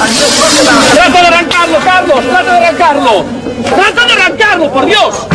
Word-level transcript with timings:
¡Trata 0.00 1.20
de 1.20 1.26
arrancarlo, 1.26 1.78
Carlos! 1.84 2.20
¡Trata 2.24 2.52
de 2.52 2.66
arrancarlo! 2.66 3.24
¡Trata 3.64 4.06
de 4.06 4.12
arrancarlo, 4.12 4.72
por 4.72 4.86
Dios! 4.86 5.26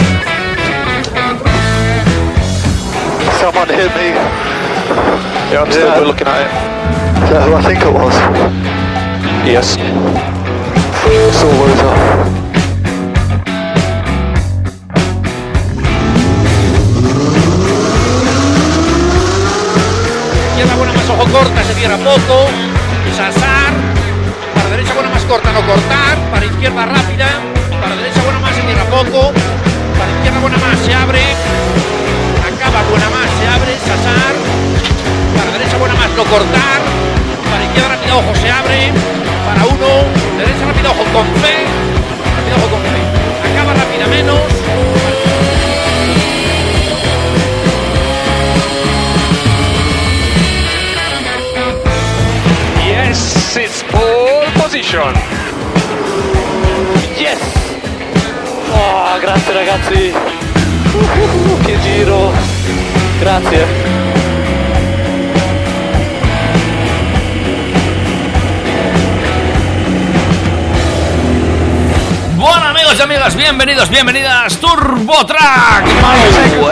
Someone 3.39 3.69
hit 3.69 3.91
me. 3.95 4.15
You 5.51 5.59
understand? 5.59 5.99
we're 5.99 6.07
looking 6.07 6.27
at 6.27 6.41
it. 6.41 6.75
Is 7.23 7.29
that 7.29 7.47
who 7.47 7.53
I 7.53 7.61
think 7.61 7.81
it 7.81 7.93
was? 7.93 8.15
Yes. 9.45 9.77
Izquierda 20.47 20.75
buena 20.75 20.93
más 20.93 21.09
ojo 21.09 21.25
corta, 21.31 21.63
se 21.63 21.73
cierra 21.75 21.97
poco. 21.97 22.74
Corta, 25.27 25.51
no 25.51 25.61
cortar. 25.65 26.15
Para 26.31 26.45
izquierda 26.45 26.85
rápida. 26.85 27.27
Para 27.81 27.95
derecha 27.95 28.21
buena 28.23 28.39
más, 28.39 28.55
se 28.55 28.61
cierra 28.61 28.85
poco. 28.85 29.33
Para 29.97 30.11
izquierda 30.11 30.39
buena 30.39 30.57
más, 30.57 30.79
se 30.79 30.93
abre. 30.93 31.21
Acaba 32.45 32.81
buena 32.89 33.09
más, 33.09 33.29
se 33.37 33.45
abre. 33.47 33.71
Sasar. 33.79 34.35
Para 35.35 35.51
derecha 35.57 35.77
buena 35.77 35.95
más, 35.95 36.09
no 36.15 36.23
cortar. 36.25 36.79
Para 37.49 37.63
izquierda 37.63 37.89
rápida, 37.89 38.15
ojo, 38.15 38.35
se 38.35 38.49
abre. 38.49 38.91
Para 39.45 39.61
uno. 39.65 39.89
Derecha 40.37 40.65
rápida, 40.65 40.89
ojo, 40.91 41.03
con 41.13 41.27
fe. 41.41 41.65
Rápida, 42.35 42.55
ojo, 42.57 42.69
con 42.69 42.81
fe. 42.81 43.01
Acaba 43.49 43.73
rápida 43.73 44.07
menos. 44.07 44.54
Position. 54.95 55.13
Yes! 57.17 57.39
Oh, 58.71 59.19
grazie 59.19 59.53
ragazzi! 59.53 60.13
Uh, 60.93 61.61
che 61.65 61.79
giro! 61.81 62.31
Grazie! 63.19 63.93
Bueno 72.37 72.65
amigos 72.65 72.99
y 72.99 73.01
amigas, 73.01 73.35
bienvenidos, 73.35 73.89
bienvenidas 73.89 74.59
Turbo 74.59 75.25
Track 75.25 75.87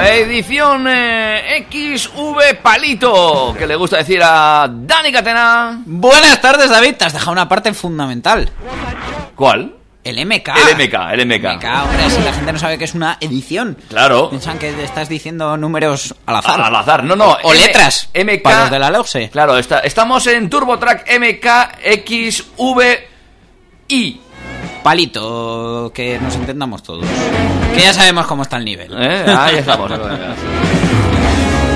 Edición 0.03 0.88
eh, 0.88 1.42
XV 1.74 2.58
Palito 2.62 3.56
Que 3.58 3.66
le 3.66 3.76
gusta 3.76 3.98
decir 3.98 4.22
a 4.24 4.70
Dani 4.72 5.12
Catena 5.12 5.82
Buenas 5.86 6.40
tardes, 6.40 6.70
David. 6.70 6.96
Te 6.98 7.06
has 7.06 7.14
dejado 7.14 7.32
una 7.32 7.50
parte 7.50 7.74
fundamental. 7.74 8.50
¿Cuál? 9.36 9.76
El 10.04 10.24
MK. 10.26 10.50
El 10.50 10.76
MK, 10.76 10.94
el 11.14 11.26
MK. 11.26 11.46
MK, 11.56 11.66
hombre, 11.84 12.10
si 12.10 12.22
la 12.22 12.34
gente 12.34 12.52
no 12.54 12.60
sabe 12.60 12.78
que 12.78 12.84
es 12.84 12.94
una 12.94 13.18
edición. 13.22 13.78
Claro 13.88 14.30
Piensan 14.30 14.60
que 14.60 14.84
estás 14.84 15.08
diciendo 15.10 15.56
números 15.58 16.14
al 16.26 16.36
azar. 16.36 16.62
Al 16.62 16.76
azar, 16.76 17.04
no, 17.06 17.16
no 17.16 17.38
O, 17.42 17.54
letras. 17.54 18.10
MK 18.14 18.42
Para 18.44 18.60
los 18.62 18.72
de 18.72 18.80
la 18.80 18.90
LOSE. 18.92 19.30
Claro, 19.30 19.58
está- 19.58 19.80
estamos 19.80 20.28
en 20.28 20.50
Turbo 20.50 20.78
Track 20.78 21.08
MKXVI 21.10 22.98
Palito, 24.84 25.92
que 25.96 26.20
nos 26.20 26.36
entendamos 26.36 26.84
todos. 26.84 27.06
Que 27.74 27.82
ya 27.82 27.94
sabemos 27.94 28.28
cómo 28.28 28.44
está 28.44 28.58
el 28.58 28.66
nivel. 28.66 28.92
¿Eh? 28.98 29.26
Ahí 29.38 29.56
estamos 29.56 29.90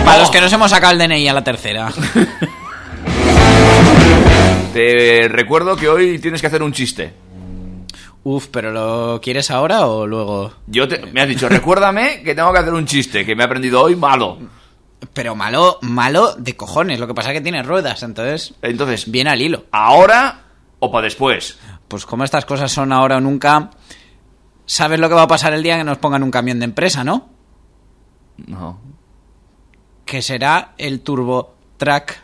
Para 0.07 0.19
los 0.19 0.31
que 0.31 0.39
nos 0.39 0.53
hemos 0.53 0.71
sacado 0.71 0.93
el 0.93 0.99
DNI 0.99 1.27
a 1.27 1.33
la 1.33 1.43
tercera. 1.43 1.91
Te 4.73 5.27
recuerdo 5.27 5.75
que 5.75 5.89
hoy 5.89 6.17
tienes 6.19 6.39
que 6.39 6.47
hacer 6.47 6.63
un 6.63 6.71
chiste 6.71 7.13
Uf, 8.23 8.47
pero 8.47 8.71
¿lo 8.71 9.19
quieres 9.19 9.51
ahora 9.51 9.85
o 9.85 10.07
luego? 10.07 10.53
Yo 10.67 10.87
te, 10.87 11.05
me 11.07 11.21
has 11.21 11.27
dicho, 11.27 11.49
recuérdame 11.49 12.21
que 12.23 12.35
tengo 12.35 12.53
que 12.53 12.59
hacer 12.59 12.73
un 12.73 12.85
chiste 12.85 13.25
que 13.25 13.35
me 13.35 13.43
he 13.43 13.45
aprendido 13.45 13.81
hoy 13.81 13.97
malo. 13.97 14.37
Pero 15.11 15.35
malo, 15.35 15.77
malo 15.81 16.35
de 16.35 16.55
cojones. 16.55 17.01
Lo 17.01 17.07
que 17.07 17.13
pasa 17.13 17.31
es 17.31 17.39
que 17.39 17.41
tiene 17.41 17.61
ruedas, 17.63 18.01
entonces 18.01 18.53
Entonces, 18.61 19.11
viene 19.11 19.31
al 19.31 19.41
hilo. 19.41 19.65
¿ahora 19.71 20.39
o 20.79 20.89
para 20.89 21.03
después? 21.03 21.59
Pues 21.89 22.05
como 22.05 22.23
estas 22.23 22.45
cosas 22.45 22.71
son 22.71 22.93
ahora 22.93 23.17
o 23.17 23.21
nunca, 23.21 23.71
sabes 24.65 25.01
lo 25.01 25.09
que 25.09 25.15
va 25.15 25.23
a 25.23 25.27
pasar 25.27 25.51
el 25.51 25.63
día 25.63 25.77
que 25.77 25.83
nos 25.83 25.97
pongan 25.97 26.23
un 26.23 26.31
camión 26.31 26.59
de 26.59 26.65
empresa, 26.65 27.03
¿no? 27.03 27.27
No. 28.45 28.87
Que 30.07 30.21
será 30.21 30.73
el 30.77 31.01
Turbo 31.01 31.53
Track. 31.75 32.23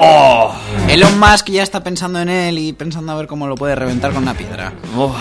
¡Oh! 0.00 0.52
Elon 0.88 1.20
Musk 1.20 1.50
ya 1.50 1.62
está 1.62 1.84
pensando 1.84 2.20
en 2.20 2.28
él 2.28 2.58
y 2.58 2.72
pensando 2.72 3.12
a 3.12 3.14
ver 3.14 3.28
cómo 3.28 3.46
lo 3.46 3.54
puede 3.54 3.76
reventar 3.76 4.12
con 4.12 4.24
una 4.24 4.34
piedra. 4.34 4.72
Uf. 4.96 5.14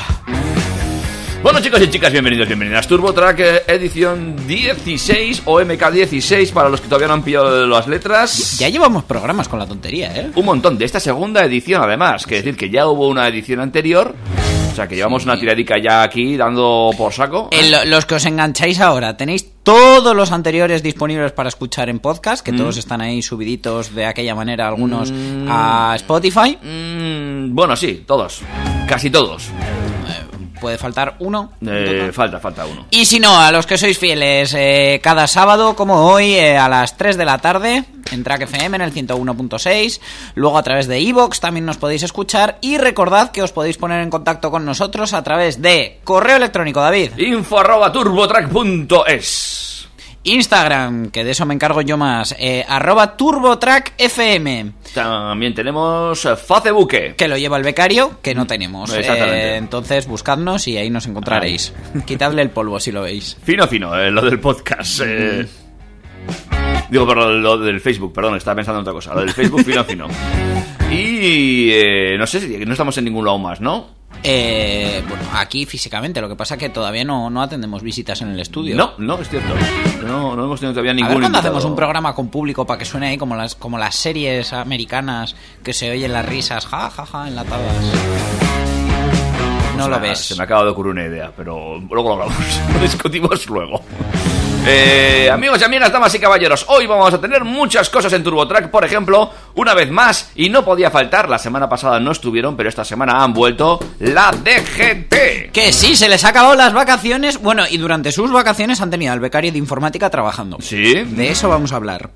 Bueno 1.41 1.61
chicos 1.61 1.81
y 1.81 1.89
chicas, 1.89 2.11
bienvenidos, 2.11 2.47
bienvenidas. 2.47 2.85
Turbo 2.87 3.13
Track 3.13 3.39
eh, 3.39 3.61
edición 3.67 4.35
16 4.45 5.43
o 5.45 5.61
MK16 5.61 6.51
para 6.51 6.67
los 6.69 6.81
que 6.81 6.87
todavía 6.87 7.07
no 7.07 7.13
han 7.13 7.23
pillado 7.23 7.65
las 7.65 7.87
letras. 7.87 8.57
Ya 8.59 8.67
llevamos 8.67 9.05
programas 9.05 9.47
con 9.47 9.57
la 9.57 9.65
tontería, 9.65 10.13
¿eh? 10.15 10.31
Un 10.35 10.45
montón 10.45 10.77
de 10.77 10.83
esta 10.85 10.99
segunda 10.99 11.43
edición 11.45 11.81
además, 11.81 12.25
que 12.25 12.35
decir 12.35 12.57
que 12.57 12.69
ya 12.69 12.87
hubo 12.87 13.07
una 13.07 13.25
edición 13.27 13.61
anterior. 13.61 14.13
O 14.71 14.75
sea 14.75 14.87
que 14.87 14.95
llevamos 14.95 15.23
una 15.23 15.39
tiradica 15.39 15.75
ya 15.81 16.03
aquí 16.03 16.35
dando 16.37 16.91
por 16.97 17.13
saco. 17.13 17.49
Lo- 17.71 17.85
los 17.85 18.05
que 18.05 18.15
os 18.15 18.25
engancháis 18.25 18.79
ahora, 18.81 19.15
tenéis 19.17 19.49
todos 19.63 20.15
los 20.15 20.31
anteriores 20.33 20.83
disponibles 20.83 21.31
para 21.31 21.47
escuchar 21.49 21.89
en 21.89 21.99
podcast, 21.99 22.45
que 22.45 22.51
todos 22.53 22.75
están 22.77 22.99
ahí 23.01 23.21
subiditos 23.21 23.95
de 23.95 24.05
aquella 24.05 24.35
manera, 24.35 24.67
algunos 24.67 25.11
a 25.47 25.93
Spotify. 25.95 26.57
Mm, 26.61 27.55
bueno, 27.55 27.75
sí, 27.77 28.03
todos. 28.05 28.41
Casi 28.87 29.09
todos. 29.09 29.49
Puede 30.59 30.77
faltar 30.77 31.15
uno. 31.19 31.53
Eh, 31.65 32.11
falta, 32.13 32.39
falta 32.39 32.65
uno. 32.65 32.85
Y 32.91 33.05
si 33.05 33.19
no, 33.19 33.39
a 33.39 33.51
los 33.51 33.65
que 33.65 33.77
sois 33.77 33.97
fieles, 33.97 34.53
eh, 34.57 34.99
cada 35.03 35.27
sábado, 35.27 35.75
como 35.75 36.11
hoy, 36.11 36.33
eh, 36.33 36.57
a 36.57 36.67
las 36.67 36.97
3 36.97 37.17
de 37.17 37.25
la 37.25 37.37
tarde, 37.37 37.85
en 38.11 38.23
Track 38.23 38.41
FM 38.41 38.75
en 38.75 38.81
el 38.81 38.93
101.6, 38.93 40.01
luego 40.35 40.57
a 40.57 40.63
través 40.63 40.87
de 40.87 40.99
Evox 40.99 41.39
también 41.39 41.65
nos 41.65 41.77
podéis 41.77 42.03
escuchar 42.03 42.57
y 42.61 42.77
recordad 42.77 43.31
que 43.31 43.43
os 43.43 43.51
podéis 43.51 43.77
poner 43.77 44.01
en 44.01 44.09
contacto 44.09 44.51
con 44.51 44.65
nosotros 44.65 45.13
a 45.13 45.23
través 45.23 45.61
de 45.61 45.99
correo 46.03 46.37
electrónico, 46.37 46.81
David, 46.81 47.17
Info 47.17 47.59
arroba 47.59 47.91
turbotrack.es. 47.91 49.68
Instagram, 50.23 51.11
que 51.11 51.23
de 51.23 51.31
eso 51.31 51.45
me 51.45 51.53
encargo 51.53 51.81
yo 51.81 51.97
más, 51.97 52.35
eh, 52.39 52.65
arroba 52.67 53.15
TurboTrackFM, 53.15 54.71
También 54.93 55.53
tenemos 55.53 56.25
eh, 56.25 56.35
Facebook. 56.35 56.89
que 57.15 57.27
lo 57.27 57.37
lleva 57.37 57.57
el 57.57 57.63
becario, 57.63 58.19
que 58.21 58.35
no 58.35 58.45
tenemos. 58.45 58.93
Exactamente. 58.93 59.53
Eh, 59.53 59.55
entonces 59.57 60.07
buscadnos 60.07 60.67
y 60.67 60.77
ahí 60.77 60.89
nos 60.89 61.07
encontraréis. 61.07 61.73
Quitadle 62.05 62.41
el 62.41 62.49
polvo 62.49 62.79
si 62.79 62.91
lo 62.91 63.01
veis. 63.03 63.37
Fino, 63.43 63.67
fino, 63.67 63.97
eh, 63.97 64.11
lo 64.11 64.21
del 64.21 64.39
podcast. 64.39 65.01
eh. 65.05 65.47
Digo, 66.89 67.07
perdón, 67.07 67.41
lo 67.43 67.57
del 67.57 67.79
Facebook, 67.79 68.11
perdón, 68.13 68.35
estaba 68.35 68.55
pensando 68.55 68.79
en 68.79 68.81
otra 68.81 68.93
cosa. 68.93 69.13
Lo 69.13 69.21
del 69.21 69.31
Facebook, 69.31 69.63
fino, 69.63 69.83
fino. 69.83 70.07
Y 70.91 71.69
no 72.17 72.25
sé 72.25 72.39
si 72.41 72.57
no 72.65 72.71
estamos 72.71 72.97
en 72.97 73.05
ningún 73.05 73.23
lado 73.23 73.37
más, 73.37 73.61
¿no? 73.61 73.98
Eh, 74.21 75.01
bueno, 75.07 75.23
aquí 75.33 75.65
físicamente, 75.65 76.19
lo 76.19 76.27
que 76.27 76.35
pasa 76.35 76.55
es 76.55 76.59
que 76.59 76.69
todavía 76.69 77.03
no, 77.05 77.29
no 77.29 77.41
atendemos 77.41 77.81
visitas 77.81 78.21
en 78.21 78.29
el 78.29 78.39
estudio. 78.39 78.75
No, 78.75 78.91
no, 78.97 79.19
es 79.21 79.29
cierto. 79.29 79.53
No, 80.05 80.35
no 80.35 80.43
hemos 80.45 80.59
tenido 80.59 80.73
todavía 80.73 80.91
A 80.91 80.95
ningún 80.95 81.09
ver 81.09 81.19
cuando 81.21 81.37
invitado. 81.37 81.55
hacemos 81.57 81.65
un 81.69 81.75
programa 81.75 82.13
con 82.13 82.27
público 82.29 82.65
para 82.65 82.77
que 82.77 82.85
suene 82.85 83.07
ahí 83.07 83.17
como 83.17 83.35
las, 83.35 83.55
como 83.55 83.77
las 83.77 83.95
series 83.95 84.51
americanas 84.53 85.35
que 85.63 85.73
se 85.73 85.89
oyen 85.91 86.11
las 86.11 86.25
risas, 86.25 86.65
ja, 86.65 86.89
ja, 86.89 87.05
ja, 87.05 87.27
enlatadas. 87.27 87.75
No 89.77 89.85
O 89.85 89.87
sea, 89.87 89.95
lo 89.95 89.99
ves. 90.01 90.19
Se 90.19 90.35
me 90.35 90.43
acaba 90.43 90.63
de 90.65 90.69
ocurrir 90.71 90.91
una 90.91 91.05
idea, 91.05 91.31
pero 91.35 91.77
luego 91.79 92.09
lo 92.09 92.23
hablamos. 92.23 92.35
Lo 92.73 92.81
discutimos 92.81 93.47
luego. 93.47 93.81
Eh, 94.71 95.29
amigos 95.31 95.59
y 95.61 95.63
amigas, 95.63 95.91
damas 95.91 96.13
y 96.13 96.19
caballeros, 96.19 96.65
hoy 96.69 96.85
vamos 96.85 97.11
a 97.11 97.19
tener 97.19 97.43
muchas 97.43 97.89
cosas 97.89 98.13
en 98.13 98.23
TurboTrack, 98.23 98.69
por 98.69 98.85
ejemplo, 98.85 99.31
una 99.55 99.73
vez 99.73 99.89
más, 99.89 100.31
y 100.35 100.49
no 100.49 100.63
podía 100.63 100.91
faltar, 100.91 101.27
la 101.27 101.39
semana 101.39 101.67
pasada 101.67 101.99
no 101.99 102.11
estuvieron, 102.11 102.55
pero 102.55 102.69
esta 102.69 102.85
semana 102.85 103.23
han 103.23 103.33
vuelto, 103.33 103.79
la 103.99 104.31
DGT. 104.31 105.51
Que 105.51 105.73
sí, 105.73 105.95
se 105.95 106.07
les 106.07 106.23
ha 106.23 106.29
acabado 106.29 106.53
las 106.53 106.73
vacaciones. 106.73 107.41
Bueno, 107.41 107.63
y 107.67 107.77
durante 107.77 108.11
sus 108.11 108.31
vacaciones 108.31 108.79
han 108.81 108.91
tenido 108.91 109.11
al 109.11 109.19
becario 109.19 109.51
de 109.51 109.57
informática 109.57 110.09
trabajando. 110.09 110.57
¿Sí? 110.61 110.93
De 110.93 111.29
eso 111.29 111.49
vamos 111.49 111.73
a 111.73 111.77
hablar. 111.77 112.11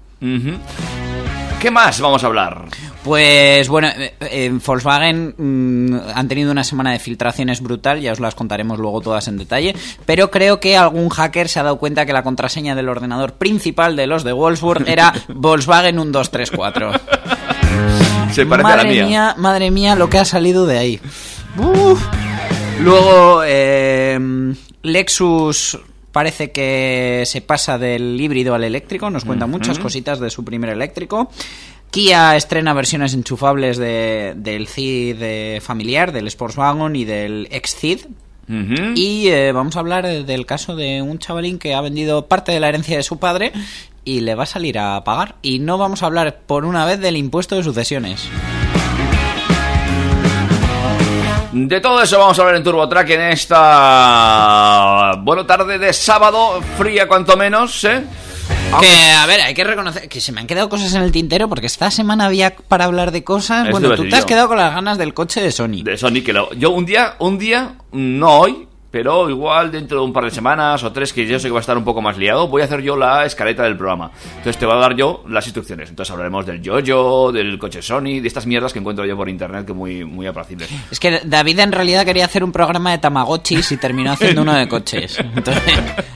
¿Qué 1.59 1.71
más 1.71 1.99
vamos 2.01 2.23
a 2.23 2.27
hablar? 2.27 2.65
Pues 3.03 3.67
bueno, 3.67 3.89
eh, 3.89 4.13
eh, 4.21 4.45
en 4.45 4.61
Volkswagen 4.65 5.35
mm, 5.37 5.95
han 6.15 6.27
tenido 6.27 6.51
una 6.51 6.63
semana 6.63 6.93
de 6.93 6.99
filtraciones 6.99 7.61
brutal, 7.61 7.99
ya 7.99 8.13
os 8.13 8.19
las 8.19 8.33
contaremos 8.33 8.79
luego 8.79 9.01
todas 9.01 9.27
en 9.27 9.37
detalle, 9.37 9.75
pero 10.05 10.31
creo 10.31 10.59
que 10.59 10.77
algún 10.77 11.09
hacker 11.09 11.49
se 11.49 11.59
ha 11.59 11.63
dado 11.63 11.77
cuenta 11.77 12.05
que 12.05 12.13
la 12.13 12.23
contraseña 12.23 12.75
del 12.75 12.87
ordenador 12.87 13.33
principal 13.33 13.95
de 13.97 14.07
los 14.07 14.23
de 14.23 14.31
Wolfsburg 14.31 14.87
era 14.87 15.13
Volkswagen 15.27 15.95
1234. 15.95 16.91
Se 18.31 18.45
parece 18.45 18.63
madre 18.63 18.81
a 18.81 19.01
la 19.01 19.05
mía. 19.07 19.35
madre 19.37 19.69
mía, 19.69 19.95
lo 19.95 20.09
que 20.09 20.19
ha 20.19 20.25
salido 20.25 20.65
de 20.65 20.77
ahí. 20.77 20.99
Uf. 21.57 22.01
Luego, 22.79 23.43
eh, 23.45 24.55
Lexus 24.81 25.77
parece 26.13 26.51
que 26.51 27.23
se 27.25 27.41
pasa 27.41 27.77
del 27.77 28.19
híbrido 28.19 28.53
al 28.53 28.63
eléctrico, 28.63 29.09
nos 29.09 29.25
cuenta 29.25 29.47
muchas 29.47 29.79
cositas 29.79 30.19
de 30.19 30.29
su 30.29 30.45
primer 30.45 30.69
eléctrico. 30.69 31.29
Kia 31.93 32.35
estrena 32.35 32.73
versiones 32.73 33.13
enchufables 33.13 33.77
de- 33.77 34.33
del 34.35 34.67
CID 34.67 35.17
eh, 35.21 35.61
familiar, 35.61 36.11
del 36.11 36.27
Sportswagen 36.31 36.95
y 36.95 37.05
del 37.05 37.47
ex-CID. 37.51 37.99
Y 38.95 39.27
eh, 39.29 39.51
vamos 39.53 39.77
a 39.77 39.79
hablar 39.79 40.05
eh, 40.05 40.23
del 40.23 40.45
caso 40.45 40.75
de 40.75 41.01
un 41.01 41.17
chavalín 41.19 41.59
que 41.59 41.75
ha 41.75 41.81
vendido 41.81 42.27
parte 42.27 42.51
de 42.51 42.59
la 42.59 42.67
herencia 42.69 42.97
de 42.97 43.03
su 43.03 43.17
padre 43.19 43.53
y 44.03 44.19
le 44.21 44.33
va 44.35 44.43
a 44.43 44.47
salir 44.47 44.79
a 44.79 45.01
pagar. 45.03 45.35
Y 45.43 45.59
no 45.59 45.77
vamos 45.77 46.01
a 46.03 46.07
hablar 46.07 46.39
por 46.47 46.65
una 46.65 46.83
vez 46.85 46.99
del 46.99 47.15
impuesto 47.15 47.55
de 47.55 47.63
sucesiones. 47.63 48.27
De 51.53 51.79
todo 51.79 52.01
eso 52.01 52.17
vamos 52.17 52.37
a 52.39 52.41
hablar 52.41 52.55
en 52.57 52.63
TurboTrack 52.63 53.09
en 53.11 53.21
esta... 53.21 55.13
Bueno, 55.19 55.45
tarde 55.45 55.77
de 55.77 55.93
sábado, 55.93 56.59
fría 56.79 57.07
cuanto 57.07 57.37
menos, 57.37 57.83
¿eh? 57.83 58.03
Que, 58.79 59.11
a 59.11 59.25
ver, 59.25 59.41
hay 59.41 59.53
que 59.53 59.63
reconocer 59.63 60.07
que 60.09 60.19
se 60.21 60.31
me 60.31 60.41
han 60.41 60.47
quedado 60.47 60.69
cosas 60.69 60.93
en 60.93 61.01
el 61.03 61.11
tintero 61.11 61.47
porque 61.49 61.67
esta 61.67 61.91
semana 61.91 62.25
había 62.25 62.55
para 62.55 62.85
hablar 62.85 63.11
de 63.11 63.23
cosas. 63.23 63.69
Bueno, 63.69 63.95
tú 63.95 64.03
te 64.09 64.15
has 64.15 64.25
quedado 64.25 64.47
con 64.47 64.57
las 64.57 64.73
ganas 64.73 64.97
del 64.97 65.13
coche 65.13 65.41
de 65.41 65.51
Sony. 65.51 65.83
De 65.83 65.97
Sony, 65.97 66.21
que 66.25 66.33
lo- 66.33 66.53
yo 66.53 66.71
un 66.71 66.85
día, 66.85 67.15
un 67.19 67.37
día, 67.37 67.75
no 67.91 68.39
hoy, 68.39 68.67
pero 68.91 69.27
igual 69.27 69.71
dentro 69.71 69.97
de 69.99 70.05
un 70.05 70.13
par 70.13 70.23
de 70.25 70.29
semanas 70.29 70.83
o 70.83 70.91
tres, 70.91 71.11
que 71.13 71.25
yo 71.25 71.39
sé 71.39 71.47
que 71.47 71.51
va 71.51 71.57
a 71.57 71.61
estar 71.61 71.75
un 71.75 71.83
poco 71.83 71.99
más 71.99 72.15
liado, 72.15 72.47
voy 72.47 72.61
a 72.61 72.65
hacer 72.65 72.81
yo 72.83 72.95
la 72.95 73.25
escaleta 73.25 73.63
del 73.63 73.75
programa. 73.75 74.11
Entonces 74.37 74.57
te 74.57 74.67
voy 74.67 74.75
a 74.75 74.79
dar 74.79 74.95
yo 74.95 75.23
las 75.27 75.45
instrucciones. 75.47 75.89
Entonces 75.89 76.11
hablaremos 76.11 76.45
del 76.45 76.61
yo-yo, 76.61 77.31
del 77.31 77.57
coche 77.57 77.81
Sony, 77.81 78.19
de 78.21 78.27
estas 78.27 78.45
mierdas 78.45 78.71
que 78.71 78.77
encuentro 78.77 79.03
yo 79.05 79.17
por 79.17 79.29
internet 79.29 79.65
que 79.65 79.73
muy, 79.73 80.05
muy 80.05 80.27
apacibles. 80.27 80.69
Es 80.91 80.99
que 80.99 81.21
David 81.25 81.57
en 81.59 81.71
realidad 81.71 82.05
quería 82.05 82.25
hacer 82.25 82.43
un 82.43 82.51
programa 82.51 82.91
de 82.91 82.99
Tamagotchis 82.99 83.71
y 83.71 83.77
terminó 83.77 84.11
haciendo 84.11 84.43
uno 84.43 84.53
de 84.53 84.67
coches. 84.67 85.17
Entonces, 85.19 85.63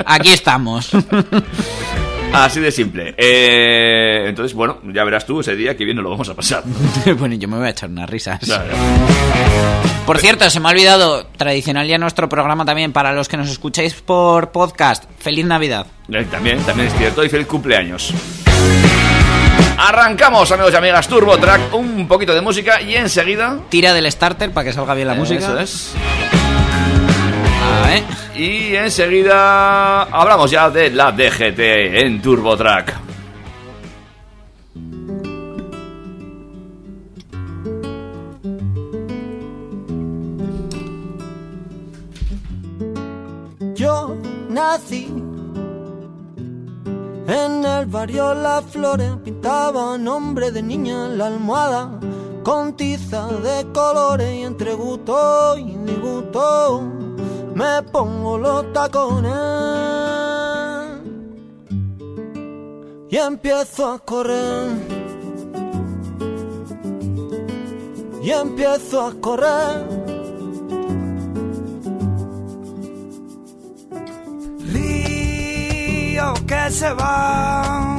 aquí 0.06 0.30
estamos. 0.30 0.92
Así 2.34 2.60
de 2.60 2.72
simple. 2.72 3.16
Eh, 3.18 4.26
entonces, 4.28 4.54
bueno, 4.54 4.80
ya 4.94 5.04
verás 5.04 5.26
tú 5.26 5.40
ese 5.40 5.56
día 5.56 5.76
que 5.76 5.86
bien 5.86 5.96
nos 5.98 6.04
lo 6.04 6.10
vamos 6.12 6.30
a 6.30 6.36
pasar. 6.36 6.64
bueno, 7.18 7.36
yo 7.36 7.48
me 7.48 7.58
voy 7.58 7.68
a 7.68 7.72
echar 7.72 7.90
unas 7.90 8.10
risas. 8.10 8.40
Claro. 8.40 8.66
Por 10.06 10.20
cierto, 10.20 10.50
se 10.50 10.60
me 10.60 10.68
ha 10.68 10.72
olvidado, 10.72 11.26
tradicional 11.38 11.88
ya 11.88 11.98
nuestro 11.98 12.30
programa 12.30 12.64
también, 12.64 12.94
para 12.94 13.12
los 13.14 13.28
que 13.28 13.36
nos 13.38 13.50
escucháis 13.50 13.94
por 13.94 14.52
podcast, 14.52 15.04
feliz 15.20 15.46
Navidad. 15.46 15.88
Eh, 16.10 16.26
También, 16.32 16.60
también 16.60 16.88
es 16.88 16.94
cierto. 16.98 17.24
Y 17.26 17.30
feliz 17.30 17.48
cumpleaños. 17.48 18.14
Arrancamos, 19.78 20.52
amigos 20.52 20.74
y 20.74 20.76
amigas, 20.78 21.08
Turbo 21.08 21.38
Track, 21.38 21.74
un 21.74 22.08
poquito 22.08 22.34
de 22.34 22.42
música 22.42 22.82
y 22.82 22.96
enseguida. 22.96 23.60
Tira 23.70 23.94
del 23.94 24.10
starter 24.12 24.52
para 24.52 24.66
que 24.66 24.74
salga 24.74 24.94
bien 24.96 25.08
la 25.08 25.14
música. 25.14 25.40
Eso 25.40 25.60
es. 25.60 25.94
A 27.68 27.88
ver. 27.88 28.04
Y 28.36 28.76
enseguida 28.76 30.04
hablamos 30.04 30.52
ya 30.52 30.70
de 30.70 30.90
la 30.92 31.12
DGT 31.12 31.60
en 31.60 32.22
Turbo 32.22 32.56
Track. 32.56 32.94
Yo 43.76 44.16
nací 44.50 45.14
en 47.28 47.66
el 47.66 47.86
barrio 47.88 48.34
Las 48.34 48.66
Flores, 48.66 49.12
pintaba 49.24 49.98
nombre 49.98 50.52
de 50.52 50.64
niña 50.64 51.08
en 51.08 51.18
la 51.18 51.28
almohada 51.28 52.00
con 52.44 52.78
tiza 52.78 53.28
de 53.28 53.66
colores 53.74 54.34
y 54.34 54.44
entre 54.44 54.74
gusto 54.74 55.58
y 55.58 55.76
disgusto 55.86 57.07
me 57.58 57.82
pongo 57.92 58.38
los 58.38 58.72
tacones 58.72 59.34
y 63.10 63.18
empiezo 63.18 63.94
a 63.94 64.00
correr 64.00 64.70
y 68.22 68.30
empiezo 68.30 69.08
a 69.08 69.14
correr. 69.20 69.88
río 74.72 76.34
que 76.46 76.72
se 76.72 76.94
va 76.94 77.97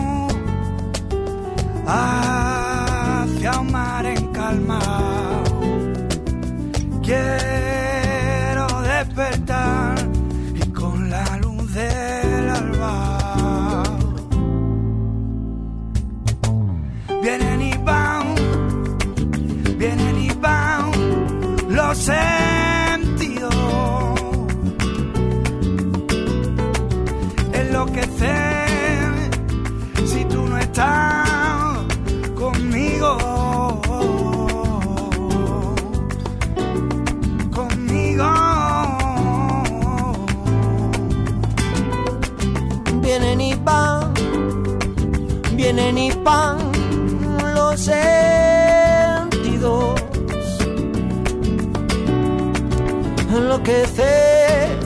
Enloquecer 53.69 54.79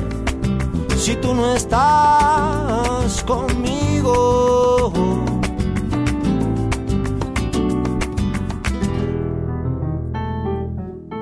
si 0.97 1.15
tú 1.17 1.35
no 1.35 1.55
estás 1.55 3.23
conmigo. 3.23 4.93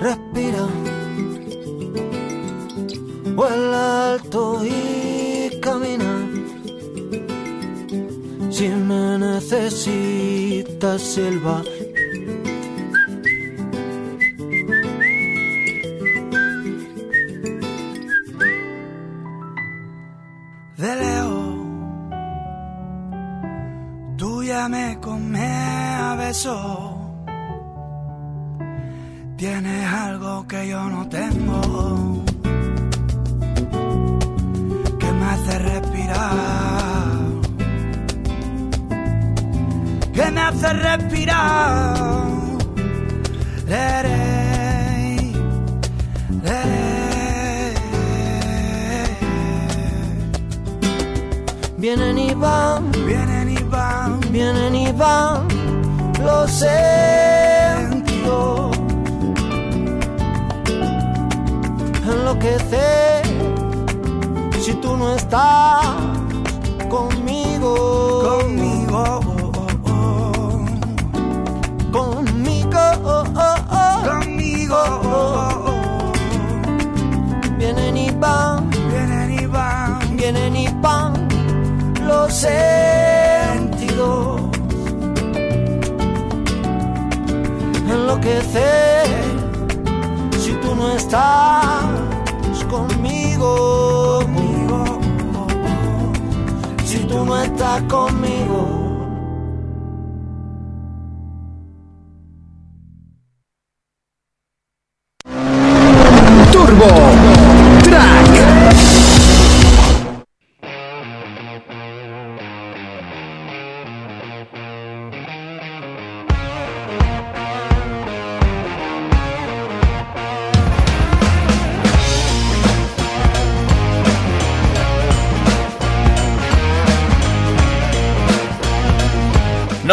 Respira, 0.00 0.66
vuela 3.36 4.12
alto 4.12 4.64
y 4.64 5.60
camina. 5.60 6.26
Si 8.50 8.68
me 8.68 9.18
necesitas, 9.18 11.02
silba. 11.02 11.62
Van, 52.40 52.90
Vienen 53.06 53.50
y 53.50 53.62
van, 53.64 54.20
vienen 54.32 54.74
y 54.74 54.90
van 54.92 55.46
los 56.24 56.50
sentidos. 56.50 58.00
Enloquecer 62.04 63.22
si 64.60 64.72
tú 64.74 64.96
no 64.96 65.14
estás 65.14 65.89
sentidos. 82.40 84.40
Enloquecer 87.88 89.06
si 90.38 90.52
tú 90.62 90.74
no 90.74 90.90
estás 90.92 91.84
conmigo. 92.70 94.20
oh, 94.70 94.98
tú 97.08 97.24
no 97.24 97.42
estás 97.42 97.82
conmigo. 97.82 98.69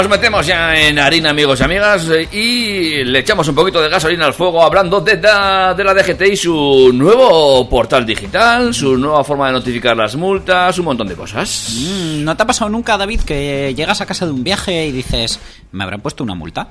Nos 0.07 0.17
metemos 0.19 0.47
ya 0.47 0.73
en 0.73 0.97
harina, 0.99 1.31
amigos 1.31 1.59
y 1.59 1.63
amigas, 1.63 2.07
y 2.31 3.03
le 3.03 3.19
echamos 3.19 3.45
un 3.49 3.55
poquito 3.55 3.81
de 3.81 3.89
gasolina 3.89 4.25
al 4.25 4.33
fuego 4.33 4.63
hablando 4.63 5.01
de, 5.01 5.19
la- 5.21 5.73
de 5.73 5.83
la 5.83 5.93
DGT 5.93 6.21
y 6.31 6.37
su 6.37 6.91
nuevo 6.93 7.67
portal 7.69 8.05
digital, 8.05 8.73
su 8.73 8.95
nueva 8.97 9.21
forma 9.25 9.47
de 9.47 9.51
notificar 9.53 9.97
las 9.97 10.15
multas, 10.15 10.79
un 10.79 10.85
montón 10.85 11.09
de 11.09 11.15
cosas. 11.15 11.73
Mm, 11.77 12.23
¿No 12.23 12.37
te 12.37 12.43
ha 12.43 12.47
pasado 12.47 12.69
nunca, 12.69 12.95
David, 12.97 13.19
que 13.23 13.73
llegas 13.75 13.99
a 13.99 14.05
casa 14.05 14.25
de 14.25 14.31
un 14.31 14.45
viaje 14.45 14.85
y 14.87 14.93
dices, 14.93 15.41
¿me 15.73 15.83
habrán 15.83 15.99
puesto 15.99 16.23
una 16.23 16.35
multa? 16.35 16.69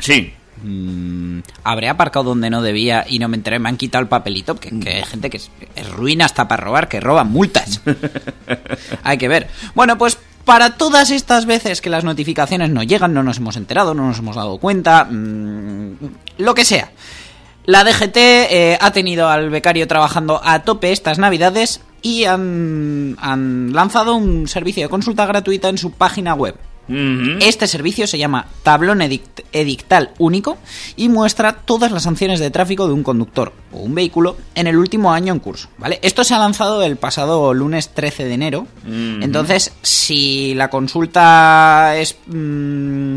Sí, 0.00 0.32
Mm, 0.64 1.40
¿Habré 1.64 1.88
aparcado 1.88 2.24
donde 2.26 2.48
no 2.48 2.62
debía 2.62 3.04
y 3.08 3.18
no 3.18 3.26
me 3.28 3.36
enteré? 3.36 3.58
Me 3.58 3.68
han 3.68 3.76
quitado 3.76 4.02
el 4.02 4.08
papelito. 4.08 4.54
Que, 4.54 4.70
que 4.78 4.90
hay 4.90 5.02
gente 5.02 5.28
que 5.28 5.38
es, 5.38 5.50
es 5.74 5.90
ruina 5.90 6.24
hasta 6.26 6.46
para 6.46 6.62
robar, 6.62 6.86
que 6.88 7.00
roban 7.00 7.32
multas. 7.32 7.80
hay 9.02 9.18
que 9.18 9.26
ver. 9.26 9.48
Bueno, 9.74 9.98
pues 9.98 10.18
para 10.44 10.76
todas 10.76 11.10
estas 11.10 11.46
veces 11.46 11.80
que 11.80 11.90
las 11.90 12.04
notificaciones 12.04 12.70
no 12.70 12.82
llegan, 12.82 13.14
no 13.14 13.22
nos 13.22 13.38
hemos 13.38 13.56
enterado, 13.56 13.94
no 13.94 14.06
nos 14.06 14.18
hemos 14.18 14.36
dado 14.36 14.58
cuenta, 14.58 15.04
mm, 15.04 15.96
lo 16.38 16.54
que 16.54 16.64
sea. 16.64 16.92
La 17.64 17.84
DGT 17.84 18.16
eh, 18.16 18.78
ha 18.80 18.90
tenido 18.90 19.28
al 19.28 19.50
becario 19.50 19.86
trabajando 19.86 20.40
a 20.42 20.64
tope 20.64 20.90
estas 20.90 21.18
navidades 21.18 21.80
y 22.02 22.24
han, 22.24 23.16
han 23.20 23.72
lanzado 23.72 24.16
un 24.16 24.48
servicio 24.48 24.82
de 24.82 24.88
consulta 24.88 25.26
gratuita 25.26 25.68
en 25.68 25.78
su 25.78 25.92
página 25.92 26.34
web. 26.34 26.56
Este 26.88 27.66
servicio 27.66 28.06
se 28.06 28.18
llama 28.18 28.46
Tablón 28.62 29.00
Edict- 29.00 29.44
Edictal 29.52 30.10
Único 30.18 30.58
y 30.96 31.08
muestra 31.08 31.52
todas 31.54 31.90
las 31.92 32.02
sanciones 32.02 32.40
de 32.40 32.50
tráfico 32.50 32.86
de 32.86 32.92
un 32.92 33.02
conductor 33.02 33.52
o 33.72 33.78
un 33.78 33.94
vehículo 33.94 34.36
en 34.54 34.66
el 34.66 34.76
último 34.76 35.12
año 35.12 35.32
en 35.32 35.38
curso. 35.38 35.68
¿vale? 35.78 35.98
Esto 36.02 36.24
se 36.24 36.34
ha 36.34 36.38
lanzado 36.38 36.82
el 36.82 36.96
pasado 36.96 37.54
lunes 37.54 37.90
13 37.90 38.24
de 38.24 38.34
enero. 38.34 38.66
Entonces, 38.86 39.72
si 39.82 40.54
la 40.54 40.68
consulta 40.70 41.94
es 41.96 42.16
mm, 42.26 43.16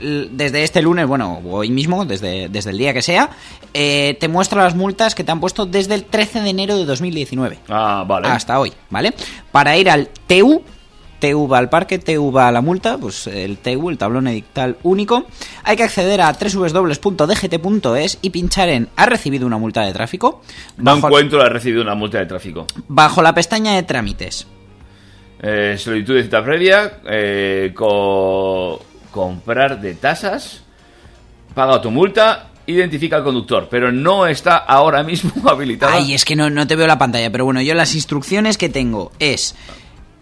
desde 0.00 0.62
este 0.62 0.80
lunes, 0.82 1.06
bueno, 1.06 1.40
hoy 1.44 1.70
mismo, 1.70 2.04
desde, 2.04 2.48
desde 2.48 2.70
el 2.70 2.78
día 2.78 2.92
que 2.94 3.02
sea, 3.02 3.30
eh, 3.74 4.16
te 4.20 4.28
muestra 4.28 4.62
las 4.62 4.74
multas 4.76 5.14
que 5.14 5.24
te 5.24 5.32
han 5.32 5.40
puesto 5.40 5.66
desde 5.66 5.94
el 5.94 6.04
13 6.04 6.40
de 6.40 6.50
enero 6.50 6.76
de 6.76 6.84
2019 6.84 7.58
Ah, 7.68 8.04
vale. 8.06 8.28
hasta 8.28 8.58
hoy, 8.60 8.72
¿vale? 8.90 9.12
Para 9.50 9.76
ir 9.76 9.90
al 9.90 10.08
TU, 10.26 10.62
TU 11.20 11.48
va 11.48 11.58
al 11.58 11.68
parque, 11.68 11.98
TU 11.98 12.30
va 12.32 12.48
a 12.48 12.52
la 12.52 12.60
multa, 12.60 12.96
pues 12.98 13.26
el 13.26 13.58
TU, 13.58 13.90
el 13.90 13.98
tablón 13.98 14.28
edictal 14.28 14.76
único, 14.82 15.26
hay 15.64 15.76
que 15.76 15.82
acceder 15.82 16.20
a 16.20 16.32
www.dgt.es 16.32 18.18
y 18.22 18.30
pinchar 18.30 18.68
en 18.68 18.88
¿ha 18.96 19.06
recibido 19.06 19.46
una 19.46 19.58
multa 19.58 19.82
de 19.82 19.92
tráfico? 19.92 20.42
No 20.76 20.96
encuentro 20.96 21.42
ha 21.42 21.48
recibido 21.48 21.82
una 21.82 21.94
multa 21.94 22.18
de 22.18 22.26
tráfico. 22.26 22.66
bajo 22.88 23.22
la 23.22 23.34
pestaña 23.34 23.74
de 23.74 23.82
trámites. 23.82 24.46
Eh, 25.40 25.76
solicitud 25.78 26.16
de 26.16 26.22
cita 26.24 26.42
previa, 26.44 26.98
eh, 27.08 27.72
co- 27.74 28.82
comprar 29.12 29.80
de 29.80 29.94
tasas, 29.94 30.62
paga 31.54 31.80
tu 31.80 31.90
multa, 31.92 32.48
identifica 32.66 33.16
al 33.16 33.24
conductor, 33.24 33.68
pero 33.70 33.92
no 33.92 34.26
está 34.26 34.56
ahora 34.56 35.02
mismo 35.04 35.30
habilitada. 35.48 35.94
Ay, 35.94 36.12
es 36.14 36.24
que 36.24 36.34
no, 36.36 36.50
no 36.50 36.66
te 36.66 36.74
veo 36.76 36.86
la 36.88 36.98
pantalla, 36.98 37.30
pero 37.30 37.44
bueno, 37.44 37.60
yo 37.62 37.74
las 37.74 37.94
instrucciones 37.94 38.58
que 38.58 38.68
tengo 38.68 39.12
es 39.20 39.54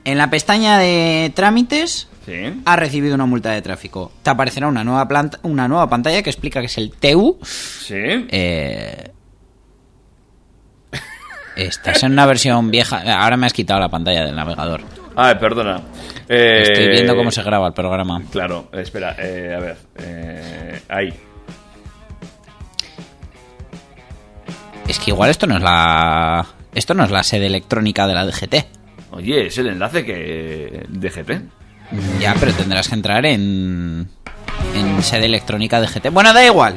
en 0.06 0.16
la 0.18 0.30
pestaña 0.30 0.78
de 0.78 1.30
trámites 1.34 2.08
Sí. 2.24 2.60
ha 2.64 2.74
recibido 2.76 3.14
una 3.14 3.26
multa 3.26 3.50
de 3.52 3.62
tráfico. 3.62 4.10
Te 4.22 4.30
aparecerá 4.30 4.66
una 4.66 4.82
nueva, 4.82 5.06
planta, 5.06 5.38
una 5.42 5.68
nueva 5.68 5.88
pantalla 5.88 6.22
que 6.22 6.30
explica 6.30 6.58
que 6.60 6.66
es 6.66 6.78
el 6.78 6.90
TU. 6.92 7.38
Sí. 7.42 7.94
Eh... 7.94 9.10
Estás 11.56 12.02
en 12.02 12.12
una 12.12 12.26
versión 12.26 12.70
vieja. 12.70 13.02
Ahora 13.22 13.36
me 13.36 13.46
has 13.46 13.52
quitado 13.52 13.80
la 13.80 13.88
pantalla 13.88 14.24
del 14.26 14.34
navegador. 14.36 14.82
Ay, 15.14 15.36
perdona. 15.36 15.80
Eh, 16.28 16.62
Estoy 16.64 16.88
viendo 16.88 17.16
cómo 17.16 17.30
se 17.30 17.42
graba 17.42 17.68
el 17.68 17.72
programa. 17.72 18.22
Claro, 18.30 18.68
espera, 18.72 19.16
eh, 19.18 19.54
a 19.56 19.60
ver. 19.60 19.76
eh, 19.96 20.80
ahí. 20.88 21.14
Es 24.88 24.98
que 24.98 25.10
igual 25.12 25.30
esto 25.30 25.46
no 25.46 25.56
es 25.56 25.62
la. 25.62 26.46
Esto 26.74 26.92
no 26.92 27.04
es 27.04 27.10
la 27.10 27.22
sede 27.22 27.46
electrónica 27.46 28.06
de 28.06 28.14
la 28.14 28.26
DGT. 28.26 28.54
Oye, 29.16 29.46
es 29.46 29.56
el 29.56 29.68
enlace 29.68 30.04
que. 30.04 30.84
DGT. 30.90 32.20
Ya, 32.20 32.34
pero 32.38 32.52
tendrás 32.52 32.88
que 32.88 32.94
entrar 32.94 33.24
en. 33.24 34.08
En 34.74 35.02
sede 35.02 35.24
electrónica 35.24 35.80
DGT. 35.80 36.10
Bueno, 36.10 36.34
da 36.34 36.44
igual. 36.44 36.76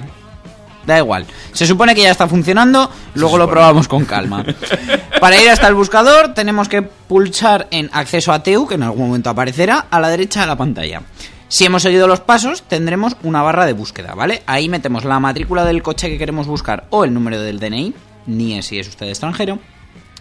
Da 0.86 0.98
igual. 0.98 1.26
Se 1.52 1.68
supone 1.68 1.94
que 1.94 2.04
ya 2.04 2.12
está 2.12 2.30
funcionando, 2.30 2.90
luego 3.14 3.38
lo 3.38 3.50
probamos 3.50 3.90
con 3.90 4.06
calma. 4.06 4.46
Para 5.20 5.42
ir 5.42 5.50
hasta 5.50 5.68
el 5.68 5.76
buscador 5.76 6.34
tenemos 6.34 6.70
que 6.70 6.82
pulsar 6.82 7.68
en 7.72 7.90
acceso 7.92 8.32
a 8.32 8.42
TU, 8.42 8.66
que 8.66 8.76
en 8.76 8.84
algún 8.84 9.08
momento 9.08 9.30
aparecerá, 9.30 9.88
a 9.92 10.00
la 10.00 10.08
derecha 10.08 10.40
de 10.42 10.48
la 10.48 10.56
pantalla. 10.56 11.02
Si 11.50 11.66
hemos 11.66 11.82
seguido 11.82 12.08
los 12.08 12.22
pasos, 12.22 12.64
tendremos 12.64 13.18
una 13.22 13.42
barra 13.42 13.66
de 13.66 13.74
búsqueda, 13.74 14.16
¿vale? 14.16 14.44
Ahí 14.46 14.70
metemos 14.70 15.04
la 15.04 15.20
matrícula 15.20 15.66
del 15.66 15.84
coche 15.84 16.08
que 16.08 16.18
queremos 16.18 16.48
buscar 16.48 16.86
o 16.90 17.04
el 17.04 17.14
número 17.14 17.42
del 17.42 17.60
DNI, 17.60 17.94
ni 18.28 18.58
es 18.58 18.68
si 18.68 18.80
es 18.80 18.88
usted 18.88 19.10
extranjero. 19.10 19.60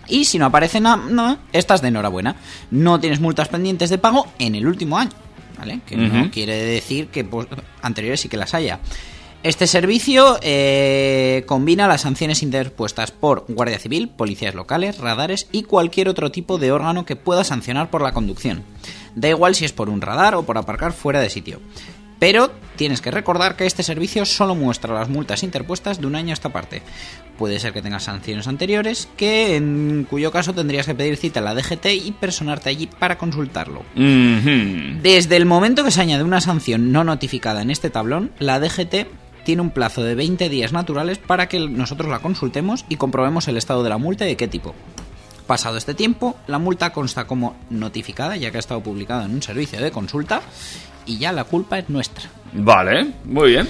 Y 0.08 0.24
si 0.24 0.38
no 0.38 0.46
aparece 0.46 0.80
nada, 0.80 1.38
estás 1.52 1.82
de 1.82 1.88
enhorabuena. 1.88 2.36
No 2.70 2.98
tienes 3.00 3.20
multas 3.20 3.48
pendientes 3.48 3.90
de 3.90 3.98
pago 3.98 4.26
en 4.38 4.54
el 4.54 4.66
último 4.66 4.98
año, 4.98 5.12
¿vale? 5.58 5.80
Que 5.86 5.96
no 5.96 6.30
quiere 6.30 6.56
decir 6.56 7.08
que 7.08 7.24
pues, 7.24 7.46
anteriores 7.82 8.20
sí 8.20 8.28
que 8.28 8.36
las 8.36 8.54
haya. 8.54 8.80
Este 9.44 9.68
servicio 9.68 10.36
eh, 10.42 11.44
combina 11.46 11.86
las 11.86 12.00
sanciones 12.00 12.42
interpuestas 12.42 13.12
por 13.12 13.44
Guardia 13.48 13.78
Civil, 13.78 14.08
policías 14.08 14.56
locales, 14.56 14.98
radares 14.98 15.46
y 15.52 15.62
cualquier 15.62 16.08
otro 16.08 16.32
tipo 16.32 16.58
de 16.58 16.72
órgano 16.72 17.06
que 17.06 17.14
pueda 17.14 17.44
sancionar 17.44 17.88
por 17.88 18.02
la 18.02 18.12
conducción. 18.12 18.64
Da 19.14 19.28
igual 19.28 19.54
si 19.54 19.64
es 19.64 19.72
por 19.72 19.90
un 19.90 20.00
radar 20.00 20.34
o 20.34 20.42
por 20.42 20.58
aparcar 20.58 20.92
fuera 20.92 21.20
de 21.20 21.30
sitio. 21.30 21.60
Pero 22.18 22.50
tienes 22.74 23.00
que 23.00 23.12
recordar 23.12 23.54
que 23.54 23.66
este 23.66 23.84
servicio 23.84 24.26
solo 24.26 24.56
muestra 24.56 24.92
las 24.92 25.08
multas 25.08 25.44
interpuestas 25.44 26.00
de 26.00 26.08
un 26.08 26.16
año 26.16 26.30
a 26.30 26.34
esta 26.34 26.52
parte. 26.52 26.82
Puede 27.38 27.60
ser 27.60 27.72
que 27.72 27.82
tengas 27.82 28.02
sanciones 28.02 28.48
anteriores, 28.48 29.08
que 29.16 29.54
en 29.54 30.04
cuyo 30.10 30.32
caso 30.32 30.52
tendrías 30.52 30.86
que 30.86 30.94
pedir 30.96 31.16
cita 31.16 31.38
a 31.38 31.42
la 31.44 31.54
DGT 31.54 31.86
y 32.04 32.12
personarte 32.12 32.68
allí 32.68 32.88
para 32.88 33.16
consultarlo. 33.16 33.84
Desde 33.94 35.36
el 35.36 35.46
momento 35.46 35.84
que 35.84 35.92
se 35.92 36.00
añade 36.00 36.24
una 36.24 36.40
sanción 36.40 36.90
no 36.90 37.04
notificada 37.04 37.62
en 37.62 37.70
este 37.70 37.90
tablón, 37.90 38.32
la 38.40 38.58
DGT 38.58 39.06
tiene 39.44 39.62
un 39.62 39.70
plazo 39.70 40.02
de 40.02 40.16
20 40.16 40.48
días 40.48 40.72
naturales 40.72 41.18
para 41.18 41.48
que 41.48 41.60
nosotros 41.60 42.10
la 42.10 42.18
consultemos 42.18 42.84
y 42.88 42.96
comprobemos 42.96 43.46
el 43.46 43.56
estado 43.56 43.84
de 43.84 43.88
la 43.88 43.98
multa 43.98 44.26
y 44.26 44.30
de 44.30 44.36
qué 44.36 44.48
tipo. 44.48 44.74
Pasado 45.46 45.78
este 45.78 45.94
tiempo, 45.94 46.36
la 46.48 46.58
multa 46.58 46.92
consta 46.92 47.26
como 47.26 47.56
notificada, 47.70 48.36
ya 48.36 48.50
que 48.50 48.58
ha 48.58 48.60
estado 48.60 48.82
publicada 48.82 49.24
en 49.24 49.30
un 49.30 49.42
servicio 49.42 49.80
de 49.80 49.90
consulta, 49.90 50.42
y 51.06 51.18
ya 51.18 51.32
la 51.32 51.44
culpa 51.44 51.78
es 51.78 51.88
nuestra. 51.88 52.28
Vale, 52.52 53.12
muy 53.24 53.52
bien. 53.52 53.68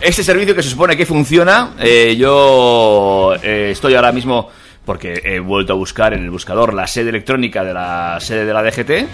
Este 0.00 0.22
servicio 0.22 0.54
que 0.54 0.62
se 0.62 0.70
supone 0.70 0.96
que 0.96 1.04
funciona, 1.06 1.72
eh, 1.80 2.16
yo 2.16 3.34
eh, 3.42 3.70
estoy 3.72 3.94
ahora 3.94 4.12
mismo, 4.12 4.48
porque 4.84 5.20
he 5.24 5.40
vuelto 5.40 5.72
a 5.72 5.76
buscar 5.76 6.14
en 6.14 6.22
el 6.22 6.30
buscador 6.30 6.72
la 6.72 6.86
sede 6.86 7.10
electrónica 7.10 7.64
de 7.64 7.74
la 7.74 8.18
sede 8.20 8.46
de 8.46 8.52
la 8.52 8.62
DGT. 8.62 9.08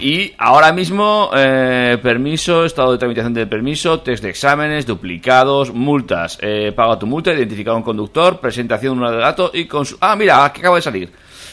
Y 0.00 0.32
ahora 0.38 0.72
mismo, 0.72 1.30
eh, 1.36 1.98
permiso, 2.02 2.64
estado 2.64 2.92
de 2.92 2.98
tramitación 2.98 3.34
del 3.34 3.48
permiso, 3.48 4.00
test 4.00 4.22
de 4.22 4.30
exámenes, 4.30 4.86
duplicados, 4.86 5.74
multas, 5.74 6.38
eh, 6.40 6.72
paga 6.74 6.98
tu 6.98 7.06
multa, 7.06 7.32
identificar 7.32 7.74
a 7.74 7.76
un 7.76 7.82
conductor, 7.82 8.40
presentación 8.40 8.98
de 8.98 9.06
un 9.06 9.20
dato 9.20 9.50
y 9.52 9.66
con 9.66 9.84
Ah, 10.00 10.16
mira, 10.16 10.44
aquí 10.44 10.60
acaba 10.60 10.76
de 10.76 10.82
salir. 10.82 11.12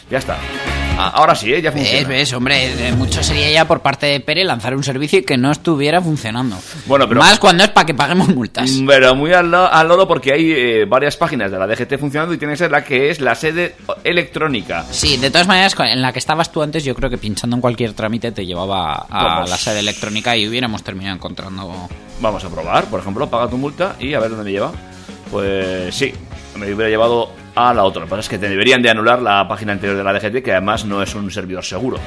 Ya 0.09 0.19
está. 0.19 0.37
Ah, 0.97 1.09
ahora 1.15 1.35
sí, 1.35 1.53
¿eh? 1.53 1.61
ya 1.61 1.71
funciona. 1.73 1.99
¿Ves, 1.99 2.07
ves, 2.07 2.33
hombre? 2.33 2.93
Mucho 2.97 3.21
sería 3.21 3.51
ya 3.51 3.65
por 3.67 3.81
parte 3.81 4.05
de 4.05 4.21
Pere 4.21 4.45
lanzar 4.45 4.73
un 4.75 4.83
servicio 4.83 5.23
que 5.25 5.37
no 5.37 5.51
estuviera 5.51 6.01
funcionando. 6.01 6.57
Bueno, 6.85 7.05
pero- 7.07 7.19
Más 7.19 7.37
cuando 7.37 7.65
es 7.65 7.69
para 7.69 7.85
que 7.85 7.93
paguemos 7.93 8.29
multas. 8.29 8.71
Pero 8.87 9.13
muy 9.13 9.33
al, 9.33 9.51
lo- 9.51 9.71
al 9.71 9.87
lodo 9.89 10.07
porque 10.07 10.31
hay 10.31 10.51
eh, 10.51 10.85
varias 10.85 11.17
páginas 11.17 11.51
de 11.51 11.59
la 11.59 11.67
DGT 11.67 11.97
funcionando 11.99 12.33
y 12.33 12.37
tiene 12.37 12.53
que 12.53 12.57
ser 12.59 12.71
la 12.71 12.83
que 12.85 13.09
es 13.09 13.19
la 13.19 13.35
sede 13.35 13.75
electrónica. 14.05 14.85
Sí, 14.89 15.17
de 15.17 15.29
todas 15.29 15.47
maneras, 15.47 15.75
en 15.79 16.01
la 16.01 16.13
que 16.13 16.19
estabas 16.19 16.49
tú 16.51 16.61
antes, 16.61 16.85
yo 16.85 16.95
creo 16.95 17.09
que 17.09 17.17
pinchando 17.17 17.57
en 17.57 17.61
cualquier 17.61 17.91
trámite 17.93 18.31
te 18.31 18.45
llevaba 18.45 18.93
a 19.09 19.23
Vamos. 19.23 19.49
la 19.49 19.57
sede 19.57 19.79
electrónica 19.79 20.37
y 20.37 20.47
hubiéramos 20.47 20.81
terminado 20.83 21.15
encontrando. 21.15 21.89
Vamos 22.21 22.43
a 22.45 22.49
probar, 22.49 22.85
por 22.85 23.01
ejemplo, 23.01 23.29
paga 23.29 23.49
tu 23.49 23.57
multa 23.57 23.97
y 23.99 24.13
a 24.13 24.19
ver 24.21 24.29
dónde 24.29 24.45
me 24.45 24.51
lleva. 24.51 24.71
Pues 25.29 25.93
sí, 25.93 26.13
me 26.55 26.67
hubiera 26.73 26.89
llevado 26.89 27.31
a 27.55 27.73
la 27.73 27.83
otra. 27.83 28.01
Lo 28.01 28.05
que 28.07 28.09
pasa 28.11 28.19
es 28.21 28.29
que 28.29 28.37
te 28.37 28.49
deberían 28.49 28.81
de 28.81 28.89
anular 28.89 29.21
la 29.21 29.47
página 29.47 29.71
anterior 29.73 29.97
de 29.97 30.03
la 30.03 30.13
DGT, 30.13 30.43
que 30.43 30.51
además 30.51 30.85
no 30.85 31.01
es 31.01 31.15
un 31.15 31.31
servidor 31.31 31.63
seguro. 31.63 31.97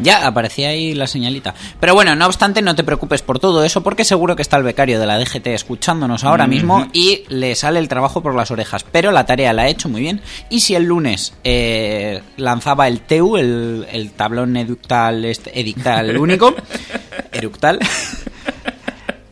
Ya, 0.00 0.28
aparecía 0.28 0.68
ahí 0.68 0.94
la 0.94 1.08
señalita. 1.08 1.54
Pero 1.80 1.92
bueno, 1.92 2.14
no 2.14 2.26
obstante, 2.26 2.62
no 2.62 2.76
te 2.76 2.84
preocupes 2.84 3.20
por 3.22 3.40
todo 3.40 3.64
eso, 3.64 3.82
porque 3.82 4.04
seguro 4.04 4.36
que 4.36 4.42
está 4.42 4.56
el 4.56 4.62
becario 4.62 5.00
de 5.00 5.06
la 5.06 5.18
DGT 5.18 5.48
escuchándonos 5.48 6.22
ahora 6.22 6.46
mismo 6.46 6.86
y 6.92 7.24
le 7.28 7.56
sale 7.56 7.80
el 7.80 7.88
trabajo 7.88 8.22
por 8.22 8.36
las 8.36 8.52
orejas. 8.52 8.84
Pero 8.92 9.10
la 9.10 9.26
tarea 9.26 9.52
la 9.52 9.62
ha 9.62 9.68
hecho 9.68 9.88
muy 9.88 10.00
bien. 10.02 10.20
Y 10.50 10.60
si 10.60 10.76
el 10.76 10.84
lunes 10.84 11.34
eh, 11.42 12.22
lanzaba 12.36 12.86
el 12.86 13.00
TEU, 13.00 13.38
el, 13.38 13.86
el 13.90 14.12
tablón 14.12 14.56
eductal, 14.56 15.24
este- 15.24 15.58
edictal 15.58 16.16
único, 16.16 16.54
eructal, 17.32 17.80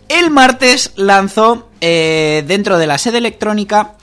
el 0.08 0.30
martes 0.30 0.92
lanzó 0.96 1.68
eh, 1.80 2.42
dentro 2.46 2.76
de 2.78 2.88
la 2.88 2.98
sede 2.98 3.18
electrónica 3.18 3.94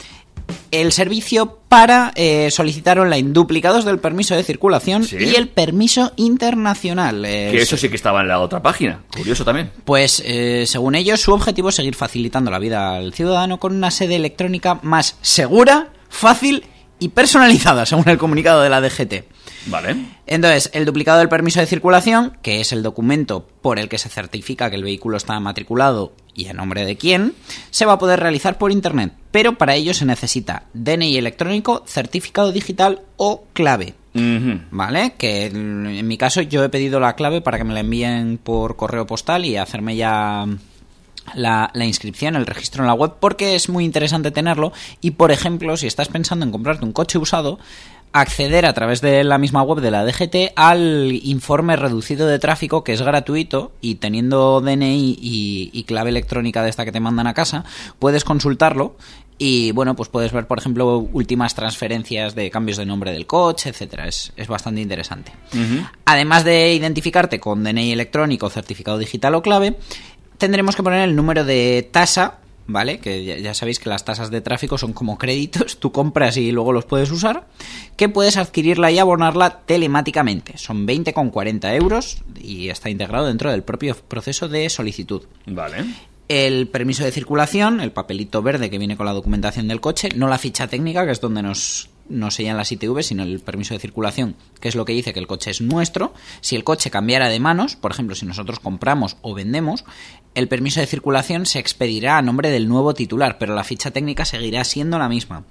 el 0.81 0.91
servicio 0.91 1.59
para 1.69 2.11
eh, 2.15 2.49
solicitar 2.51 2.99
online 2.99 3.31
duplicados 3.31 3.85
del 3.85 3.99
permiso 3.99 4.35
de 4.35 4.43
circulación 4.43 5.03
Sí. 5.03 5.17
y 5.19 5.35
el 5.35 5.47
permiso 5.49 6.11
internacional. 6.15 7.23
Eh, 7.25 7.49
Que 7.51 7.61
eso 7.61 7.77
sí 7.77 7.89
que 7.89 7.95
estaba 7.95 8.21
en 8.21 8.27
la 8.27 8.39
otra 8.39 8.61
página. 8.61 9.01
Curioso 9.15 9.45
también. 9.45 9.71
Pues, 9.85 10.21
eh, 10.25 10.65
según 10.67 10.95
ellos, 10.95 11.21
su 11.21 11.33
objetivo 11.33 11.69
es 11.69 11.75
seguir 11.75 11.95
facilitando 11.95 12.51
la 12.51 12.59
vida 12.59 12.95
al 12.95 13.13
ciudadano 13.13 13.59
con 13.59 13.75
una 13.75 13.91
sede 13.91 14.15
electrónica 14.15 14.79
más 14.83 15.17
segura, 15.21 15.89
fácil 16.09 16.63
y 16.99 17.09
personalizada, 17.09 17.85
según 17.87 18.07
el 18.09 18.17
comunicado 18.17 18.61
de 18.61 18.69
la 18.69 18.81
DGT. 18.81 19.25
Vale. 19.67 19.95
Entonces, 20.27 20.69
el 20.73 20.85
duplicado 20.85 21.19
del 21.19 21.29
permiso 21.29 21.59
de 21.59 21.65
circulación, 21.65 22.37
que 22.41 22.59
es 22.61 22.71
el 22.73 22.83
documento 22.83 23.47
por 23.61 23.79
el 23.79 23.87
que 23.89 23.97
se 23.97 24.09
certifica 24.09 24.69
que 24.69 24.75
el 24.75 24.83
vehículo 24.83 25.15
está 25.17 25.39
matriculado 25.39 26.13
y 26.35 26.47
a 26.47 26.53
nombre 26.53 26.85
de 26.85 26.97
quién, 26.97 27.33
se 27.69 27.85
va 27.85 27.93
a 27.93 27.99
poder 27.99 28.19
realizar 28.19 28.57
por 28.57 28.71
Internet. 28.71 29.13
Pero 29.31 29.57
para 29.57 29.75
ello 29.75 29.93
se 29.93 30.05
necesita 30.05 30.63
DNI 30.73 31.17
electrónico, 31.17 31.83
certificado 31.87 32.51
digital 32.51 33.01
o 33.17 33.45
clave. 33.53 33.95
¿Vale? 34.15 35.15
Que 35.17 35.47
en 35.47 36.07
mi 36.07 36.17
caso 36.19 36.41
yo 36.41 36.63
he 36.63 36.69
pedido 36.69 36.99
la 36.99 37.15
clave 37.15 37.41
para 37.41 37.57
que 37.57 37.63
me 37.63 37.73
la 37.73 37.79
envíen 37.79 38.37
por 38.37 38.75
correo 38.75 39.07
postal 39.07 39.43
y 39.43 39.57
hacerme 39.57 39.95
ya 39.95 40.45
la, 41.33 41.71
la 41.73 41.85
inscripción, 41.85 42.35
el 42.35 42.45
registro 42.45 42.83
en 42.83 42.87
la 42.87 42.93
web, 42.93 43.13
porque 43.19 43.55
es 43.55 43.69
muy 43.69 43.85
interesante 43.85 44.29
tenerlo. 44.29 44.71
Y 45.01 45.11
por 45.11 45.31
ejemplo, 45.31 45.77
si 45.77 45.87
estás 45.87 46.09
pensando 46.09 46.45
en 46.45 46.51
comprarte 46.51 46.85
un 46.85 46.91
coche 46.91 47.17
usado, 47.17 47.59
acceder 48.13 48.65
a 48.65 48.73
través 48.73 49.01
de 49.01 49.23
la 49.23 49.37
misma 49.37 49.63
web 49.63 49.81
de 49.81 49.91
la 49.91 50.05
DGT 50.05 50.53
al 50.55 51.11
informe 51.23 51.75
reducido 51.75 52.27
de 52.27 52.39
tráfico, 52.39 52.83
que 52.83 52.93
es 52.93 53.01
gratuito, 53.01 53.71
y 53.81 53.95
teniendo 53.95 54.61
DNI 54.61 55.17
y, 55.19 55.69
y 55.73 55.83
clave 55.83 56.11
electrónica 56.11 56.63
de 56.63 56.69
esta 56.69 56.85
que 56.85 56.91
te 56.91 56.99
mandan 56.99 57.27
a 57.27 57.33
casa, 57.33 57.65
puedes 57.99 58.23
consultarlo. 58.23 58.95
Y 59.39 59.71
bueno, 59.71 59.95
pues 59.95 60.09
puedes 60.09 60.31
ver, 60.31 60.45
por 60.45 60.59
ejemplo, 60.59 60.99
últimas 60.99 61.55
transferencias 61.55 62.35
de 62.35 62.51
cambios 62.51 62.77
de 62.77 62.85
nombre 62.85 63.11
del 63.11 63.25
coche, 63.25 63.69
etcétera. 63.69 64.07
Es, 64.07 64.31
es 64.37 64.47
bastante 64.47 64.79
interesante. 64.79 65.33
Además 66.05 66.43
de 66.43 66.73
identificarte 66.73 67.39
con 67.39 67.63
DNI 67.63 67.91
electrónico, 67.91 68.49
certificado 68.49 68.99
digital 68.99 69.33
o 69.35 69.41
clave, 69.41 69.75
tendremos 70.37 70.75
que 70.75 70.83
poner 70.83 71.09
el 71.09 71.15
número 71.15 71.43
de 71.43 71.89
tasa, 71.91 72.39
¿vale? 72.67 72.99
Que 72.99 73.23
ya, 73.23 73.37
ya 73.37 73.53
sabéis 73.53 73.79
que 73.79 73.89
las 73.89 74.05
tasas 74.05 74.31
de 74.31 74.41
tráfico 74.41 74.77
son 74.77 74.93
como 74.93 75.17
créditos, 75.17 75.77
tú 75.79 75.91
compras 75.91 76.37
y 76.37 76.51
luego 76.51 76.73
los 76.73 76.85
puedes 76.85 77.11
usar, 77.11 77.47
que 77.95 78.09
puedes 78.09 78.37
adquirirla 78.37 78.91
y 78.91 78.99
abonarla 78.99 79.61
telemáticamente. 79.65 80.57
Son 80.57 80.87
20,40 80.87 81.75
euros 81.75 82.23
y 82.39 82.69
está 82.69 82.89
integrado 82.89 83.27
dentro 83.27 83.51
del 83.51 83.63
propio 83.63 83.95
proceso 83.95 84.47
de 84.47 84.69
solicitud. 84.69 85.23
Vale. 85.45 85.85
El 86.29 86.67
permiso 86.69 87.03
de 87.03 87.11
circulación, 87.11 87.81
el 87.81 87.91
papelito 87.91 88.41
verde 88.41 88.69
que 88.69 88.77
viene 88.77 88.95
con 88.95 89.05
la 89.05 89.13
documentación 89.13 89.67
del 89.67 89.81
coche, 89.81 90.09
no 90.15 90.27
la 90.27 90.37
ficha 90.37 90.67
técnica, 90.67 91.05
que 91.05 91.11
es 91.11 91.19
donde 91.19 91.43
nos, 91.43 91.89
nos 92.07 92.35
sellan 92.35 92.57
las 92.57 92.71
ITV, 92.71 93.01
sino 93.03 93.23
el 93.23 93.39
permiso 93.41 93.73
de 93.73 93.79
circulación, 93.79 94.35
que 94.59 94.69
es 94.69 94.75
lo 94.75 94.85
que 94.85 94.93
dice 94.93 95.13
que 95.13 95.19
el 95.19 95.27
coche 95.27 95.51
es 95.51 95.61
nuestro. 95.61 96.13
Si 96.39 96.55
el 96.55 96.63
coche 96.63 96.89
cambiara 96.89 97.27
de 97.27 97.39
manos, 97.39 97.75
por 97.75 97.91
ejemplo, 97.91 98.15
si 98.15 98.25
nosotros 98.25 98.59
compramos 98.59 99.17
o 99.21 99.33
vendemos, 99.33 99.83
el 100.35 100.47
permiso 100.47 100.79
de 100.79 100.87
circulación 100.87 101.45
se 101.45 101.59
expedirá 101.59 102.17
a 102.17 102.21
nombre 102.21 102.49
del 102.49 102.67
nuevo 102.67 102.93
titular, 102.93 103.37
pero 103.37 103.53
la 103.55 103.63
ficha 103.63 103.91
técnica 103.91 104.25
seguirá 104.25 104.63
siendo 104.63 104.97
la 104.97 105.09
misma. 105.09 105.43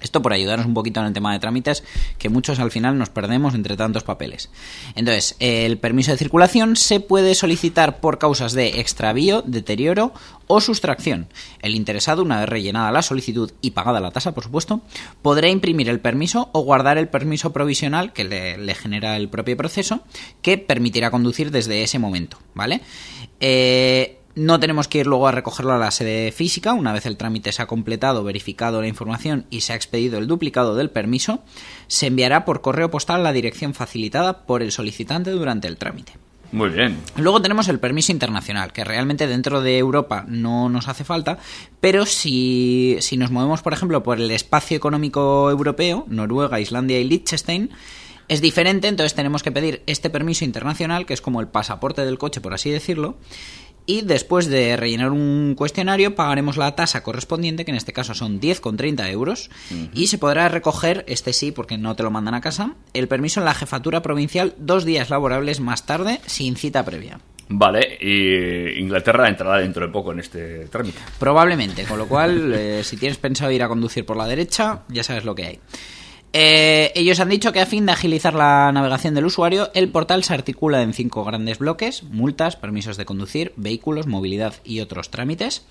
Esto 0.00 0.22
por 0.22 0.32
ayudarnos 0.32 0.66
un 0.66 0.74
poquito 0.74 1.00
en 1.00 1.06
el 1.06 1.12
tema 1.12 1.32
de 1.32 1.40
trámites, 1.40 1.82
que 2.18 2.28
muchos 2.28 2.60
al 2.60 2.70
final 2.70 2.98
nos 2.98 3.10
perdemos 3.10 3.54
entre 3.54 3.76
tantos 3.76 4.04
papeles. 4.04 4.50
Entonces, 4.94 5.36
el 5.40 5.78
permiso 5.78 6.12
de 6.12 6.18
circulación 6.18 6.76
se 6.76 7.00
puede 7.00 7.34
solicitar 7.34 8.00
por 8.00 8.18
causas 8.18 8.52
de 8.52 8.80
extravío, 8.80 9.42
deterioro 9.42 10.12
o 10.46 10.60
sustracción. 10.60 11.28
El 11.62 11.74
interesado, 11.74 12.22
una 12.22 12.40
vez 12.40 12.48
rellenada 12.48 12.92
la 12.92 13.02
solicitud 13.02 13.52
y 13.60 13.72
pagada 13.72 14.00
la 14.00 14.12
tasa, 14.12 14.34
por 14.34 14.44
supuesto, 14.44 14.80
podrá 15.20 15.48
imprimir 15.48 15.88
el 15.88 16.00
permiso 16.00 16.48
o 16.52 16.60
guardar 16.60 16.96
el 16.96 17.08
permiso 17.08 17.52
provisional 17.52 18.12
que 18.12 18.24
le, 18.24 18.56
le 18.56 18.74
genera 18.74 19.16
el 19.16 19.28
propio 19.28 19.56
proceso, 19.56 20.00
que 20.42 20.58
permitirá 20.58 21.10
conducir 21.10 21.50
desde 21.50 21.82
ese 21.82 21.98
momento, 21.98 22.38
¿vale? 22.54 22.82
Eh, 23.40 24.18
no 24.34 24.60
tenemos 24.60 24.86
que 24.86 24.98
ir 24.98 25.06
luego 25.06 25.26
a 25.26 25.32
recogerlo 25.32 25.72
a 25.72 25.78
la 25.78 25.90
sede 25.90 26.30
física. 26.30 26.72
Una 26.72 26.92
vez 26.92 27.06
el 27.06 27.16
trámite 27.16 27.50
se 27.50 27.60
ha 27.60 27.66
completado, 27.66 28.22
verificado 28.22 28.80
la 28.80 28.86
información 28.86 29.46
y 29.50 29.62
se 29.62 29.72
ha 29.72 29.76
expedido 29.76 30.18
el 30.18 30.28
duplicado 30.28 30.76
del 30.76 30.90
permiso, 30.90 31.42
se 31.88 32.06
enviará 32.06 32.44
por 32.44 32.60
correo 32.60 32.90
postal 32.90 33.20
a 33.20 33.24
la 33.24 33.32
dirección 33.32 33.74
facilitada 33.74 34.46
por 34.46 34.62
el 34.62 34.70
solicitante 34.70 35.30
durante 35.32 35.66
el 35.66 35.76
trámite. 35.76 36.12
Muy 36.50 36.70
bien. 36.70 36.98
Luego 37.16 37.42
tenemos 37.42 37.68
el 37.68 37.78
permiso 37.78 38.12
internacional, 38.12 38.72
que 38.72 38.84
realmente 38.84 39.26
dentro 39.26 39.60
de 39.60 39.76
Europa 39.76 40.24
no 40.28 40.68
nos 40.68 40.88
hace 40.88 41.04
falta, 41.04 41.38
pero 41.80 42.06
si, 42.06 42.96
si 43.00 43.16
nos 43.16 43.30
movemos, 43.30 43.60
por 43.60 43.74
ejemplo, 43.74 44.02
por 44.02 44.18
el 44.18 44.30
espacio 44.30 44.76
económico 44.76 45.50
europeo, 45.50 46.06
Noruega, 46.08 46.60
Islandia 46.60 47.00
y 47.00 47.04
Liechtenstein, 47.04 47.70
es 48.28 48.40
diferente, 48.40 48.88
entonces 48.88 49.14
tenemos 49.14 49.42
que 49.42 49.52
pedir 49.52 49.82
este 49.86 50.10
permiso 50.10 50.44
internacional, 50.44 51.06
que 51.06 51.14
es 51.14 51.20
como 51.20 51.40
el 51.40 51.48
pasaporte 51.48 52.04
del 52.04 52.18
coche, 52.18 52.40
por 52.40 52.54
así 52.54 52.70
decirlo, 52.70 53.16
y 53.86 54.02
después 54.02 54.48
de 54.48 54.76
rellenar 54.76 55.12
un 55.12 55.54
cuestionario 55.56 56.14
pagaremos 56.14 56.58
la 56.58 56.76
tasa 56.76 57.02
correspondiente, 57.02 57.64
que 57.64 57.70
en 57.70 57.76
este 57.78 57.94
caso 57.94 58.14
son 58.14 58.38
10,30 58.38 59.10
euros, 59.10 59.48
y 59.94 60.08
se 60.08 60.18
podrá 60.18 60.48
recoger, 60.50 61.06
este 61.08 61.32
sí, 61.32 61.52
porque 61.52 61.78
no 61.78 61.96
te 61.96 62.02
lo 62.02 62.10
mandan 62.10 62.34
a 62.34 62.42
casa, 62.42 62.74
el 62.92 63.08
permiso 63.08 63.40
en 63.40 63.46
la 63.46 63.54
jefatura 63.54 64.02
provincial 64.02 64.54
dos 64.58 64.84
días 64.84 65.08
laborables 65.08 65.60
más 65.60 65.86
tarde, 65.86 66.20
sin 66.26 66.56
cita 66.56 66.84
previa. 66.84 67.20
Vale, 67.48 67.96
y 67.98 68.78
Inglaterra 68.78 69.26
entrará 69.26 69.58
dentro 69.58 69.86
de 69.86 69.90
poco 69.90 70.12
en 70.12 70.20
este 70.20 70.66
trámite. 70.66 70.98
Probablemente, 71.18 71.84
con 71.84 71.96
lo 71.96 72.06
cual, 72.06 72.52
eh, 72.54 72.84
si 72.84 72.98
tienes 72.98 73.16
pensado 73.16 73.50
ir 73.52 73.62
a 73.62 73.68
conducir 73.68 74.04
por 74.04 74.18
la 74.18 74.26
derecha, 74.26 74.82
ya 74.88 75.02
sabes 75.02 75.24
lo 75.24 75.34
que 75.34 75.44
hay. 75.46 75.60
Eh, 76.32 76.92
ellos 76.94 77.20
han 77.20 77.30
dicho 77.30 77.52
que 77.52 77.60
a 77.60 77.66
fin 77.66 77.86
de 77.86 77.92
agilizar 77.92 78.34
la 78.34 78.70
navegación 78.72 79.14
del 79.14 79.24
usuario, 79.24 79.70
el 79.74 79.88
portal 79.88 80.24
se 80.24 80.34
articula 80.34 80.82
en 80.82 80.92
cinco 80.92 81.24
grandes 81.24 81.58
bloques, 81.58 82.02
multas, 82.02 82.56
permisos 82.56 82.96
de 82.96 83.06
conducir, 83.06 83.52
vehículos, 83.56 84.06
movilidad 84.06 84.54
y 84.62 84.80
otros 84.80 85.10
trámites, 85.10 85.64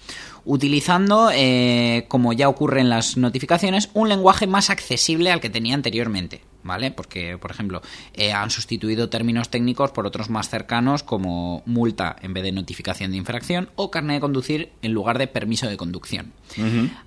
utilizando, 0.46 1.30
eh, 1.32 2.06
como 2.08 2.34
ya 2.34 2.50
ocurre 2.50 2.82
en 2.82 2.90
las 2.90 3.18
notificaciones, 3.18 3.90
un 3.94 4.10
lenguaje 4.10 4.48
más 4.48 4.70
accesible 4.70 5.32
al 5.32 5.42
que 5.42 5.50
tenía 5.50 5.76
anteriormente. 5.76 6.42
¿Vale? 6.64 6.92
Porque, 6.92 7.38
por 7.38 7.50
ejemplo, 7.50 7.82
eh, 8.14 8.34
han 8.34 8.50
sustituido 8.50 9.08
términos 9.10 9.48
técnicos 9.48 9.92
por 9.92 10.06
otros 10.06 10.30
más 10.30 10.50
cercanos 10.50 11.02
como 11.02 11.64
multa 11.66 12.18
en 12.22 12.34
vez 12.34 12.44
de 12.44 12.52
notificación 12.52 13.12
de 13.12 13.18
infracción 13.18 13.70
o 13.78 13.90
carnet 13.90 14.16
de 14.16 14.20
conducir 14.20 14.72
en 14.82 14.92
lugar 14.92 15.18
de 15.18 15.28
permiso 15.28 15.70
de 15.70 15.78
conducción. 15.78 16.34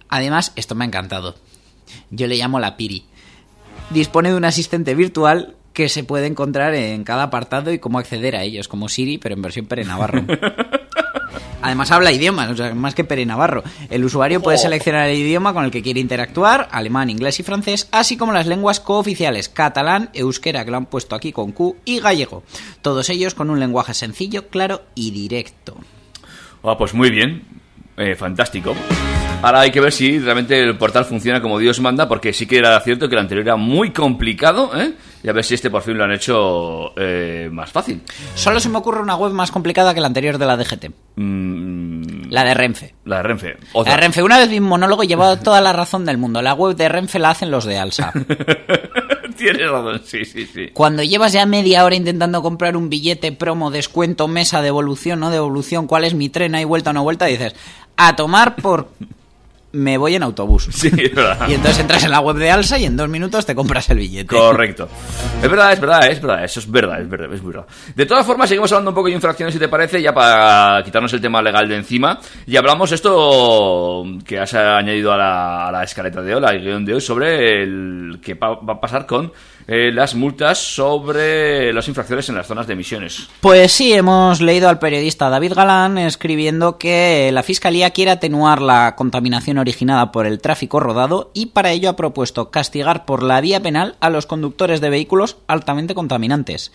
Además, 0.08 0.54
esto 0.56 0.74
me 0.74 0.84
ha 0.84 0.88
encantado. 0.88 1.34
Yo 2.10 2.26
le 2.26 2.36
llamo 2.36 2.58
la 2.58 2.78
Piri 2.78 3.04
dispone 3.90 4.30
de 4.30 4.36
un 4.36 4.44
asistente 4.44 4.94
virtual 4.94 5.56
que 5.72 5.88
se 5.88 6.04
puede 6.04 6.26
encontrar 6.26 6.74
en 6.74 7.04
cada 7.04 7.24
apartado 7.24 7.72
y 7.72 7.78
cómo 7.78 7.98
acceder 7.98 8.36
a 8.36 8.42
ellos, 8.42 8.68
como 8.68 8.88
Siri, 8.88 9.18
pero 9.18 9.34
en 9.34 9.42
versión 9.42 9.66
Pere 9.66 9.84
Navarro. 9.84 10.24
Además 11.62 11.90
habla 11.90 12.10
idiomas, 12.10 12.50
o 12.50 12.56
sea, 12.56 12.74
más 12.74 12.94
que 12.94 13.04
Pere 13.04 13.26
Navarro. 13.26 13.62
El 13.90 14.04
usuario 14.04 14.40
puede 14.40 14.58
seleccionar 14.58 15.08
el 15.08 15.18
idioma 15.18 15.52
con 15.52 15.64
el 15.64 15.70
que 15.70 15.82
quiere 15.82 16.00
interactuar, 16.00 16.68
alemán, 16.72 17.10
inglés 17.10 17.38
y 17.38 17.42
francés, 17.42 17.88
así 17.92 18.16
como 18.16 18.32
las 18.32 18.46
lenguas 18.46 18.80
cooficiales, 18.80 19.48
catalán, 19.48 20.10
euskera, 20.14 20.64
que 20.64 20.70
lo 20.70 20.78
han 20.78 20.86
puesto 20.86 21.14
aquí 21.14 21.32
con 21.32 21.52
Q, 21.52 21.76
y 21.84 22.00
gallego. 22.00 22.42
Todos 22.82 23.10
ellos 23.10 23.34
con 23.34 23.50
un 23.50 23.60
lenguaje 23.60 23.94
sencillo, 23.94 24.48
claro 24.48 24.82
y 24.94 25.10
directo. 25.10 25.76
Ah, 26.62 26.76
pues 26.78 26.94
muy 26.94 27.10
bien. 27.10 27.44
Eh, 27.96 28.16
fantástico. 28.16 28.74
Ahora 29.42 29.60
hay 29.60 29.70
que 29.70 29.80
ver 29.80 29.90
si 29.90 30.18
realmente 30.18 30.60
el 30.62 30.76
portal 30.76 31.06
funciona 31.06 31.40
como 31.40 31.58
Dios 31.58 31.80
manda, 31.80 32.06
porque 32.06 32.32
sí 32.34 32.46
que 32.46 32.58
era 32.58 32.78
cierto 32.80 33.08
que 33.08 33.14
el 33.14 33.20
anterior 33.22 33.46
era 33.46 33.56
muy 33.56 33.90
complicado, 33.90 34.70
¿eh? 34.78 34.92
Y 35.22 35.28
a 35.28 35.32
ver 35.32 35.44
si 35.44 35.54
este 35.54 35.70
por 35.70 35.80
fin 35.82 35.96
lo 35.96 36.04
han 36.04 36.12
hecho 36.12 36.92
eh, 36.96 37.48
más 37.50 37.70
fácil. 37.70 38.02
Solo 38.34 38.60
se 38.60 38.68
me 38.68 38.76
ocurre 38.78 39.00
una 39.00 39.16
web 39.16 39.32
más 39.32 39.50
complicada 39.50 39.94
que 39.94 40.00
la 40.00 40.08
anterior 40.08 40.36
de 40.38 40.46
la 40.46 40.56
DGT, 40.56 40.90
Mm, 41.16 42.30
la 42.30 42.44
de 42.44 42.54
Renfe. 42.54 42.94
la 43.04 43.16
de 43.18 43.22
Renfe. 43.22 43.56
La 43.74 43.82
de 43.82 43.96
Renfe, 43.96 44.22
una 44.22 44.38
vez 44.38 44.48
vi 44.48 44.58
un 44.58 44.64
monólogo 44.64 45.02
y 45.04 45.06
llevaba 45.06 45.38
toda 45.38 45.60
la 45.60 45.72
razón 45.72 46.04
del 46.04 46.18
mundo. 46.18 46.40
La 46.42 46.54
web 46.54 46.76
de 46.76 46.88
Renfe 46.88 47.18
la 47.18 47.30
hacen 47.30 47.50
los 47.50 47.64
de 47.64 47.78
Alsa. 47.78 48.12
Tienes 49.36 49.70
razón, 49.70 50.02
sí, 50.04 50.24
sí, 50.26 50.46
sí. 50.46 50.68
Cuando 50.74 51.02
llevas 51.02 51.32
ya 51.32 51.46
media 51.46 51.84
hora 51.84 51.94
intentando 51.94 52.42
comprar 52.42 52.76
un 52.76 52.90
billete, 52.90 53.32
promo, 53.32 53.70
descuento, 53.70 54.28
mesa, 54.28 54.60
devolución, 54.60 55.20
no 55.20 55.30
devolución, 55.30 55.86
cuál 55.86 56.04
es 56.04 56.14
mi 56.14 56.28
tren, 56.28 56.54
hay 56.54 56.64
vuelta 56.64 56.90
o 56.90 56.92
no 56.92 57.02
vuelta, 57.02 57.24
dices, 57.26 57.54
a 57.96 58.16
tomar 58.16 58.56
por... 58.56 58.90
me 59.72 59.98
voy 59.98 60.14
en 60.14 60.22
autobús. 60.22 60.68
Sí, 60.70 60.88
es 60.88 61.14
verdad. 61.14 61.38
Y 61.48 61.54
entonces 61.54 61.80
entras 61.80 62.04
en 62.04 62.10
la 62.10 62.20
web 62.20 62.36
de 62.36 62.50
Alsa 62.50 62.78
y 62.78 62.84
en 62.84 62.96
dos 62.96 63.08
minutos 63.08 63.46
te 63.46 63.54
compras 63.54 63.88
el 63.90 63.98
billete. 63.98 64.26
Correcto. 64.26 64.88
Es 65.42 65.50
verdad, 65.50 65.72
es 65.72 65.80
verdad, 65.80 66.06
es 66.10 66.20
verdad. 66.20 66.44
Eso 66.44 66.60
es 66.60 66.70
verdad, 66.70 67.00
es 67.00 67.08
verdad, 67.08 67.32
es 67.32 67.44
verdad. 67.44 67.66
De 67.94 68.06
todas 68.06 68.26
formas, 68.26 68.48
seguimos 68.48 68.70
hablando 68.72 68.90
un 68.90 68.94
poco 68.94 69.08
de 69.08 69.14
infracciones, 69.14 69.54
si 69.54 69.58
te 69.58 69.68
parece, 69.68 70.00
ya 70.02 70.12
para 70.12 70.82
quitarnos 70.84 71.12
el 71.12 71.20
tema 71.20 71.42
legal 71.42 71.68
de 71.68 71.76
encima. 71.76 72.18
Y 72.46 72.56
hablamos 72.56 72.92
esto 72.92 74.04
que 74.24 74.38
has 74.38 74.54
añadido 74.54 75.12
a 75.12 75.16
la, 75.16 75.68
a 75.68 75.72
la 75.72 75.84
escaleta 75.84 76.22
de 76.22 76.34
hoy, 76.34 76.44
al 76.44 76.60
guion 76.60 76.84
de 76.84 76.94
hoy, 76.94 77.00
sobre 77.00 77.62
el 77.62 78.20
que 78.22 78.34
va 78.34 78.58
a 78.66 78.80
pasar 78.80 79.06
con 79.06 79.32
eh, 79.72 79.92
las 79.92 80.16
multas 80.16 80.58
sobre 80.58 81.72
las 81.72 81.86
infracciones 81.86 82.28
en 82.28 82.34
las 82.34 82.48
zonas 82.48 82.66
de 82.66 82.72
emisiones. 82.72 83.28
Pues 83.40 83.70
sí, 83.70 83.92
hemos 83.92 84.40
leído 84.40 84.68
al 84.68 84.80
periodista 84.80 85.30
David 85.30 85.52
Galán 85.52 85.96
escribiendo 85.96 86.76
que 86.76 87.30
la 87.32 87.44
Fiscalía 87.44 87.90
quiere 87.90 88.10
atenuar 88.10 88.60
la 88.60 88.96
contaminación 88.96 89.58
originada 89.58 90.10
por 90.10 90.26
el 90.26 90.40
tráfico 90.40 90.80
rodado 90.80 91.30
y 91.34 91.46
para 91.46 91.70
ello 91.70 91.88
ha 91.88 91.94
propuesto 91.94 92.50
castigar 92.50 93.04
por 93.04 93.22
la 93.22 93.40
vía 93.40 93.62
penal 93.62 93.94
a 94.00 94.10
los 94.10 94.26
conductores 94.26 94.80
de 94.80 94.90
vehículos 94.90 95.36
altamente 95.46 95.94
contaminantes. 95.94 96.72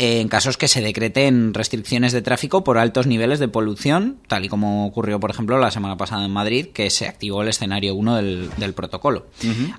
En 0.00 0.28
casos 0.28 0.56
que 0.56 0.68
se 0.68 0.80
decreten 0.80 1.54
restricciones 1.54 2.12
de 2.12 2.22
tráfico 2.22 2.62
por 2.62 2.78
altos 2.78 3.08
niveles 3.08 3.40
de 3.40 3.48
polución, 3.48 4.20
tal 4.28 4.44
y 4.44 4.48
como 4.48 4.86
ocurrió, 4.86 5.18
por 5.18 5.32
ejemplo, 5.32 5.58
la 5.58 5.72
semana 5.72 5.96
pasada 5.96 6.24
en 6.24 6.30
Madrid, 6.30 6.68
que 6.72 6.88
se 6.88 7.08
activó 7.08 7.42
el 7.42 7.48
escenario 7.48 7.96
1 7.96 8.14
del, 8.14 8.50
del 8.58 8.74
protocolo. 8.74 9.26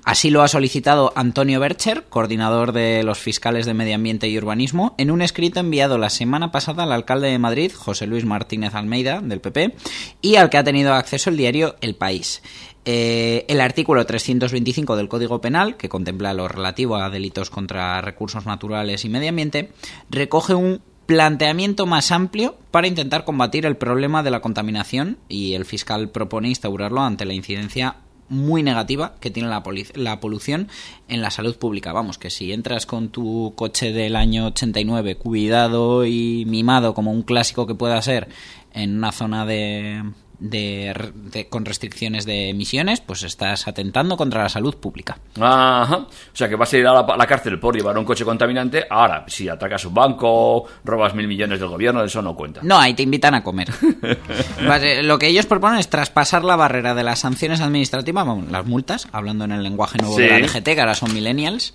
Así 0.04 0.28
lo 0.28 0.42
ha 0.42 0.48
solicitado 0.48 1.14
Antonio 1.16 1.58
Bercher, 1.58 2.04
coordinador 2.10 2.72
de 2.72 3.02
los 3.02 3.18
fiscales 3.18 3.64
de 3.64 3.72
Medio 3.72 3.94
Ambiente 3.94 4.28
y 4.28 4.36
Urbanismo, 4.36 4.94
en 4.98 5.10
un 5.10 5.22
escrito 5.22 5.58
enviado 5.60 5.96
la 5.96 6.10
semana 6.10 6.52
pasada 6.52 6.82
al 6.82 6.92
alcalde 6.92 7.28
de 7.28 7.38
Madrid, 7.38 7.72
José 7.74 8.06
Luis 8.06 8.26
Martínez 8.26 8.74
Almeida, 8.74 9.22
del 9.22 9.40
PP, 9.40 9.74
y 10.20 10.36
al 10.36 10.50
que 10.50 10.58
ha 10.58 10.64
tenido 10.64 10.92
acceso 10.92 11.30
el 11.30 11.38
diario 11.38 11.76
El 11.80 11.94
País. 11.94 12.42
Eh, 12.84 13.44
el 13.48 13.60
artículo 13.60 14.04
325 14.06 14.96
del 14.96 15.08
Código 15.08 15.40
Penal, 15.40 15.76
que 15.76 15.88
contempla 15.88 16.32
lo 16.32 16.48
relativo 16.48 16.96
a 16.96 17.10
delitos 17.10 17.50
contra 17.50 18.00
recursos 18.00 18.46
naturales 18.46 19.04
y 19.04 19.08
medio 19.08 19.28
ambiente, 19.28 19.70
recoge 20.08 20.54
un 20.54 20.80
planteamiento 21.04 21.86
más 21.86 22.12
amplio 22.12 22.56
para 22.70 22.86
intentar 22.86 23.24
combatir 23.24 23.66
el 23.66 23.76
problema 23.76 24.22
de 24.22 24.30
la 24.30 24.40
contaminación 24.40 25.18
y 25.28 25.54
el 25.54 25.64
fiscal 25.64 26.08
propone 26.08 26.48
instaurarlo 26.48 27.00
ante 27.00 27.24
la 27.24 27.34
incidencia 27.34 27.96
muy 28.28 28.62
negativa 28.62 29.16
que 29.20 29.30
tiene 29.30 29.48
la, 29.48 29.62
la 29.94 30.20
polución 30.20 30.68
en 31.08 31.20
la 31.20 31.32
salud 31.32 31.56
pública. 31.56 31.92
Vamos, 31.92 32.16
que 32.16 32.30
si 32.30 32.52
entras 32.52 32.86
con 32.86 33.08
tu 33.08 33.52
coche 33.56 33.92
del 33.92 34.14
año 34.14 34.46
89 34.46 35.16
cuidado 35.16 36.06
y 36.06 36.44
mimado 36.46 36.94
como 36.94 37.10
un 37.10 37.22
clásico 37.22 37.66
que 37.66 37.74
pueda 37.74 38.00
ser 38.00 38.28
en 38.72 38.96
una 38.96 39.10
zona 39.10 39.44
de, 39.44 40.04
de- 40.40 41.12
de- 41.14 41.48
con 41.48 41.64
restricciones 41.64 42.24
de 42.26 42.48
emisiones, 42.48 43.00
pues 43.00 43.22
estás 43.22 43.68
atentando 43.68 44.16
contra 44.16 44.42
la 44.42 44.48
salud 44.48 44.74
pública. 44.76 45.18
Ajá. 45.40 45.96
O 45.96 46.06
sea 46.32 46.48
que 46.48 46.56
vas 46.56 46.72
a 46.72 46.78
ir 46.78 46.86
a 46.86 46.92
la, 46.94 47.00
a 47.00 47.16
la 47.16 47.26
cárcel 47.26 47.60
por 47.60 47.76
llevar 47.76 47.96
un 47.98 48.04
coche 48.04 48.24
contaminante. 48.24 48.86
Ahora, 48.90 49.24
si 49.28 49.48
atacas 49.48 49.84
un 49.84 49.94
banco, 49.94 50.64
robas 50.84 51.14
mil 51.14 51.28
millones 51.28 51.60
del 51.60 51.68
gobierno, 51.68 52.02
eso 52.02 52.22
no 52.22 52.34
cuenta. 52.34 52.60
No, 52.64 52.78
ahí 52.78 52.94
te 52.94 53.02
invitan 53.02 53.34
a 53.34 53.42
comer. 53.44 53.68
Vale, 54.66 55.02
Lo 55.02 55.18
que 55.18 55.28
ellos 55.28 55.46
proponen 55.46 55.78
es 55.78 55.88
traspasar 55.88 56.44
la 56.44 56.56
barrera 56.56 56.94
de 56.94 57.02
las 57.04 57.20
sanciones 57.20 57.60
administrativas, 57.60 58.26
vamos, 58.26 58.50
las 58.50 58.66
multas, 58.66 59.08
hablando 59.12 59.44
en 59.44 59.52
el 59.52 59.62
lenguaje 59.62 59.98
nuevo 59.98 60.16
de 60.16 60.28
la. 60.28 60.38
DGT, 60.46 60.64
que 60.64 60.80
ahora 60.80 60.94
son 60.94 61.12
millennials, 61.14 61.74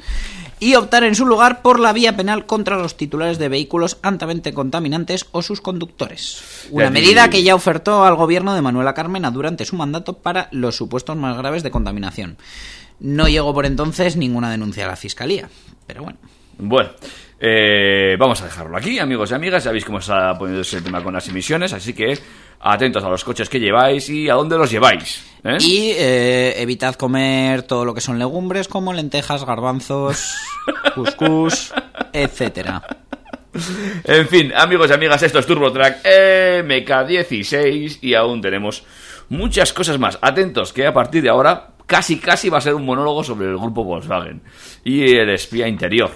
y 0.59 0.75
optar 0.75 1.03
en 1.03 1.15
su 1.15 1.25
lugar 1.25 1.61
por 1.61 1.79
la 1.79 1.93
vía 1.93 2.15
penal 2.15 2.45
contra 2.45 2.77
los 2.77 2.97
titulares 2.97 3.37
de 3.37 3.49
vehículos 3.49 3.97
altamente 4.01 4.53
contaminantes 4.53 5.27
o 5.31 5.41
sus 5.41 5.61
conductores. 5.61 6.67
Una 6.71 6.89
medida 6.89 7.29
que 7.29 7.43
ya 7.43 7.55
ofertó 7.55 8.05
al 8.05 8.15
gobierno 8.15 8.55
de 8.55 8.61
Manuela 8.61 8.93
Carmena 8.93 9.31
durante 9.31 9.65
su 9.65 9.75
mandato 9.75 10.13
para 10.13 10.47
los 10.51 10.75
supuestos 10.75 11.17
más 11.17 11.37
graves 11.37 11.63
de 11.63 11.71
contaminación. 11.71 12.37
No 12.99 13.27
llegó 13.27 13.53
por 13.53 13.65
entonces 13.65 14.15
ninguna 14.15 14.49
denuncia 14.49 14.85
a 14.85 14.89
la 14.89 14.95
fiscalía, 14.95 15.49
pero 15.85 16.03
bueno. 16.03 16.17
Bueno, 16.57 16.91
eh, 17.39 18.15
vamos 18.17 18.41
a 18.41 18.45
dejarlo 18.45 18.77
aquí, 18.77 18.97
amigos 18.99 19.31
y 19.31 19.33
amigas. 19.33 19.65
Ya 19.65 19.71
veis 19.71 19.83
cómo 19.83 19.99
está 19.99 20.37
poniéndose 20.37 20.77
el 20.77 20.83
tema 20.83 21.03
con 21.03 21.13
las 21.13 21.27
emisiones, 21.27 21.73
así 21.73 21.93
que 21.93 22.17
atentos 22.59 23.03
a 23.03 23.09
los 23.09 23.23
coches 23.23 23.49
que 23.49 23.59
lleváis 23.59 24.09
y 24.09 24.29
a 24.29 24.35
dónde 24.35 24.57
los 24.57 24.71
lleváis. 24.71 25.25
¿eh? 25.43 25.57
Y 25.59 25.91
eh, 25.91 26.61
evitad 26.61 26.95
comer 26.95 27.63
todo 27.63 27.85
lo 27.85 27.93
que 27.93 28.01
son 28.01 28.19
legumbres 28.19 28.67
como 28.67 28.93
lentejas, 28.93 29.45
garbanzos, 29.45 30.35
cuscús, 30.95 31.73
etcétera. 32.13 32.81
En 34.03 34.27
fin, 34.27 34.51
amigos 34.53 34.89
y 34.89 34.93
amigas, 34.93 35.23
esto 35.23 35.39
es 35.39 35.45
TurboTrack 35.45 36.03
MK16 36.03 37.99
y 38.01 38.13
aún 38.13 38.41
tenemos 38.41 38.83
muchas 39.29 39.71
cosas 39.71 39.97
más. 39.97 40.17
Atentos, 40.21 40.73
que 40.73 40.85
a 40.85 40.93
partir 40.93 41.23
de 41.23 41.29
ahora 41.29 41.69
casi 41.85 42.19
casi 42.19 42.49
va 42.49 42.57
a 42.57 42.61
ser 42.61 42.73
un 42.73 42.85
monólogo 42.85 43.23
sobre 43.23 43.47
el 43.47 43.57
grupo 43.57 43.83
Volkswagen 43.83 44.41
y 44.83 45.15
el 45.15 45.29
espía 45.29 45.67
interior. 45.67 46.11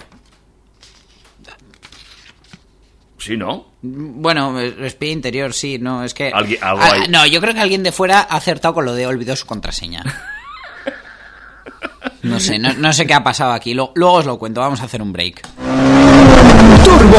Sí, 3.20 3.36
¿no? 3.36 3.66
Bueno, 3.82 4.58
eh, 4.60 4.74
espía 4.86 5.12
interior, 5.12 5.52
sí, 5.52 5.78
no, 5.78 6.02
es 6.02 6.14
que... 6.14 6.32
Alguien- 6.32 6.58
algo 6.64 6.82
hay. 6.82 7.06
no, 7.08 7.24
yo 7.26 7.40
creo 7.40 7.54
que 7.54 7.60
alguien 7.60 7.82
de 7.82 7.92
fuera 7.92 8.20
ha 8.20 8.36
acertado 8.36 8.74
con 8.74 8.84
lo 8.86 8.94
de 8.94 9.06
olvidó 9.06 9.36
su 9.36 9.46
contraseña. 9.46 10.02
No 12.22 12.38
sé, 12.38 12.58
no, 12.58 12.74
no 12.74 12.92
sé 12.92 13.06
qué 13.06 13.14
ha 13.14 13.24
pasado 13.24 13.52
aquí. 13.52 13.72
Lo- 13.72 13.92
luego 13.94 14.16
os 14.16 14.26
lo 14.26 14.38
cuento, 14.38 14.60
vamos 14.60 14.82
a 14.82 14.84
hacer 14.84 15.00
un 15.00 15.10
break. 15.12 15.40
Turbo 16.84 17.18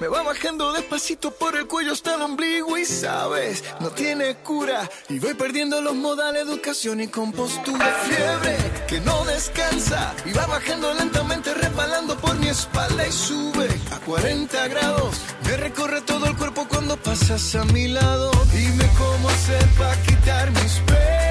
me 0.00 0.06
va 0.06 0.22
bajando 0.22 0.72
despacito 0.72 1.32
por 1.32 1.56
el 1.56 1.66
cuello 1.66 1.92
hasta 1.92 2.14
el 2.14 2.22
ombligo 2.22 2.78
y 2.78 2.84
sabes, 2.84 3.64
no 3.80 3.90
tiene 3.90 4.36
cura 4.36 4.88
y 5.08 5.18
voy 5.18 5.34
perdiendo 5.34 5.80
los 5.80 5.94
modales, 5.94 6.42
educación 6.42 7.00
y 7.00 7.08
compostura. 7.08 7.84
Fiebre, 8.06 8.56
que 8.86 9.00
no 9.00 9.24
descansa 9.24 10.14
y 10.24 10.32
va 10.32 10.46
bajando 10.46 10.94
lentamente 10.94 11.52
resbalando 11.52 12.16
por 12.16 12.36
mi 12.36 12.48
espalda 12.48 13.08
y 13.08 13.12
sube 13.12 13.68
a 13.90 13.98
40 14.06 14.68
grados. 14.68 15.16
Me 15.46 15.56
recorre 15.56 16.00
todo 16.02 16.26
el 16.26 16.36
cuerpo 16.36 16.66
cuando 16.68 16.96
pasas 16.96 17.56
a 17.56 17.64
mi 17.64 17.88
lado. 17.88 18.30
Dime 18.52 18.88
cómo 18.96 19.28
para 19.76 20.00
quitar 20.02 20.50
mis 20.52 20.74
penas. 20.86 21.23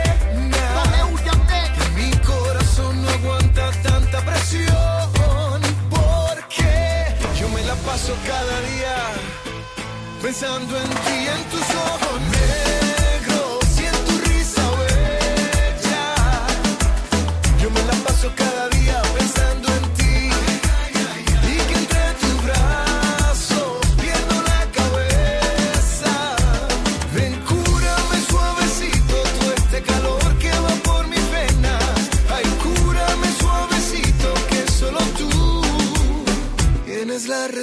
Paso 7.94 8.16
cada 8.26 8.60
día 8.72 8.96
pensando 10.20 10.76
en 10.76 10.90
ti, 11.06 11.18
en 11.36 11.44
tus 11.52 11.68
ojos 11.92 12.33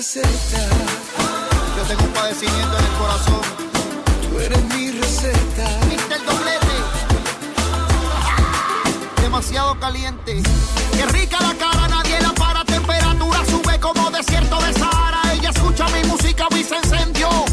receta. 0.00 0.66
Yo 1.76 1.82
tengo 1.82 2.04
un 2.04 2.12
padecimiento 2.14 2.78
en 2.78 2.84
el 2.86 2.92
corazón. 2.92 3.40
Tú 4.30 4.40
eres 4.40 4.64
mi 4.74 4.92
receta. 4.92 5.66
el 6.16 6.24
doblete. 6.24 6.76
Demasiado 9.20 9.78
caliente. 9.78 10.42
Qué 10.92 11.04
rica 11.04 11.36
la 11.42 11.54
cara, 11.54 11.86
nadie 11.88 12.18
la 12.18 12.32
para. 12.32 12.64
Temperatura 12.64 13.44
sube 13.44 13.78
como 13.78 14.10
desierto 14.10 14.58
de 14.62 14.72
Sahara. 14.72 15.20
Ella 15.34 15.50
escucha 15.50 15.86
mi 15.88 16.02
música 16.08 16.48
y 16.58 16.64
se 16.64 16.76
encendió. 16.76 17.49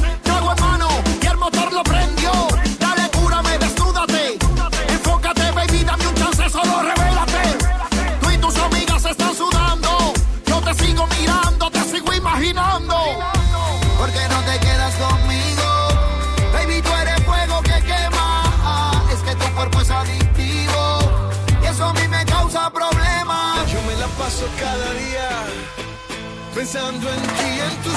Pensando 26.78 27.10
en 27.10 27.22
ti, 27.22 27.60
en 27.60 27.84
tus 27.84 27.97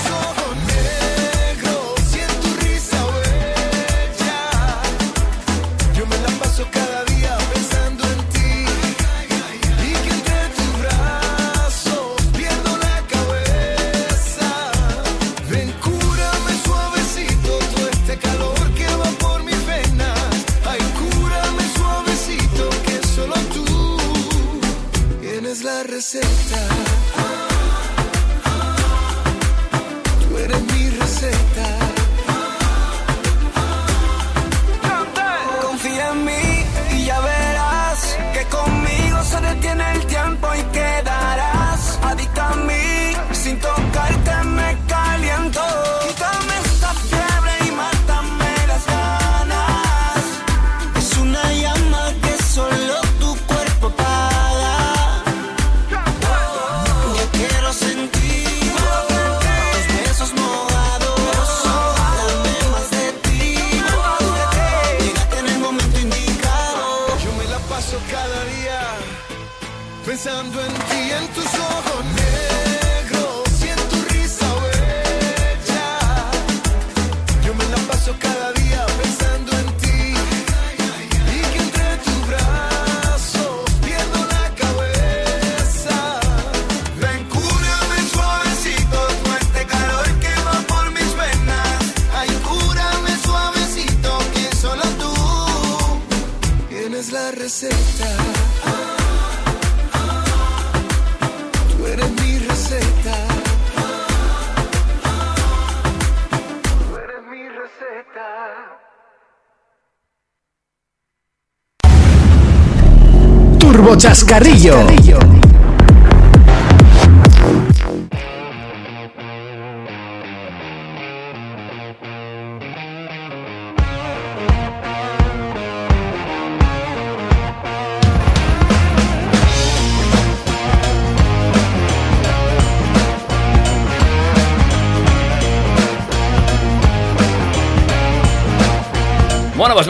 Chascarrillo. 114.00 115.39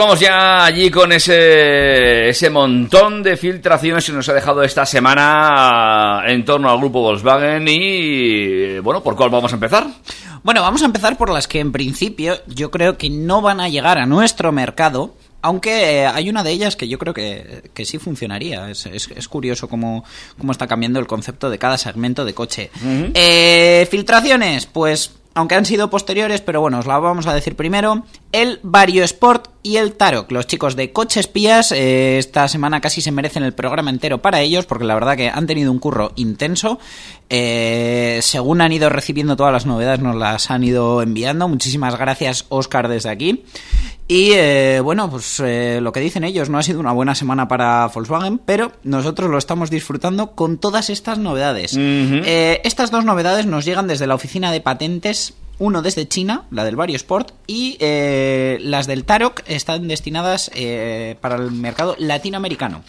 Vamos 0.01 0.19
ya 0.21 0.65
allí 0.65 0.91
con 0.91 1.13
ese, 1.13 2.29
ese 2.31 2.49
montón 2.51 3.23
de 3.23 3.37
filtraciones 3.37 4.05
que 4.07 4.13
nos 4.13 4.29
ha 4.29 4.33
dejado 4.35 4.63
esta 4.63 4.87
semana 4.87 6.23
en 6.27 6.45
torno 6.45 6.71
al 6.71 6.79
grupo 6.79 7.01
Volkswagen 7.03 7.67
y, 7.69 8.79
bueno, 8.79 9.03
¿por 9.03 9.15
cuál 9.17 9.31
vamos 9.31 9.53
a 9.53 9.57
empezar? 9.57 9.87
Bueno, 10.43 10.63
vamos 10.63 10.83
a 10.83 10.87
empezar 10.87 11.17
por 11.19 11.31
las 11.31 11.47
que 11.47 11.61
en 11.61 11.71
principio 11.71 12.37
yo 12.47 12.71
creo 12.71 12.97
que 12.97 13.11
no 13.11 13.43
van 13.43 13.61
a 13.61 13.69
llegar 13.69 13.99
a 13.99 14.07
nuestro 14.07 14.53
mercado. 14.53 15.15
Aunque 15.43 16.01
eh, 16.03 16.07
hay 16.07 16.29
una 16.29 16.43
de 16.43 16.51
ellas 16.51 16.77
que 16.77 16.87
yo 16.87 16.99
creo 16.99 17.15
que, 17.15 17.63
que 17.73 17.85
sí 17.87 17.99
funcionaría. 17.99 18.69
Es, 18.71 18.85
es- 18.87 19.09
es 19.15 19.29
curioso 19.29 19.69
cómo, 19.69 20.05
cómo 20.39 20.53
está 20.53 20.67
cambiando 20.67 20.99
el 21.01 21.07
concepto 21.07 21.49
de 21.49 21.59
cada 21.59 21.79
segmento 21.79 22.25
de 22.27 22.35
coche. 22.35 22.71
Eh, 23.15 23.87
filtraciones, 23.91 24.67
pues 24.67 25.13
aunque 25.35 25.55
han 25.55 25.65
sido 25.65 25.91
posteriores, 25.91 26.41
pero 26.41 26.61
bueno, 26.61 26.79
os 26.81 26.87
la 26.87 26.99
vamos 26.99 27.27
a 27.27 27.35
decir 27.35 27.55
primero. 27.55 28.05
El 28.33 28.59
Vario 28.63 29.05
Sport 29.05 29.49
y 29.63 29.77
el 29.77 29.93
Tarok, 29.93 30.31
los 30.33 30.47
chicos 30.47 30.75
de 30.75 30.93
Coche 30.93 31.21
Espías, 31.21 31.71
eh, 31.73 32.19
esta 32.19 32.49
semana 32.49 32.81
casi 32.81 33.01
se 33.01 33.13
merecen 33.13 33.45
el 33.45 33.53
programa 33.53 33.91
entero 33.91 34.23
para 34.23 34.41
ellos, 34.41 34.67
porque 34.67 34.85
la 34.85 34.95
verdad 34.95 35.17
que 35.17 35.29
han 35.29 35.47
tenido 35.47 35.71
un 35.71 35.79
curro 35.79 36.13
intenso. 36.17 36.79
Eh, 37.29 38.19
según 38.23 38.61
han 38.61 38.73
ido 38.73 38.89
recibiendo 38.89 39.37
todas 39.37 39.53
las 39.53 39.67
novedades, 39.67 40.01
nos 40.01 40.17
las 40.17 40.51
han 40.51 40.65
ido 40.65 41.01
enviando. 41.03 41.47
Muchísimas 41.49 41.97
gracias, 41.97 42.47
Oscar, 42.49 42.89
desde 42.89 43.11
aquí. 43.11 43.45
Y 44.11 44.33
eh, 44.33 44.81
bueno, 44.81 45.09
pues 45.09 45.39
eh, 45.39 45.79
lo 45.81 45.93
que 45.93 46.01
dicen 46.01 46.25
ellos, 46.25 46.51
no 46.51 46.59
ha 46.59 46.65
sido 46.65 46.81
una 46.81 46.91
buena 46.91 47.15
semana 47.15 47.47
para 47.47 47.87
Volkswagen, 47.95 48.39
pero 48.39 48.73
nosotros 48.83 49.31
lo 49.31 49.39
estamos 49.39 49.71
disfrutando 49.71 50.33
con 50.33 50.59
todas 50.59 50.91
estas 50.91 51.19
novedades. 51.19 51.77
Eh, 51.79 52.61
estas 52.65 52.91
dos 52.91 53.05
novedades 53.05 53.47
nos 53.47 53.65
llegan 53.65 53.87
desde 53.87 54.09
la 54.09 54.17
oficina 54.17 54.51
de 54.51 54.61
patentes, 54.61 55.35
uno 55.61 55.81
desde 55.81 56.09
China, 56.09 56.43
la 56.51 56.65
del 56.65 56.75
Vario 56.75 56.97
Sport, 56.97 57.31
y 57.47 57.77
eh, 57.79 58.59
las 58.63 58.89
del 58.89 59.05
Tarok 59.05 59.43
están 59.47 59.87
destinadas 59.87 60.51
eh, 60.57 61.15
para 61.21 61.37
el 61.37 61.53
mercado 61.53 61.95
latinoamericano. 61.97 62.83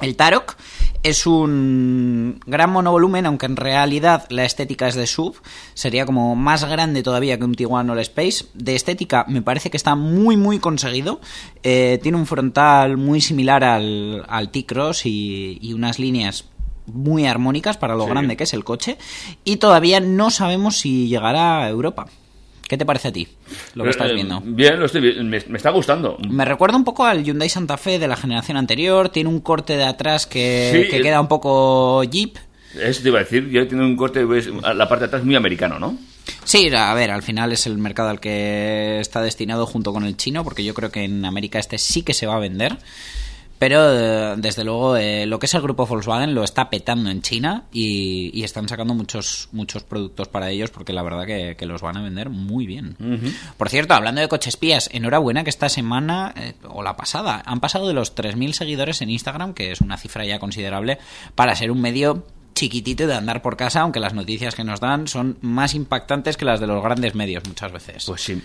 El 0.00 0.14
Tarok 0.16 0.56
es 1.02 1.26
un 1.26 2.40
gran 2.46 2.70
monovolumen, 2.70 3.26
aunque 3.26 3.46
en 3.46 3.56
realidad 3.56 4.26
la 4.30 4.44
estética 4.44 4.88
es 4.88 4.94
de 4.94 5.06
sub. 5.06 5.36
Sería 5.74 6.06
como 6.06 6.36
más 6.36 6.64
grande 6.64 7.02
todavía 7.02 7.38
que 7.38 7.44
un 7.44 7.54
Tiguan 7.54 7.90
All 7.90 7.98
Space. 8.00 8.46
De 8.54 8.76
estética 8.76 9.24
me 9.28 9.42
parece 9.42 9.70
que 9.70 9.76
está 9.76 9.94
muy 9.96 10.36
muy 10.36 10.58
conseguido. 10.58 11.20
Eh, 11.62 11.98
tiene 12.02 12.18
un 12.18 12.26
frontal 12.26 12.96
muy 12.96 13.20
similar 13.20 13.64
al, 13.64 14.24
al 14.28 14.50
T-Cross 14.50 15.06
y, 15.06 15.58
y 15.60 15.72
unas 15.72 15.98
líneas 15.98 16.44
muy 16.86 17.26
armónicas 17.26 17.76
para 17.76 17.94
lo 17.94 18.04
Sí. 18.04 18.10
grande 18.10 18.36
que 18.36 18.44
es 18.44 18.54
el 18.54 18.64
coche. 18.64 18.98
Y 19.44 19.56
todavía 19.56 20.00
no 20.00 20.30
sabemos 20.30 20.76
si 20.78 21.08
llegará 21.08 21.58
a 21.64 21.68
Europa. 21.68 22.06
¿Qué 22.68 22.76
te 22.76 22.84
parece 22.86 23.08
a 23.08 23.12
ti 23.12 23.26
lo 23.74 23.82
que 23.84 23.90
estás 23.90 24.10
Eh, 24.10 24.14
viendo? 24.14 24.40
Bien, 24.44 24.78
lo 24.78 24.86
estoy 24.86 25.00
vi- 25.00 25.14
me, 25.24 25.42
me 25.48 25.56
está 25.56 25.70
gustando. 25.70 26.18
Me 26.28 26.44
recuerda 26.44 26.76
un 26.76 26.84
poco 26.84 27.04
al 27.06 27.24
Hyundai 27.24 27.48
Santa 27.48 27.76
Fe 27.78 27.98
de 27.98 28.06
la 28.06 28.16
generación 28.16 28.56
anterior. 28.58 29.08
Tiene 29.08 29.30
un 29.30 29.40
corte 29.40 29.76
de 29.76 29.84
atrás 29.84 30.26
que, 30.26 30.70
Sí, 30.84 30.90
que 30.90 30.98
eh. 30.98 31.02
queda 31.02 31.20
un 31.20 31.28
poco 31.28 32.04
Jeep. 32.04 32.36
Eso 32.80 33.02
te 33.02 33.08
iba 33.08 33.18
a 33.18 33.22
decir, 33.22 33.48
yo 33.48 33.66
tiene 33.66 33.82
un 33.84 33.96
corte, 33.96 34.24
pues, 34.26 34.46
la 34.46 34.86
parte 34.88 35.04
de 35.04 35.06
atrás 35.06 35.24
muy 35.24 35.34
americano, 35.34 35.78
¿no? 35.78 35.96
Sí, 36.44 36.68
a 36.74 36.92
ver, 36.92 37.10
al 37.10 37.22
final 37.22 37.50
es 37.52 37.66
el 37.66 37.78
mercado 37.78 38.10
al 38.10 38.20
que 38.20 39.00
está 39.00 39.22
destinado 39.22 39.64
junto 39.64 39.94
con 39.94 40.04
el 40.04 40.16
chino, 40.18 40.44
porque 40.44 40.62
yo 40.62 40.74
creo 40.74 40.90
que 40.90 41.04
en 41.04 41.24
América 41.24 41.58
este 41.58 41.78
sí 41.78 42.02
que 42.02 42.12
se 42.12 42.26
va 42.26 42.36
a 42.36 42.38
vender. 42.38 42.76
Pero 43.58 43.92
eh, 43.92 44.34
desde 44.36 44.64
luego 44.64 44.96
eh, 44.96 45.26
lo 45.26 45.38
que 45.38 45.46
es 45.46 45.54
el 45.54 45.62
grupo 45.62 45.86
Volkswagen 45.86 46.34
lo 46.34 46.44
está 46.44 46.70
petando 46.70 47.10
en 47.10 47.22
China 47.22 47.64
y, 47.72 48.30
y 48.32 48.44
están 48.44 48.68
sacando 48.68 48.94
muchos 48.94 49.48
muchos 49.52 49.82
productos 49.82 50.28
para 50.28 50.50
ellos 50.50 50.70
porque 50.70 50.92
la 50.92 51.02
verdad 51.02 51.26
que, 51.26 51.56
que 51.56 51.66
los 51.66 51.80
van 51.82 51.96
a 51.96 52.02
vender 52.02 52.30
muy 52.30 52.66
bien. 52.66 52.96
Por 53.56 53.68
cierto, 53.68 53.94
hablando 53.94 54.20
de 54.20 54.28
coches 54.28 54.54
espías, 54.54 54.88
enhorabuena 54.92 55.44
que 55.44 55.50
esta 55.50 55.68
semana 55.68 56.32
eh, 56.36 56.54
o 56.68 56.82
la 56.82 56.96
pasada 56.96 57.42
han 57.44 57.60
pasado 57.60 57.88
de 57.88 57.94
los 57.94 58.14
3.000 58.14 58.52
seguidores 58.52 59.02
en 59.02 59.10
Instagram, 59.10 59.54
que 59.54 59.72
es 59.72 59.80
una 59.80 59.96
cifra 59.96 60.24
ya 60.24 60.38
considerable 60.38 60.98
para 61.34 61.54
ser 61.54 61.70
un 61.70 61.80
medio 61.80 62.24
chiquitito 62.58 63.06
de 63.06 63.14
andar 63.14 63.40
por 63.40 63.56
casa, 63.56 63.80
aunque 63.82 64.00
las 64.00 64.14
noticias 64.14 64.54
que 64.54 64.64
nos 64.64 64.80
dan 64.80 65.06
son 65.08 65.38
más 65.40 65.74
impactantes 65.74 66.36
que 66.36 66.44
las 66.44 66.58
de 66.60 66.66
los 66.66 66.82
grandes 66.82 67.14
medios 67.14 67.42
muchas 67.46 67.70
veces. 67.72 68.04
Pues 68.06 68.20
sí, 68.22 68.42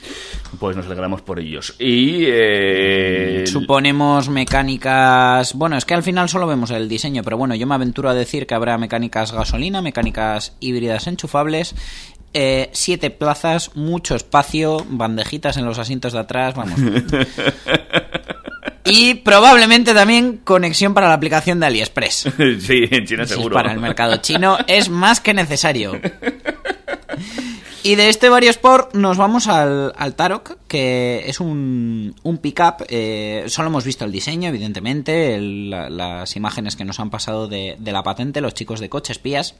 pues 0.59 0.75
nos 0.77 0.85
alegramos 0.85 1.21
por 1.21 1.39
ellos. 1.39 1.75
Y... 1.79 2.25
eh, 2.27 3.43
Suponemos 3.47 4.29
mecánicas. 4.29 5.53
Bueno, 5.55 5.77
es 5.77 5.85
que 5.85 5.95
al 5.95 6.03
final 6.03 6.29
solo 6.29 6.47
vemos 6.47 6.69
el 6.71 6.87
diseño, 6.87 7.23
pero 7.23 7.37
bueno, 7.37 7.55
yo 7.55 7.65
me 7.67 7.75
aventuro 7.75 8.09
a 8.09 8.13
decir 8.13 8.45
que 8.45 8.53
habrá 8.53 8.77
mecánicas 8.77 9.31
gasolina, 9.31 9.81
mecánicas 9.81 10.55
híbridas 10.59 11.07
enchufables. 11.07 11.75
eh, 12.35 12.69
siete 12.73 13.09
plazas, 13.11 13.75
mucho 13.75 14.15
espacio, 14.15 14.85
bandejitas 14.89 15.57
en 15.57 15.65
los 15.65 15.79
asientos 15.79 16.13
de 16.13 16.19
atrás, 16.19 16.55
vamos. 16.55 16.79
Y 18.85 19.13
probablemente 19.15 19.93
también 19.93 20.37
conexión 20.43 20.93
para 20.93 21.07
la 21.07 21.13
aplicación 21.13 21.59
de 21.59 21.67
AliExpress. 21.67 22.27
sí, 22.59 22.83
en 22.91 23.05
China 23.05 23.23
es 23.23 23.29
seguro. 23.29 23.53
para 23.55 23.71
el 23.71 23.79
mercado 23.79 24.17
chino 24.17 24.57
es 24.67 24.89
más 24.89 25.19
que 25.21 25.33
necesario. 25.33 25.99
Y 27.85 27.95
de 27.95 28.07
este 28.07 28.29
Vario 28.29 28.49
Sport 28.49 28.93
nos 28.95 29.17
vamos 29.17 29.47
al, 29.47 29.91
al 29.97 30.15
Tarok, 30.15 30.57
que 30.69 31.23
es 31.27 31.39
un, 31.41 32.15
un 32.23 32.37
pickup. 32.37 32.83
eh, 32.87 33.43
solo 33.47 33.67
hemos 33.67 33.83
visto 33.83 34.05
el 34.05 34.11
diseño, 34.11 34.47
evidentemente, 34.49 35.35
el- 35.35 35.69
la- 35.69 35.89
las 35.89 36.35
imágenes 36.37 36.77
que 36.77 36.85
nos 36.85 36.99
han 37.01 37.09
pasado 37.09 37.47
de, 37.49 37.75
de 37.79 37.91
la 37.91 38.01
patente, 38.03 38.39
los 38.39 38.53
chicos 38.53 38.79
de 38.79 38.87
Coche 38.89 39.11
Espías. 39.11 39.55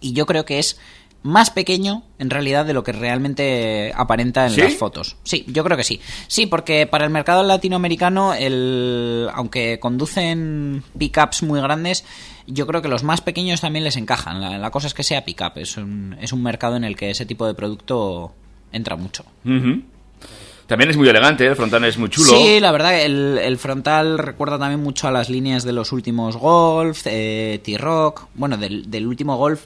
Y 0.00 0.14
yo 0.14 0.24
creo 0.26 0.44
que 0.46 0.58
es 0.58 0.78
más 1.24 1.48
pequeño 1.50 2.02
en 2.18 2.28
realidad 2.28 2.66
de 2.66 2.74
lo 2.74 2.84
que 2.84 2.92
realmente 2.92 3.92
aparenta 3.96 4.44
en 4.46 4.52
¿Sí? 4.52 4.60
las 4.60 4.74
fotos. 4.74 5.16
Sí, 5.24 5.46
yo 5.48 5.64
creo 5.64 5.76
que 5.76 5.82
sí. 5.82 5.98
Sí, 6.28 6.44
porque 6.46 6.86
para 6.86 7.06
el 7.06 7.10
mercado 7.10 7.42
latinoamericano, 7.42 8.34
el, 8.34 9.28
aunque 9.32 9.80
conducen 9.80 10.84
pickups 10.98 11.42
muy 11.42 11.62
grandes, 11.62 12.04
yo 12.46 12.66
creo 12.66 12.82
que 12.82 12.88
los 12.88 13.04
más 13.04 13.22
pequeños 13.22 13.62
también 13.62 13.84
les 13.84 13.96
encajan. 13.96 14.38
La, 14.38 14.58
la 14.58 14.70
cosa 14.70 14.86
es 14.86 14.92
que 14.92 15.02
sea 15.02 15.24
pickup. 15.24 15.56
Es 15.56 15.78
un, 15.78 16.14
es 16.20 16.34
un 16.34 16.42
mercado 16.42 16.76
en 16.76 16.84
el 16.84 16.94
que 16.94 17.08
ese 17.10 17.24
tipo 17.24 17.46
de 17.46 17.54
producto 17.54 18.34
entra 18.70 18.96
mucho. 18.96 19.24
También 20.66 20.90
es 20.90 20.96
muy 20.98 21.08
elegante, 21.08 21.46
el 21.46 21.56
frontal 21.56 21.84
es 21.84 21.96
muy 21.96 22.10
chulo. 22.10 22.32
Sí, 22.36 22.60
la 22.60 22.70
verdad, 22.70 23.00
el, 23.00 23.38
el 23.38 23.56
frontal 23.56 24.18
recuerda 24.18 24.58
también 24.58 24.82
mucho 24.82 25.08
a 25.08 25.10
las 25.10 25.30
líneas 25.30 25.64
de 25.64 25.72
los 25.72 25.90
últimos 25.90 26.36
Golf, 26.36 27.02
eh, 27.06 27.60
T-Rock. 27.64 28.26
Bueno, 28.34 28.58
del, 28.58 28.90
del 28.90 29.06
último 29.06 29.38
Golf 29.38 29.62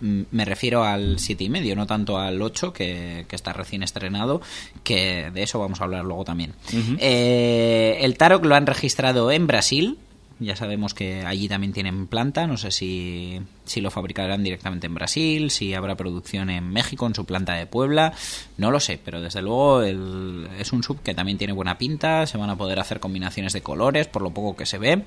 me 0.00 0.44
refiero 0.44 0.84
al 0.84 1.16
7,5, 1.16 1.74
no 1.76 1.86
tanto 1.86 2.18
al 2.18 2.40
8, 2.40 2.72
que, 2.72 3.24
que 3.28 3.36
está 3.36 3.52
recién 3.52 3.82
estrenado, 3.82 4.40
que 4.82 5.30
de 5.32 5.42
eso 5.42 5.58
vamos 5.58 5.80
a 5.80 5.84
hablar 5.84 6.04
luego 6.04 6.24
también. 6.24 6.52
Eh, 6.98 7.98
el 8.00 8.16
Tarok 8.16 8.44
lo 8.44 8.54
han 8.54 8.66
registrado 8.66 9.30
en 9.30 9.46
Brasil. 9.46 9.98
Ya 10.40 10.56
sabemos 10.56 10.94
que 10.94 11.24
allí 11.24 11.46
también 11.48 11.72
tienen 11.72 12.08
planta. 12.08 12.46
No 12.48 12.56
sé 12.56 12.72
si, 12.72 13.40
si 13.64 13.80
lo 13.80 13.92
fabricarán 13.92 14.42
directamente 14.42 14.88
en 14.88 14.94
Brasil, 14.94 15.50
si 15.52 15.74
habrá 15.74 15.94
producción 15.94 16.50
en 16.50 16.68
México, 16.70 17.06
en 17.06 17.14
su 17.14 17.24
planta 17.24 17.54
de 17.54 17.66
Puebla. 17.66 18.12
No 18.58 18.72
lo 18.72 18.80
sé, 18.80 18.98
pero 19.02 19.20
desde 19.20 19.42
luego 19.42 19.82
el- 19.82 20.48
es 20.58 20.72
un 20.72 20.82
sub 20.82 21.00
que 21.02 21.14
también 21.14 21.38
tiene 21.38 21.52
buena 21.52 21.78
pinta. 21.78 22.26
Se 22.26 22.36
van 22.36 22.50
a 22.50 22.56
poder 22.56 22.80
hacer 22.80 22.98
combinaciones 22.98 23.52
de 23.52 23.62
colores, 23.62 24.08
por 24.08 24.22
lo 24.22 24.30
poco 24.30 24.56
que 24.56 24.66
se 24.66 24.76
ve. 24.78 25.04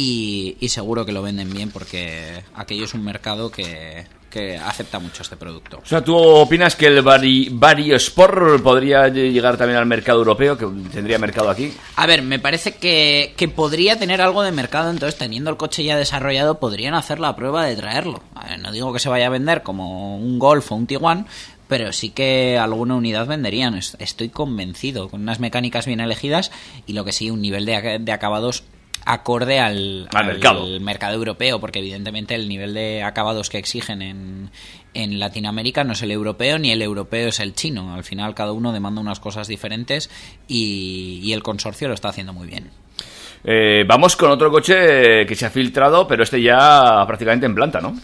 Y, 0.00 0.56
y 0.60 0.68
seguro 0.68 1.04
que 1.04 1.10
lo 1.10 1.22
venden 1.22 1.52
bien 1.52 1.72
porque 1.72 2.44
aquello 2.54 2.84
es 2.84 2.94
un 2.94 3.02
mercado 3.04 3.50
que, 3.50 4.06
que 4.30 4.56
acepta 4.56 5.00
mucho 5.00 5.22
este 5.24 5.36
producto. 5.36 5.80
O 5.82 5.86
sea, 5.86 6.04
¿tú 6.04 6.14
opinas 6.16 6.76
que 6.76 6.86
el 6.86 7.02
Vari, 7.02 7.48
Vario 7.50 7.96
Sport 7.96 8.62
podría 8.62 9.08
llegar 9.08 9.56
también 9.56 9.76
al 9.76 9.86
mercado 9.86 10.18
europeo, 10.20 10.56
que 10.56 10.66
tendría 10.92 11.18
mercado 11.18 11.50
aquí? 11.50 11.72
A 11.96 12.06
ver, 12.06 12.22
me 12.22 12.38
parece 12.38 12.76
que, 12.76 13.34
que 13.36 13.48
podría 13.48 13.98
tener 13.98 14.22
algo 14.22 14.42
de 14.44 14.52
mercado, 14.52 14.88
entonces 14.92 15.18
teniendo 15.18 15.50
el 15.50 15.56
coche 15.56 15.82
ya 15.82 15.96
desarrollado, 15.96 16.60
podrían 16.60 16.94
hacer 16.94 17.18
la 17.18 17.34
prueba 17.34 17.64
de 17.66 17.74
traerlo. 17.74 18.22
A 18.36 18.50
ver, 18.50 18.60
no 18.60 18.70
digo 18.70 18.92
que 18.92 19.00
se 19.00 19.08
vaya 19.08 19.26
a 19.26 19.30
vender 19.30 19.64
como 19.64 20.16
un 20.16 20.38
Golf 20.38 20.70
o 20.70 20.76
un 20.76 20.86
Tiguan, 20.86 21.26
pero 21.66 21.92
sí 21.92 22.10
que 22.10 22.56
alguna 22.56 22.94
unidad 22.94 23.26
venderían, 23.26 23.74
es- 23.74 23.96
estoy 23.98 24.28
convencido, 24.28 25.08
con 25.08 25.22
unas 25.22 25.40
mecánicas 25.40 25.86
bien 25.86 25.98
elegidas 25.98 26.52
y 26.86 26.92
lo 26.92 27.04
que 27.04 27.10
sí, 27.10 27.30
un 27.32 27.42
nivel 27.42 27.66
de, 27.66 27.98
de 27.98 28.12
acabados 28.12 28.62
acorde 29.08 29.58
al, 29.58 30.08
Al 30.14 30.26
mercado. 30.26 30.66
mercado 30.80 31.14
europeo, 31.14 31.60
porque 31.60 31.78
evidentemente 31.78 32.34
el 32.34 32.48
nivel 32.48 32.74
de 32.74 33.02
acabados 33.02 33.48
que 33.48 33.58
exigen 33.58 34.02
en, 34.02 34.50
en 34.92 35.18
Latinoamérica 35.18 35.82
no 35.82 35.94
es 35.94 36.02
el 36.02 36.10
europeo 36.10 36.58
ni 36.58 36.70
el 36.70 36.82
europeo 36.82 37.28
es 37.28 37.40
el 37.40 37.54
chino. 37.54 37.94
Al 37.94 38.04
final 38.04 38.34
cada 38.34 38.52
uno 38.52 38.72
demanda 38.72 39.00
unas 39.00 39.18
cosas 39.18 39.48
diferentes 39.48 40.10
y, 40.46 41.20
y 41.22 41.32
el 41.32 41.42
consorcio 41.42 41.88
lo 41.88 41.94
está 41.94 42.10
haciendo 42.10 42.32
muy 42.32 42.46
bien. 42.48 42.70
Eh, 43.44 43.84
vamos 43.86 44.16
con 44.16 44.30
otro 44.30 44.50
coche 44.50 45.24
que 45.24 45.34
se 45.34 45.46
ha 45.46 45.50
filtrado, 45.50 46.06
pero 46.06 46.24
este 46.24 46.42
ya 46.42 47.04
prácticamente 47.06 47.46
en 47.46 47.54
planta, 47.54 47.80
¿no? 47.80 47.96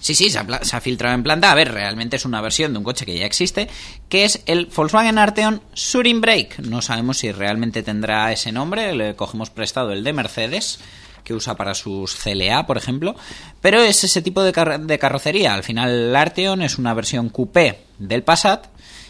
Sí, 0.00 0.14
sí, 0.14 0.30
se 0.30 0.38
ha, 0.38 0.64
se 0.64 0.76
ha 0.76 0.80
filtrado 0.80 1.14
en 1.14 1.22
planta. 1.22 1.50
A 1.50 1.54
ver, 1.54 1.72
realmente 1.72 2.16
es 2.16 2.24
una 2.24 2.40
versión 2.40 2.72
de 2.72 2.78
un 2.78 2.84
coche 2.84 3.04
que 3.04 3.18
ya 3.18 3.26
existe, 3.26 3.68
que 4.08 4.24
es 4.24 4.42
el 4.46 4.66
Volkswagen 4.66 5.18
Arteon 5.18 5.62
Surin 5.74 6.20
Break. 6.20 6.60
No 6.60 6.82
sabemos 6.82 7.18
si 7.18 7.32
realmente 7.32 7.82
tendrá 7.82 8.32
ese 8.32 8.52
nombre, 8.52 8.94
le 8.94 9.16
cogemos 9.16 9.50
prestado 9.50 9.92
el 9.92 10.04
de 10.04 10.12
Mercedes 10.12 10.78
que 11.24 11.34
usa 11.34 11.56
para 11.56 11.74
sus 11.74 12.14
CLA, 12.14 12.66
por 12.66 12.78
ejemplo, 12.78 13.14
pero 13.60 13.82
es 13.82 14.02
ese 14.02 14.22
tipo 14.22 14.42
de 14.42 14.98
carrocería. 14.98 15.52
Al 15.52 15.62
final 15.62 15.90
el 15.90 16.16
Arteon 16.16 16.62
es 16.62 16.78
una 16.78 16.94
versión 16.94 17.28
coupé 17.28 17.80
del 17.98 18.22
Passat 18.22 18.66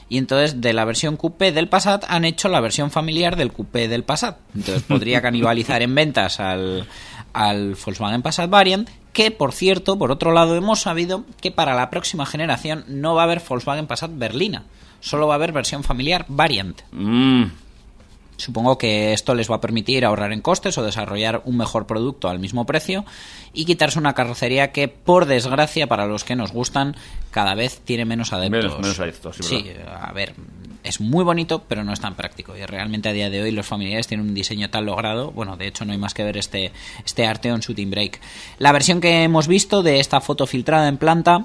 y 0.08 0.18
entonces 0.18 0.60
de 0.60 0.72
la 0.72 0.84
versión 0.84 1.16
coupé 1.16 1.52
del 1.52 1.68
Passat 1.68 2.04
han 2.08 2.24
hecho 2.24 2.48
la 2.48 2.60
versión 2.60 2.90
familiar 2.90 3.36
del 3.36 3.52
coupé 3.52 3.88
del 3.88 4.04
Passat. 4.04 4.38
Entonces 4.54 4.82
podría 4.82 5.22
canibalizar 5.22 5.82
en 5.82 5.94
ventas 5.94 6.40
al, 6.40 6.88
al 7.32 7.76
Volkswagen 7.76 8.22
Passat 8.22 8.48
Variant, 8.50 8.88
que 9.18 9.32
por 9.32 9.52
cierto, 9.52 9.98
por 9.98 10.12
otro 10.12 10.30
lado, 10.30 10.54
hemos 10.54 10.82
sabido 10.82 11.24
que 11.40 11.50
para 11.50 11.74
la 11.74 11.90
próxima 11.90 12.24
generación 12.24 12.84
no 12.86 13.16
va 13.16 13.22
a 13.22 13.24
haber 13.24 13.42
Volkswagen 13.42 13.88
Passat 13.88 14.12
Berlina, 14.14 14.62
solo 15.00 15.26
va 15.26 15.34
a 15.34 15.38
haber 15.38 15.50
versión 15.50 15.82
familiar 15.82 16.24
Variant. 16.28 16.82
Mm, 16.92 17.46
Supongo 18.38 18.78
que 18.78 19.12
esto 19.12 19.34
les 19.34 19.50
va 19.50 19.56
a 19.56 19.60
permitir 19.60 20.04
ahorrar 20.04 20.32
en 20.32 20.40
costes 20.40 20.78
o 20.78 20.82
desarrollar 20.84 21.42
un 21.44 21.56
mejor 21.56 21.86
producto 21.86 22.28
al 22.28 22.38
mismo 22.38 22.64
precio 22.66 23.04
y 23.52 23.64
quitarse 23.64 23.98
una 23.98 24.14
carrocería 24.14 24.72
que, 24.72 24.88
por 24.88 25.26
desgracia, 25.26 25.88
para 25.88 26.06
los 26.06 26.22
que 26.24 26.36
nos 26.36 26.52
gustan, 26.52 26.94
cada 27.32 27.54
vez 27.54 27.80
tiene 27.84 28.04
menos 28.04 28.32
adeptos. 28.32 28.64
Menos- 28.64 28.80
menos 28.80 29.00
adeptos, 29.00 29.36
sí, 29.36 29.42
Sí, 29.42 29.70
a 29.86 30.12
ver, 30.12 30.34
es 30.84 31.00
muy 31.00 31.24
bonito, 31.24 31.64
pero 31.66 31.82
no 31.82 31.92
es 31.92 31.98
tan 32.00 32.14
práctico. 32.14 32.56
Y 32.56 32.64
realmente 32.64 33.08
a 33.08 33.12
día 33.12 33.28
de 33.28 33.42
hoy 33.42 33.50
los 33.50 33.66
familiares 33.66 34.06
tienen 34.06 34.28
un 34.28 34.34
diseño 34.34 34.70
tan 34.70 34.86
logrado. 34.86 35.32
Bueno, 35.32 35.56
de 35.56 35.66
hecho 35.66 35.84
no 35.84 35.90
hay 35.92 35.98
más 35.98 36.14
que 36.14 36.22
ver 36.22 36.36
este, 36.36 36.70
este 37.04 37.26
Arteon 37.26 37.58
Shooting 37.60 37.90
Break. 37.90 38.20
La 38.58 38.70
versión 38.70 39.00
que 39.00 39.24
hemos 39.24 39.48
visto 39.48 39.82
de 39.82 39.98
esta 39.98 40.20
foto 40.20 40.46
filtrada 40.46 40.86
en 40.88 40.96
planta 40.96 41.44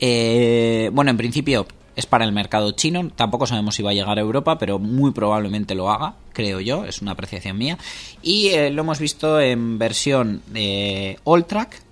eh, 0.00 0.90
bueno, 0.92 1.10
en 1.10 1.16
principio 1.16 1.66
es 1.98 2.06
para 2.06 2.24
el 2.24 2.30
mercado 2.30 2.70
chino. 2.70 3.10
Tampoco 3.16 3.48
sabemos 3.48 3.74
si 3.74 3.82
va 3.82 3.90
a 3.90 3.92
llegar 3.92 4.18
a 4.18 4.20
Europa, 4.20 4.56
pero 4.56 4.78
muy 4.78 5.10
probablemente 5.10 5.74
lo 5.74 5.90
haga, 5.90 6.14
creo 6.32 6.60
yo. 6.60 6.84
Es 6.84 7.02
una 7.02 7.10
apreciación 7.10 7.58
mía. 7.58 7.76
Y 8.22 8.50
eh, 8.50 8.70
lo 8.70 8.82
hemos 8.82 9.00
visto 9.00 9.40
en 9.40 9.80
versión 9.80 10.40
de 10.46 11.18
All 11.24 11.44
Track, 11.44 11.82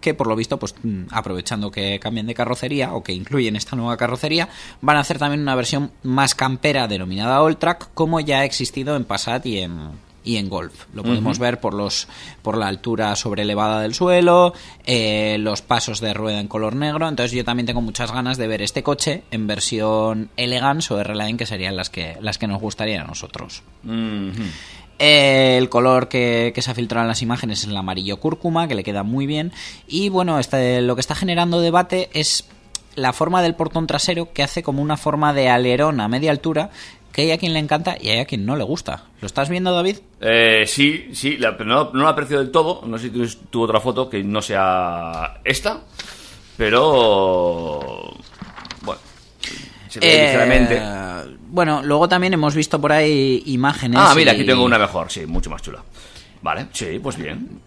que 0.00 0.14
por 0.14 0.26
lo 0.26 0.34
visto, 0.34 0.58
pues 0.58 0.74
mm, 0.82 1.04
aprovechando 1.12 1.70
que 1.70 2.00
cambian 2.00 2.26
de 2.26 2.34
carrocería 2.34 2.92
o 2.92 3.04
que 3.04 3.12
incluyen 3.12 3.54
esta 3.54 3.76
nueva 3.76 3.96
carrocería, 3.96 4.48
van 4.80 4.96
a 4.96 5.00
hacer 5.00 5.20
también 5.20 5.42
una 5.42 5.54
versión 5.54 5.92
más 6.02 6.34
campera 6.34 6.88
denominada 6.88 7.40
All 7.40 7.56
Track, 7.56 7.90
como 7.94 8.18
ya 8.18 8.40
ha 8.40 8.44
existido 8.44 8.96
en 8.96 9.04
Passat 9.04 9.46
y 9.46 9.58
en 9.58 9.90
y 10.24 10.36
en 10.36 10.48
Golf. 10.48 10.86
Lo 10.94 11.02
podemos 11.02 11.38
ver 11.38 11.60
por 11.60 11.74
los 11.74 12.08
por 12.42 12.56
la 12.56 12.68
altura 12.68 13.14
sobrelevada 13.16 13.80
del 13.80 13.94
suelo, 13.94 14.54
eh, 14.84 15.36
los 15.40 15.62
pasos 15.62 16.00
de 16.00 16.14
rueda 16.14 16.40
en 16.40 16.48
color 16.48 16.76
negro. 16.76 17.08
Entonces 17.08 17.32
yo 17.32 17.44
también 17.44 17.66
tengo 17.66 17.80
muchas 17.80 18.12
ganas 18.12 18.36
de 18.36 18.46
ver 18.46 18.62
este 18.62 18.82
coche 18.82 19.22
en 19.30 19.46
versión 19.46 20.30
Elegance 20.36 20.92
o 20.94 21.00
R-Line, 21.00 21.36
que 21.36 21.46
serían 21.46 21.76
las 21.76 21.90
que 21.90 22.16
las 22.20 22.38
que 22.38 22.46
nos 22.46 22.60
gustaría 22.60 23.02
a 23.02 23.04
nosotros. 23.04 23.62
Eh, 24.98 25.56
el 25.58 25.68
color 25.68 26.08
que, 26.08 26.52
que 26.54 26.62
se 26.62 26.70
ha 26.70 26.74
filtrado 26.74 27.04
en 27.04 27.08
las 27.08 27.22
imágenes 27.22 27.60
es 27.60 27.68
el 27.68 27.76
amarillo 27.76 28.18
cúrcuma, 28.18 28.68
que 28.68 28.74
le 28.74 28.84
queda 28.84 29.02
muy 29.02 29.26
bien. 29.26 29.52
Y 29.88 30.08
bueno, 30.08 30.38
este, 30.38 30.80
lo 30.80 30.94
que 30.94 31.00
está 31.00 31.14
generando 31.14 31.60
debate 31.60 32.08
es 32.12 32.44
la 32.94 33.12
forma 33.12 33.42
del 33.42 33.54
portón 33.54 33.86
trasero, 33.86 34.32
que 34.32 34.42
hace 34.42 34.62
como 34.62 34.82
una 34.82 34.96
forma 34.96 35.32
de 35.32 35.48
alerón 35.48 36.00
a 36.00 36.08
media 36.08 36.30
altura, 36.30 36.70
que 37.12 37.22
hay 37.22 37.30
a 37.30 37.38
quien 37.38 37.52
le 37.52 37.58
encanta 37.58 37.96
y 38.00 38.08
hay 38.08 38.18
a 38.20 38.24
quien 38.24 38.44
no 38.46 38.56
le 38.56 38.64
gusta. 38.64 39.04
¿Lo 39.20 39.26
estás 39.26 39.48
viendo, 39.48 39.74
David? 39.74 39.98
Eh, 40.20 40.64
sí, 40.66 41.10
sí, 41.12 41.36
la- 41.36 41.56
pero 41.56 41.68
no, 41.68 41.90
no 41.92 42.04
la 42.04 42.10
aprecio 42.10 42.38
del 42.38 42.50
todo. 42.50 42.82
No 42.86 42.96
sé 42.98 43.04
si 43.04 43.10
tienes 43.10 43.38
tu 43.50 43.62
otra 43.62 43.80
foto 43.80 44.08
que 44.08 44.22
no 44.24 44.40
sea 44.42 45.40
esta, 45.44 45.80
pero. 46.56 48.14
Bueno, 48.82 49.00
se 49.88 50.00
ve 50.00 50.06
Eh, 50.14 50.22
ligeramente. 50.26 50.82
Bueno, 51.48 51.82
luego 51.82 52.08
también 52.08 52.32
hemos 52.32 52.54
visto 52.54 52.80
por 52.80 52.92
ahí 52.92 53.42
imágenes. 53.46 54.00
Ah, 54.02 54.14
mira, 54.16 54.32
y- 54.32 54.36
aquí 54.36 54.46
tengo 54.46 54.64
una 54.64 54.78
mejor, 54.78 55.10
sí, 55.10 55.26
mucho 55.26 55.50
más 55.50 55.60
chula. 55.62 55.82
Vale, 56.40 56.66
sí, 56.72 56.98
pues 57.02 57.16
bien. 57.16 57.60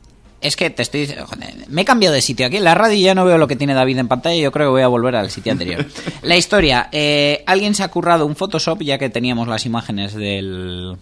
Es 0.45 0.55
que 0.55 0.69
te 0.69 0.83
estoy 0.83 1.07
joder, 1.07 1.55
me 1.69 1.81
he 1.81 1.85
cambiado 1.85 2.13
de 2.13 2.21
sitio 2.21 2.45
aquí 2.45 2.57
en 2.57 2.63
la 2.63 2.75
radio 2.75 2.95
y 2.95 3.01
ya 3.01 3.15
no 3.15 3.25
veo 3.25 3.37
lo 3.39 3.47
que 3.47 3.55
tiene 3.55 3.73
David 3.73 3.97
en 3.97 4.07
pantalla. 4.07 4.39
Yo 4.39 4.51
creo 4.51 4.67
que 4.67 4.71
voy 4.71 4.81
a 4.83 4.87
volver 4.87 5.15
al 5.15 5.31
sitio 5.31 5.51
anterior. 5.51 5.85
la 6.21 6.37
historia: 6.37 6.89
eh, 6.91 7.43
alguien 7.47 7.73
se 7.73 7.81
ha 7.83 7.87
currado 7.87 8.25
un 8.27 8.35
Photoshop 8.35 8.81
ya 8.83 8.97
que 8.99 9.09
teníamos 9.09 9.47
las 9.47 9.65
imágenes 9.65 10.13
del 10.13 10.97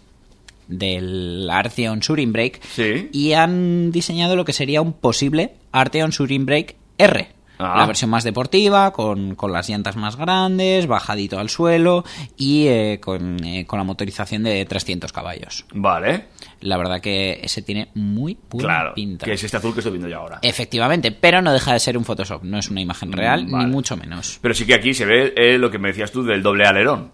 del 0.67 1.49
Arteon 1.51 2.01
Surin 2.01 2.31
Break 2.31 2.61
Sí. 2.73 3.09
y 3.11 3.33
han 3.33 3.91
diseñado 3.91 4.35
lo 4.35 4.45
que 4.45 4.53
sería 4.53 4.81
un 4.81 4.93
posible 4.93 5.51
Arteon 5.73 6.13
Surin 6.13 6.45
Break 6.45 6.75
R. 6.97 7.27
Ah. 7.59 7.79
La 7.79 7.85
versión 7.85 8.09
más 8.09 8.23
deportiva, 8.23 8.91
con, 8.91 9.35
con 9.35 9.53
las 9.53 9.69
llantas 9.69 9.95
más 9.95 10.15
grandes, 10.15 10.87
bajadito 10.87 11.39
al 11.39 11.49
suelo 11.49 12.03
y 12.35 12.67
eh, 12.67 12.99
con, 13.01 13.43
eh, 13.45 13.65
con 13.65 13.77
la 13.77 13.83
motorización 13.83 14.43
de 14.43 14.65
300 14.65 15.13
caballos. 15.13 15.65
Vale, 15.73 16.25
La 16.63 16.77
verdad 16.77 17.01
que 17.01 17.39
ese 17.43 17.61
tiene 17.61 17.89
muy 17.93 18.37
buena 18.49 18.67
claro. 18.67 18.93
pinta. 18.95 19.25
Que 19.25 19.33
es 19.33 19.43
este 19.43 19.57
azul 19.57 19.73
que 19.73 19.81
estoy 19.81 19.91
viendo 19.91 20.07
yo 20.07 20.17
ahora. 20.17 20.39
Efectivamente, 20.41 21.11
pero 21.11 21.41
no 21.41 21.51
deja 21.51 21.73
de 21.73 21.79
ser 21.79 21.97
un 21.97 22.05
Photoshop, 22.05 22.43
no 22.43 22.57
es 22.57 22.69
una 22.69 22.79
imagen 22.81 23.11
real, 23.11 23.45
Mm, 23.47 23.51
vale. 23.51 23.65
ni 23.65 23.71
mucho 23.71 23.97
menos. 23.97 24.39
Pero 24.41 24.53
sí 24.53 24.65
que 24.65 24.73
aquí 24.73 24.93
se 24.93 25.05
ve 25.05 25.33
eh, 25.35 25.57
lo 25.57 25.69
que 25.69 25.77
me 25.79 25.89
decías 25.89 26.11
tú 26.11 26.23
del 26.23 26.41
doble 26.41 26.65
alerón. 26.65 27.11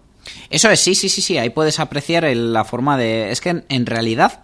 Eso 0.50 0.70
es, 0.70 0.78
sí, 0.80 0.94
sí, 0.94 1.08
sí, 1.08 1.20
sí, 1.22 1.36
ahí 1.38 1.50
puedes 1.50 1.80
apreciar 1.80 2.24
el- 2.24 2.52
la 2.52 2.64
forma 2.64 2.96
de... 2.96 3.30
Es 3.32 3.40
que 3.40 3.48
en, 3.50 3.64
en 3.68 3.86
realidad 3.86 4.42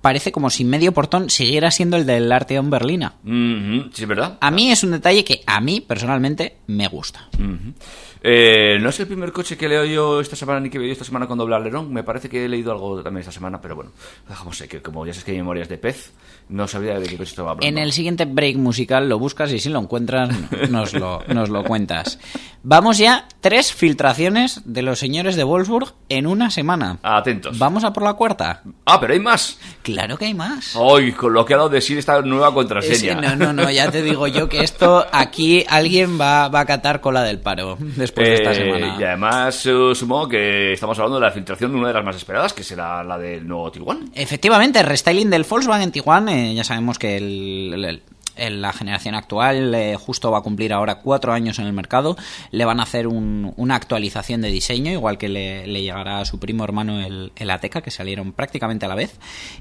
parece 0.00 0.32
como 0.32 0.48
si 0.50 0.64
medio 0.64 0.92
portón 0.92 1.28
siguiera 1.30 1.70
siendo 1.70 1.96
el 1.98 2.06
del 2.06 2.32
Arteon 2.32 2.70
Berlina. 2.70 3.14
Mhm, 3.22 3.90
sí, 3.92 4.02
es 4.02 4.08
verdad. 4.08 4.38
A 4.40 4.50
mí 4.50 4.70
es 4.72 4.82
un 4.82 4.92
detalle 4.92 5.24
que 5.24 5.42
a 5.46 5.60
mí 5.60 5.80
personalmente 5.80 6.56
me 6.66 6.88
gusta. 6.88 7.28
Ujú. 7.34 7.74
Eh, 8.22 8.78
no 8.80 8.90
es 8.90 9.00
el 9.00 9.06
primer 9.06 9.32
coche 9.32 9.56
que 9.56 9.68
leo 9.68 9.84
yo 9.84 10.20
esta 10.20 10.36
semana 10.36 10.60
ni 10.60 10.68
que 10.68 10.78
veo 10.78 10.92
esta 10.92 11.04
semana 11.04 11.26
con 11.26 11.38
doble 11.38 11.56
alerón. 11.56 11.92
Me 11.92 12.02
parece 12.02 12.28
que 12.28 12.44
he 12.44 12.48
leído 12.48 12.72
algo 12.72 13.02
también 13.02 13.20
esta 13.20 13.32
semana, 13.32 13.60
pero 13.60 13.76
bueno, 13.76 13.92
dejamos 14.28 14.60
que 14.62 14.82
como 14.82 15.06
ya 15.06 15.12
sabes 15.12 15.24
que 15.24 15.30
hay 15.32 15.38
memorias 15.38 15.68
de 15.68 15.78
pez, 15.78 16.12
no 16.48 16.68
sabía 16.68 16.98
de 16.98 17.06
qué 17.06 17.16
coche 17.16 17.30
estaba 17.30 17.52
hablando. 17.52 17.66
En 17.66 17.78
el 17.82 17.92
siguiente 17.92 18.26
break 18.26 18.56
musical 18.56 19.08
lo 19.08 19.18
buscas 19.18 19.52
y 19.52 19.58
si 19.58 19.70
lo 19.70 19.78
encuentras 19.78 20.28
nos 20.70 20.92
lo, 20.92 21.22
nos 21.28 21.48
lo 21.48 21.64
cuentas. 21.64 22.18
Vamos 22.62 22.98
ya, 22.98 23.26
tres 23.40 23.72
filtraciones 23.72 24.60
de 24.66 24.82
los 24.82 24.98
señores 24.98 25.34
de 25.34 25.44
Wolfsburg 25.44 25.94
en 26.10 26.26
una 26.26 26.50
semana. 26.50 26.98
Atentos. 27.02 27.58
Vamos 27.58 27.84
a 27.84 27.92
por 27.94 28.02
la 28.02 28.14
cuarta. 28.14 28.62
Ah, 28.84 29.00
pero 29.00 29.14
hay 29.14 29.20
más. 29.20 29.58
Claro 29.82 30.18
que 30.18 30.26
hay 30.26 30.34
más. 30.34 30.76
Hoy, 30.76 31.12
con 31.12 31.32
lo 31.32 31.46
que 31.46 31.54
ha 31.54 31.56
dado 31.56 31.70
de 31.70 31.80
sí 31.80 31.96
esta 31.96 32.20
nueva 32.20 32.48
Es 32.48 32.54
contraseña. 32.54 33.14
no, 33.14 33.34
no, 33.34 33.52
no, 33.54 33.70
ya 33.70 33.90
te 33.90 34.02
digo 34.02 34.26
yo 34.26 34.50
que 34.50 34.62
esto 34.62 35.06
aquí 35.10 35.64
alguien 35.68 36.20
va, 36.20 36.48
va 36.48 36.60
a 36.60 36.66
catar 36.66 37.00
cola 37.00 37.22
del 37.22 37.40
paro 37.40 37.78
después 37.80 38.09
de 38.14 38.34
esta 38.34 38.52
Eh, 38.52 38.54
semana. 38.54 38.96
Y 38.98 39.04
además, 39.04 39.54
supongo 39.94 40.28
que 40.28 40.72
estamos 40.72 40.98
hablando 40.98 41.18
de 41.20 41.26
la 41.26 41.32
filtración 41.32 41.72
de 41.72 41.78
una 41.78 41.88
de 41.88 41.94
las 41.94 42.04
más 42.04 42.16
esperadas, 42.16 42.52
que 42.52 42.62
será 42.64 43.02
la 43.04 43.18
del 43.18 43.46
nuevo 43.46 43.70
Tiguan. 43.70 44.10
Efectivamente, 44.14 44.78
el 44.80 44.86
restyling 44.86 45.30
del 45.30 45.44
Volkswagen 45.44 45.92
Tiguan, 45.92 46.28
eh, 46.28 46.54
ya 46.54 46.64
sabemos 46.64 46.98
que 46.98 47.16
el- 47.16 48.02
la 48.36 48.72
generación 48.72 49.14
actual 49.14 49.74
eh, 49.74 49.96
justo 49.96 50.30
va 50.30 50.38
a 50.38 50.42
cumplir 50.42 50.72
ahora 50.72 50.96
cuatro 50.96 51.32
años 51.32 51.58
en 51.58 51.66
el 51.66 51.72
mercado. 51.72 52.16
Le 52.50 52.64
van 52.64 52.80
a 52.80 52.84
hacer 52.84 53.06
un- 53.06 53.52
una 53.56 53.74
actualización 53.74 54.40
de 54.40 54.50
diseño, 54.50 54.92
igual 54.92 55.18
que 55.18 55.28
le, 55.28 55.66
le 55.66 55.82
llegará 55.82 56.20
a 56.20 56.24
su 56.24 56.38
primo 56.38 56.64
hermano 56.64 57.00
el, 57.00 57.32
el 57.36 57.50
Ateca, 57.50 57.82
que 57.82 57.90
salieron 57.90 58.32
prácticamente 58.32 58.86
a 58.86 58.88
la 58.88 58.94
vez. 58.94 59.14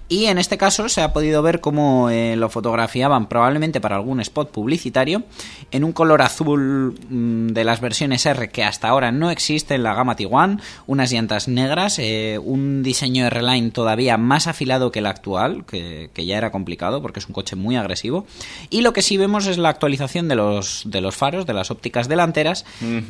Y 0.08 0.26
en 0.26 0.38
este 0.38 0.58
caso 0.58 0.90
se 0.90 1.02
ha 1.02 1.14
podido 1.14 1.42
ver 1.42 1.60
cómo 1.62 2.10
eh, 2.10 2.36
lo 2.36 2.50
fotografiaban 2.50 3.28
probablemente 3.28 3.82
para 3.82 3.96
algún 3.96 4.20
spot 4.22 4.52
publicitario 4.52 5.24
en 5.72 5.84
un 5.84 5.92
color 5.92 6.22
azul 6.22 6.96
mm, 7.10 7.48
de 7.48 7.64
las 7.64 7.82
versiones 7.82 8.26
R 8.26 8.50
que 8.50 8.64
hasta 8.64 8.88
ahora 8.88 9.12
no 9.12 9.30
existe 9.32 9.76
en 9.76 9.84
la 9.84 9.94
gama 9.94 10.16
Tiguan, 10.16 10.62
unas 10.88 11.12
llantas 11.12 11.48
negras, 11.48 12.00
eh, 12.00 12.40
un 12.44 12.84
diseño 12.84 13.26
R-Line 13.26 13.72
todavía 13.72 14.18
más 14.18 14.48
afilado 14.48 14.92
que 14.92 15.00
el 15.00 15.06
actual, 15.06 15.66
que 15.66 16.10
ya 16.26 16.38
era 16.38 16.52
complicado 16.52 17.02
porque 17.02 17.20
es 17.20 17.28
un 17.28 17.34
coche 17.34 17.56
muy 17.56 17.76
agresivo. 17.76 18.26
Y 18.70 18.82
lo 18.82 18.94
que 18.94 19.02
sí 19.02 19.18
vemos 19.18 19.48
es 19.48 19.58
la 19.58 19.70
actualización 19.70 20.28
de 20.28 20.36
los, 20.36 20.84
de 20.86 21.02
los 21.02 21.16
faros, 21.16 21.46
de 21.46 21.54
las 21.54 21.72
ópticas 21.72 22.08
delanteras, 22.08 22.66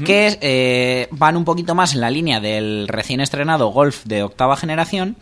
que 0.06 0.38
eh, 0.41 1.08
van 1.12 1.38
un 1.38 1.45
poquito 1.45 1.76
más 1.76 1.93
en 1.93 2.02
la 2.02 2.10
línea 2.10 2.39
del 2.39 2.88
recién 2.88 3.22
estrenado 3.22 3.68
Golf 3.70 4.04
de 4.06 4.24
octava 4.24 4.56
generación. 4.56 5.16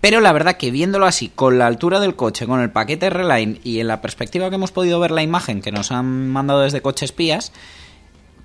Pero 0.00 0.20
la 0.20 0.32
verdad 0.32 0.56
que 0.56 0.72
viéndolo 0.72 1.06
así, 1.06 1.28
con 1.28 1.58
la 1.58 1.68
altura 1.68 2.00
del 2.00 2.16
coche, 2.16 2.46
con 2.46 2.60
el 2.60 2.70
paquete 2.70 3.06
R-Line 3.06 3.60
y 3.62 3.78
en 3.78 3.86
la 3.86 4.00
perspectiva 4.00 4.48
que 4.48 4.56
hemos 4.56 4.72
podido 4.72 4.98
ver 4.98 5.12
la 5.12 5.22
imagen 5.22 5.62
que 5.62 5.70
nos 5.70 5.92
han 5.92 6.28
mandado 6.28 6.62
desde 6.62 6.82
Coche 6.82 7.04
Espías, 7.04 7.52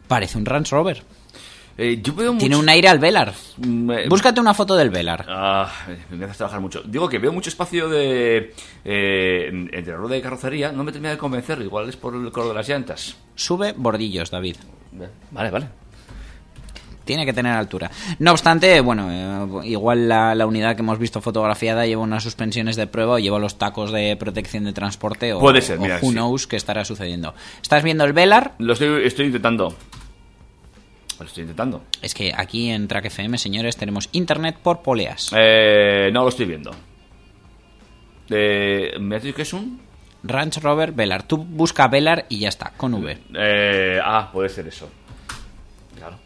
parece 0.07 0.37
un 0.37 0.45
Range 0.45 0.69
Rover. 0.69 1.03
Eh, 1.79 2.01
yo 2.01 2.13
veo 2.15 2.35
Tiene 2.37 2.55
un 2.55 2.67
aire 2.69 2.87
al 2.89 2.97
Velar. 2.97 3.33
Mm, 3.57 3.91
eh, 3.91 4.05
Búscate 4.09 4.41
una 4.41 4.53
foto 4.55 4.75
del 4.75 4.89
Velar. 4.89 5.25
Ah, 5.29 5.71
me 6.09 6.25
hace 6.25 6.37
trabajar 6.37 6.59
mucho. 6.59 6.81
Digo 6.83 7.07
que 7.07 7.19
veo 7.19 7.31
mucho 7.31 7.49
espacio 7.49 7.87
de 7.87 8.53
eh, 8.83 9.45
en- 9.49 9.69
entre 9.71 9.95
rueda 9.95 10.15
de 10.15 10.21
carrocería. 10.21 10.71
No 10.71 10.83
me 10.83 10.91
termina 10.91 11.11
de 11.11 11.17
convencer. 11.19 11.61
Igual 11.61 11.87
es 11.87 11.95
por 11.95 12.15
el 12.15 12.31
color 12.31 12.49
de 12.49 12.55
las 12.55 12.67
llantas. 12.67 13.15
Sube 13.35 13.73
bordillos, 13.77 14.31
David. 14.31 14.55
Vale, 15.31 15.51
vale. 15.51 15.67
tiene 17.05 17.25
que 17.25 17.31
tener 17.31 17.53
altura. 17.53 17.89
No 18.19 18.31
obstante, 18.31 18.81
bueno, 18.81 19.07
eh, 19.11 19.67
igual 19.69 20.09
la, 20.09 20.33
la 20.35 20.45
unidad 20.45 20.75
que 20.75 20.81
hemos 20.81 20.99
visto 20.99 21.21
fotografiada 21.21 21.85
lleva 21.85 22.01
unas 22.01 22.21
suspensiones 22.23 22.75
de 22.75 22.85
prueba 22.87 23.13
o 23.13 23.19
lleva 23.19 23.39
los 23.39 23.57
tacos 23.57 23.93
de 23.93 24.17
protección 24.17 24.65
de 24.65 24.73
transporte 24.73 25.31
o, 25.31 25.39
Puede 25.39 25.61
ser, 25.61 25.77
o 25.77 25.81
mira, 25.83 25.99
who 26.01 26.09
sí. 26.09 26.15
knows 26.15 26.47
qué 26.47 26.57
estará 26.57 26.83
sucediendo. 26.83 27.33
¿Estás 27.61 27.81
viendo 27.83 28.03
el 28.03 28.11
Velar? 28.11 28.55
Lo 28.57 28.73
estoy, 28.73 29.05
estoy 29.05 29.27
intentando. 29.27 29.73
Lo 31.19 31.25
estoy 31.25 31.41
intentando. 31.43 31.83
Es 32.01 32.13
que 32.13 32.31
aquí 32.35 32.69
en 32.69 32.87
Track 32.87 33.05
FM, 33.05 33.37
señores, 33.37 33.75
tenemos 33.77 34.09
internet 34.11 34.57
por 34.61 34.81
poleas. 34.81 35.31
Eh, 35.35 36.09
no 36.13 36.21
lo 36.23 36.29
estoy 36.29 36.45
viendo. 36.45 36.71
Eh, 38.29 38.93
¿Me 38.99 39.15
has 39.15 39.23
dicho 39.23 39.35
que 39.35 39.41
es 39.43 39.53
un? 39.53 39.79
Ranch 40.23 40.57
Rover 40.61 40.91
Velar. 40.91 41.23
Tú 41.23 41.37
busca 41.37 41.87
Velar 41.87 42.25
y 42.29 42.39
ya 42.39 42.49
está, 42.49 42.71
con 42.75 42.93
V. 42.93 43.17
Eh, 43.35 43.99
ah, 44.03 44.29
puede 44.31 44.49
ser 44.49 44.67
eso. 44.67 44.89
Claro. 45.97 46.17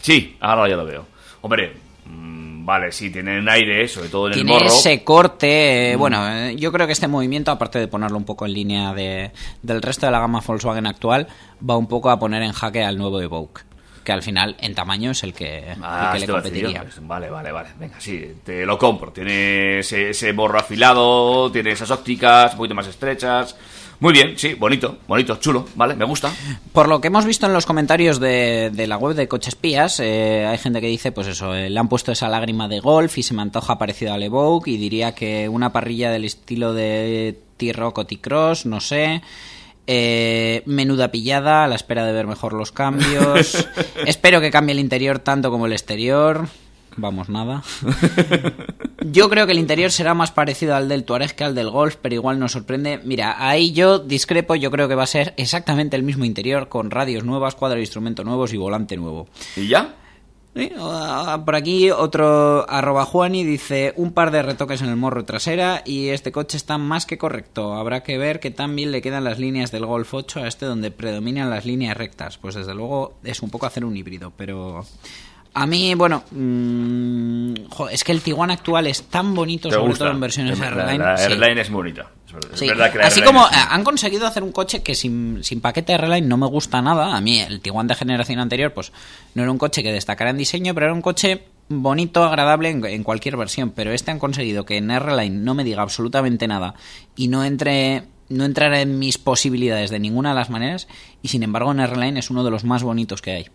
Sí, 0.00 0.36
ahora 0.40 0.68
ya 0.68 0.76
lo 0.76 0.84
veo. 0.84 1.06
Hombre, 1.40 1.74
mm, 2.06 2.64
vale, 2.64 2.92
sí, 2.92 3.10
tiene 3.10 3.38
un 3.40 3.48
aire, 3.48 3.86
sobre 3.88 4.08
todo 4.08 4.28
en 4.28 4.34
Tiene 4.34 4.52
el 4.52 4.58
morro. 4.60 4.66
ese 4.68 5.02
corte. 5.02 5.92
eh, 5.92 5.96
Mm. 5.96 5.98
Bueno, 5.98 6.28
eh, 6.32 6.56
yo 6.56 6.70
creo 6.72 6.86
que 6.86 6.92
este 6.92 7.08
movimiento, 7.08 7.50
aparte 7.50 7.78
de 7.78 7.88
ponerlo 7.88 8.16
un 8.16 8.24
poco 8.24 8.46
en 8.46 8.52
línea 8.52 8.94
de, 8.94 9.32
del 9.62 9.82
resto 9.82 10.06
de 10.06 10.12
la 10.12 10.20
gama 10.20 10.40
Volkswagen 10.46 10.86
actual, 10.86 11.26
va 11.68 11.76
un 11.76 11.88
poco 11.88 12.10
a 12.10 12.18
poner 12.18 12.42
en 12.42 12.52
jaque 12.52 12.84
al 12.84 12.96
nuevo 12.96 13.20
Evoque. 13.20 13.62
Que 14.08 14.12
al 14.12 14.22
final, 14.22 14.56
en 14.60 14.74
tamaño, 14.74 15.10
es 15.10 15.22
el 15.22 15.34
que, 15.34 15.72
el 15.72 15.76
Ah, 15.82 16.12
que 16.14 16.20
sí 16.20 16.26
le 16.26 16.32
a 16.32 16.36
yo. 16.36 16.42
competiría. 16.42 16.80
Pues, 16.80 17.06
Vale, 17.06 17.28
vale, 17.28 17.52
vale. 17.52 17.68
Venga, 17.78 17.96
sí, 18.00 18.36
te 18.42 18.64
lo 18.64 18.78
compro. 18.78 19.12
Tiene 19.12 19.80
ese, 19.80 20.08
ese 20.08 20.32
morro 20.32 20.58
afilado, 20.58 21.52
tiene 21.52 21.72
esas 21.72 21.90
ópticas 21.90 22.52
un 22.52 22.56
poquito 22.56 22.74
más 22.74 22.86
estrechas. 22.86 23.54
Muy 24.00 24.14
bien, 24.14 24.38
sí, 24.38 24.54
bonito, 24.54 24.96
bonito, 25.06 25.36
chulo, 25.36 25.66
vale, 25.74 25.94
me 25.94 26.06
gusta. 26.06 26.32
Por 26.72 26.88
lo 26.88 27.02
que 27.02 27.08
hemos 27.08 27.26
visto 27.26 27.44
en 27.44 27.52
los 27.52 27.66
comentarios 27.66 28.18
de, 28.18 28.70
de 28.72 28.86
la 28.86 28.96
web 28.96 29.14
de 29.14 29.28
Coches 29.28 29.56
Pías, 29.56 30.00
eh, 30.00 30.46
hay 30.46 30.56
gente 30.56 30.80
que 30.80 30.86
dice, 30.86 31.12
pues 31.12 31.26
eso, 31.26 31.54
eh, 31.54 31.68
le 31.68 31.78
han 31.78 31.90
puesto 31.90 32.10
esa 32.10 32.30
lágrima 32.30 32.66
de 32.66 32.80
golf 32.80 33.18
y 33.18 33.22
se 33.22 33.34
me 33.34 33.42
antoja 33.42 33.76
parecido 33.76 34.14
al 34.14 34.22
Evoque 34.22 34.70
y 34.70 34.78
diría 34.78 35.14
que 35.14 35.50
una 35.50 35.70
parrilla 35.70 36.10
del 36.10 36.24
estilo 36.24 36.72
de 36.72 37.38
T-Rock 37.58 37.98
o 37.98 38.06
T-Cross, 38.06 38.64
no 38.64 38.80
sé. 38.80 39.20
Eh, 39.90 40.62
menuda 40.66 41.10
pillada, 41.10 41.64
a 41.64 41.66
la 41.66 41.74
espera 41.74 42.04
de 42.04 42.12
ver 42.12 42.26
mejor 42.26 42.52
los 42.52 42.72
cambios. 42.72 43.66
Espero 44.06 44.38
que 44.38 44.50
cambie 44.50 44.74
el 44.74 44.80
interior 44.80 45.18
tanto 45.18 45.50
como 45.50 45.64
el 45.64 45.72
exterior. 45.72 46.46
Vamos, 46.98 47.30
nada. 47.30 47.62
Yo 49.00 49.30
creo 49.30 49.46
que 49.46 49.52
el 49.52 49.58
interior 49.58 49.90
será 49.90 50.12
más 50.12 50.30
parecido 50.30 50.74
al 50.74 50.90
del 50.90 51.04
Touareg 51.04 51.34
que 51.34 51.44
al 51.44 51.54
del 51.54 51.70
Golf, 51.70 51.96
pero 52.02 52.14
igual 52.14 52.38
nos 52.38 52.52
sorprende. 52.52 53.00
Mira, 53.02 53.36
ahí 53.38 53.72
yo 53.72 53.98
discrepo, 53.98 54.56
yo 54.56 54.70
creo 54.70 54.88
que 54.88 54.94
va 54.94 55.04
a 55.04 55.06
ser 55.06 55.32
exactamente 55.38 55.96
el 55.96 56.02
mismo 56.02 56.26
interior, 56.26 56.68
con 56.68 56.90
radios 56.90 57.24
nuevas, 57.24 57.54
cuadro 57.54 57.76
de 57.76 57.82
instrumento 57.82 58.24
nuevos 58.24 58.52
y 58.52 58.58
volante 58.58 58.98
nuevo. 58.98 59.26
¿Y 59.56 59.68
ya? 59.68 59.94
Sí, 60.58 60.72
ah, 60.78 61.40
Por 61.44 61.54
aquí 61.54 61.90
otro 61.90 62.68
arroba 62.68 63.04
Juani 63.04 63.44
dice 63.44 63.92
un 63.96 64.12
par 64.12 64.30
de 64.30 64.42
retoques 64.42 64.82
en 64.82 64.88
el 64.88 64.96
morro 64.96 65.24
trasera 65.24 65.82
y 65.84 66.08
este 66.08 66.32
coche 66.32 66.56
está 66.56 66.78
más 66.78 67.06
que 67.06 67.16
correcto. 67.18 67.74
Habrá 67.74 68.02
que 68.02 68.18
ver 68.18 68.40
que 68.40 68.50
tan 68.50 68.74
bien 68.74 68.90
le 68.92 69.00
quedan 69.02 69.24
las 69.24 69.38
líneas 69.38 69.70
del 69.70 69.86
Golf 69.86 70.12
8 70.14 70.40
a 70.40 70.48
este 70.48 70.66
donde 70.66 70.90
predominan 70.90 71.48
las 71.50 71.64
líneas 71.64 71.96
rectas. 71.96 72.38
Pues 72.38 72.54
desde 72.56 72.74
luego 72.74 73.14
es 73.24 73.40
un 73.42 73.50
poco 73.50 73.66
hacer 73.66 73.84
un 73.84 73.96
híbrido, 73.96 74.32
pero... 74.36 74.84
A 75.54 75.66
mí, 75.66 75.94
bueno, 75.94 76.22
mm, 76.30 77.54
jo, 77.70 77.88
es 77.88 78.04
que 78.04 78.12
el 78.12 78.20
Tiguan 78.20 78.50
actual 78.50 78.86
es 78.86 79.04
tan 79.04 79.34
bonito, 79.34 79.68
¿Te 79.68 79.74
sobre 79.74 79.88
gusta? 79.88 80.04
todo 80.04 80.14
en 80.14 80.20
versiones 80.20 80.58
La- 80.58 80.68
R-Line. 80.68 80.98
La, 80.98 81.16
sí. 81.16 81.32
R-Line 81.32 81.60
es 81.62 81.70
bonita. 81.70 82.10
Es 82.28 82.32
verdad, 82.34 82.50
es 82.52 82.58
Sí. 82.60 82.68
verdad 82.68 82.92
que 82.92 82.98
la 82.98 83.06
Así 83.06 83.22
como 83.22 83.44
han 83.50 83.84
conseguido 83.84 84.26
hacer 84.26 84.42
un 84.42 84.52
coche 84.52 84.82
que 84.82 84.94
sin, 84.94 85.42
sin 85.42 85.60
paquete 85.60 85.94
R-Line 85.94 86.26
no 86.28 86.36
me 86.36 86.46
gusta 86.46 86.80
nada. 86.82 87.16
A 87.16 87.20
mí 87.20 87.40
el 87.40 87.60
Tiguan 87.60 87.86
de 87.86 87.94
generación 87.94 88.38
anterior, 88.38 88.72
pues 88.74 88.92
no 89.34 89.42
era 89.42 89.50
un 89.50 89.58
coche 89.58 89.82
que 89.82 89.92
destacara 89.92 90.30
en 90.30 90.36
diseño, 90.38 90.74
pero 90.74 90.86
era 90.86 90.92
un 90.94 91.00
coche 91.02 91.44
bonito, 91.70 92.22
agradable 92.24 92.68
en, 92.70 92.84
en 92.84 93.02
cualquier 93.02 93.36
versión. 93.38 93.70
Pero 93.70 93.92
este 93.92 94.10
han 94.10 94.18
conseguido 94.18 94.64
que 94.66 94.76
en 94.76 94.90
R-Line 94.90 95.36
no 95.38 95.54
me 95.54 95.64
diga 95.64 95.82
absolutamente 95.82 96.46
nada 96.46 96.74
y 97.16 97.28
no 97.28 97.44
entre 97.44 98.04
no 98.28 98.44
entrara 98.44 98.82
en 98.82 98.98
mis 98.98 99.16
posibilidades 99.16 99.88
de 99.88 99.98
ninguna 99.98 100.28
de 100.28 100.34
las 100.34 100.50
maneras 100.50 100.86
y 101.22 101.28
sin 101.28 101.42
embargo 101.42 101.72
en 101.72 101.80
R-Line 101.80 102.18
es 102.20 102.28
uno 102.28 102.44
de 102.44 102.50
los 102.50 102.62
más 102.62 102.82
bonitos 102.82 103.22
que 103.22 103.30
hay. 103.32 103.46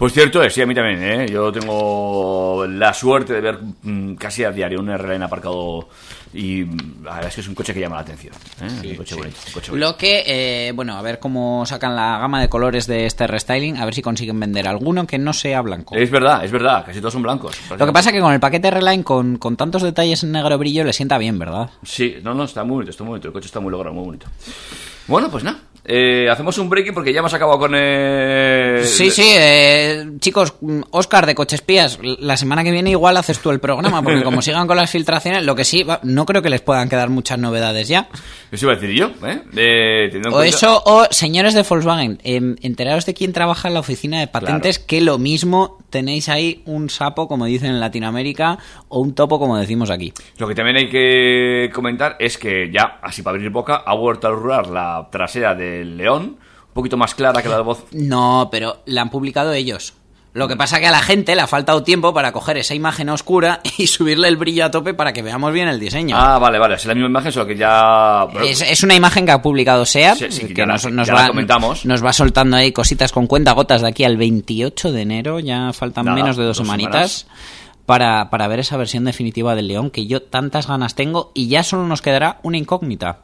Pues 0.00 0.14
cierto 0.14 0.42
es, 0.42 0.54
sí, 0.54 0.62
a 0.62 0.66
mí 0.66 0.74
también, 0.74 1.02
¿eh? 1.02 1.26
Yo 1.30 1.52
tengo 1.52 2.64
la 2.66 2.94
suerte 2.94 3.34
de 3.34 3.42
ver 3.42 3.58
mm, 3.82 4.14
casi 4.14 4.42
a 4.44 4.50
diario 4.50 4.80
un 4.80 4.88
R-Line 4.88 5.22
aparcado 5.22 5.90
y 6.32 6.62
mm, 6.62 7.04
la 7.04 7.16
verdad 7.16 7.28
es 7.28 7.34
que 7.34 7.40
es 7.42 7.48
un 7.48 7.54
coche 7.54 7.74
que 7.74 7.80
llama 7.80 7.96
la 7.96 8.00
atención. 8.00 8.32
¿eh? 8.62 8.92
un 8.92 8.96
coche 8.96 9.14
bonito, 9.14 9.36
un 9.48 9.52
coche 9.52 9.70
bonito. 9.72 9.86
Lo 9.86 9.98
que, 9.98 10.22
eh, 10.26 10.72
bueno, 10.72 10.96
a 10.96 11.02
ver 11.02 11.18
cómo 11.18 11.66
sacan 11.66 11.94
la 11.96 12.18
gama 12.18 12.40
de 12.40 12.48
colores 12.48 12.86
de 12.86 13.04
este 13.04 13.26
restyling, 13.26 13.76
a 13.76 13.84
ver 13.84 13.94
si 13.94 14.00
consiguen 14.00 14.40
vender 14.40 14.68
alguno 14.68 15.06
que 15.06 15.18
no 15.18 15.34
sea 15.34 15.60
blanco. 15.60 15.94
Es 15.94 16.10
verdad, 16.10 16.46
es 16.46 16.50
verdad, 16.50 16.82
casi 16.86 17.00
todos 17.00 17.12
son 17.12 17.22
blancos. 17.22 17.60
Lo 17.68 17.86
que 17.86 17.92
pasa 17.92 18.08
es 18.08 18.14
que 18.14 18.22
con 18.22 18.32
el 18.32 18.40
paquete 18.40 18.68
R-Line, 18.68 19.04
con, 19.04 19.36
con 19.36 19.58
tantos 19.58 19.82
detalles 19.82 20.22
en 20.22 20.32
negro 20.32 20.56
brillo, 20.56 20.82
le 20.82 20.94
sienta 20.94 21.18
bien, 21.18 21.38
¿verdad? 21.38 21.68
Sí, 21.82 22.16
no, 22.22 22.32
no, 22.32 22.44
está 22.44 22.64
muy 22.64 22.76
bonito, 22.76 22.92
está 22.92 23.04
muy 23.04 23.10
bonito. 23.10 23.28
El 23.28 23.34
coche 23.34 23.48
está 23.48 23.60
muy 23.60 23.70
logrado, 23.70 23.94
muy 23.94 24.06
bonito. 24.06 24.28
Bueno, 25.08 25.30
pues 25.30 25.44
nada. 25.44 25.58
Eh, 25.92 26.28
hacemos 26.30 26.56
un 26.58 26.68
breaking 26.70 26.94
porque 26.94 27.12
ya 27.12 27.18
hemos 27.18 27.34
acabado 27.34 27.58
con 27.58 27.74
el... 27.74 28.84
Sí, 28.86 29.10
sí, 29.10 29.24
eh, 29.34 30.06
chicos, 30.20 30.54
Oscar 30.90 31.26
de 31.26 31.34
Cochespías, 31.34 31.98
la 32.02 32.36
semana 32.36 32.62
que 32.62 32.70
viene 32.70 32.90
igual 32.90 33.16
haces 33.16 33.40
tú 33.40 33.50
el 33.50 33.58
programa, 33.58 34.00
porque 34.02 34.22
como 34.22 34.40
sigan 34.40 34.68
con 34.68 34.76
las 34.76 34.90
filtraciones, 34.90 35.44
lo 35.44 35.56
que 35.56 35.64
sí, 35.64 35.84
no 36.04 36.26
creo 36.26 36.42
que 36.42 36.50
les 36.50 36.60
puedan 36.60 36.88
quedar 36.88 37.08
muchas 37.10 37.38
novedades 37.40 37.88
ya. 37.88 38.08
Eso 38.52 38.66
iba 38.66 38.74
a 38.74 38.76
decir 38.76 38.94
yo, 38.94 39.10
¿eh? 39.26 39.42
Eh, 39.56 40.10
O 40.28 40.30
cuenta- 40.30 40.46
eso, 40.46 40.82
o 40.86 41.06
señores 41.10 41.54
de 41.54 41.62
Volkswagen, 41.62 42.20
em, 42.22 42.54
enteraros 42.62 43.04
de 43.06 43.14
quién 43.14 43.32
trabaja 43.32 43.66
en 43.68 43.74
la 43.74 43.80
oficina 43.80 44.20
de 44.20 44.28
patentes, 44.28 44.78
que 44.78 45.00
lo 45.00 45.18
mismo 45.18 45.78
tenéis 45.90 46.28
ahí 46.28 46.62
un 46.64 46.88
sapo, 46.88 47.28
como 47.28 47.44
dicen 47.44 47.70
en 47.70 47.80
Latinoamérica, 47.80 48.58
o 48.88 49.00
un 49.00 49.14
topo, 49.14 49.38
como 49.38 49.58
decimos 49.58 49.90
aquí. 49.90 50.12
Lo 50.38 50.48
que 50.48 50.54
también 50.54 50.76
hay 50.76 50.88
que 50.88 51.70
comentar 51.74 52.16
es 52.18 52.38
que 52.38 52.70
ya, 52.72 52.98
así 53.02 53.22
para 53.22 53.36
abrir 53.36 53.50
boca, 53.50 53.82
ha 53.84 53.94
vuelto 53.94 54.28
a 54.28 54.30
rular 54.30 54.68
la 54.68 55.08
trasera 55.10 55.54
del 55.54 55.96
León, 55.96 56.38
un 56.68 56.74
poquito 56.74 56.96
más 56.96 57.14
clara 57.14 57.42
que 57.42 57.48
la 57.48 57.56
de 57.56 57.62
voz. 57.62 57.84
No, 57.92 58.48
pero 58.50 58.82
la 58.86 59.02
han 59.02 59.10
publicado 59.10 59.52
ellos. 59.52 59.94
Lo 60.32 60.46
que 60.46 60.54
pasa 60.56 60.78
que 60.78 60.86
a 60.86 60.92
la 60.92 61.02
gente 61.02 61.34
le 61.34 61.42
ha 61.42 61.48
faltado 61.48 61.82
tiempo 61.82 62.14
para 62.14 62.30
coger 62.30 62.56
esa 62.56 62.74
imagen 62.74 63.08
oscura 63.08 63.60
y 63.78 63.88
subirle 63.88 64.28
el 64.28 64.36
brillo 64.36 64.64
a 64.64 64.70
tope 64.70 64.94
para 64.94 65.12
que 65.12 65.22
veamos 65.22 65.52
bien 65.52 65.66
el 65.66 65.80
diseño. 65.80 66.16
Ah, 66.16 66.38
vale, 66.38 66.58
vale, 66.60 66.76
es 66.76 66.84
la 66.86 66.94
misma 66.94 67.08
imagen, 67.08 67.32
solo 67.32 67.46
que 67.46 67.56
ya... 67.56 68.28
Es, 68.44 68.60
es 68.62 68.82
una 68.84 68.94
imagen 68.94 69.26
que 69.26 69.32
ha 69.32 69.42
publicado 69.42 69.84
SEAT, 69.84 70.18
Sí, 70.18 70.26
sí, 70.30 70.54
que 70.54 70.64
la- 70.64 70.74
nos, 70.74 71.10
va, 71.10 71.26
comentamos. 71.28 71.84
nos 71.84 72.04
va 72.04 72.12
soltando 72.12 72.56
ahí 72.56 72.70
cositas 72.70 73.10
con 73.10 73.26
cuentagotas 73.26 73.82
de 73.82 73.88
aquí 73.88 74.04
al 74.04 74.16
28 74.16 74.92
de 74.92 75.02
enero, 75.02 75.40
ya 75.40 75.72
faltan 75.72 76.04
Nada, 76.04 76.16
menos 76.16 76.36
de 76.36 76.44
dos, 76.44 76.58
dos 76.58 76.66
semanitas, 76.66 77.26
para, 77.84 78.30
para 78.30 78.46
ver 78.46 78.60
esa 78.60 78.76
versión 78.76 79.04
definitiva 79.04 79.56
del 79.56 79.66
León, 79.66 79.90
que 79.90 80.06
yo 80.06 80.22
tantas 80.22 80.68
ganas 80.68 80.94
tengo, 80.94 81.32
y 81.34 81.48
ya 81.48 81.64
solo 81.64 81.88
nos 81.88 82.02
quedará 82.02 82.38
una 82.44 82.56
incógnita. 82.56 83.22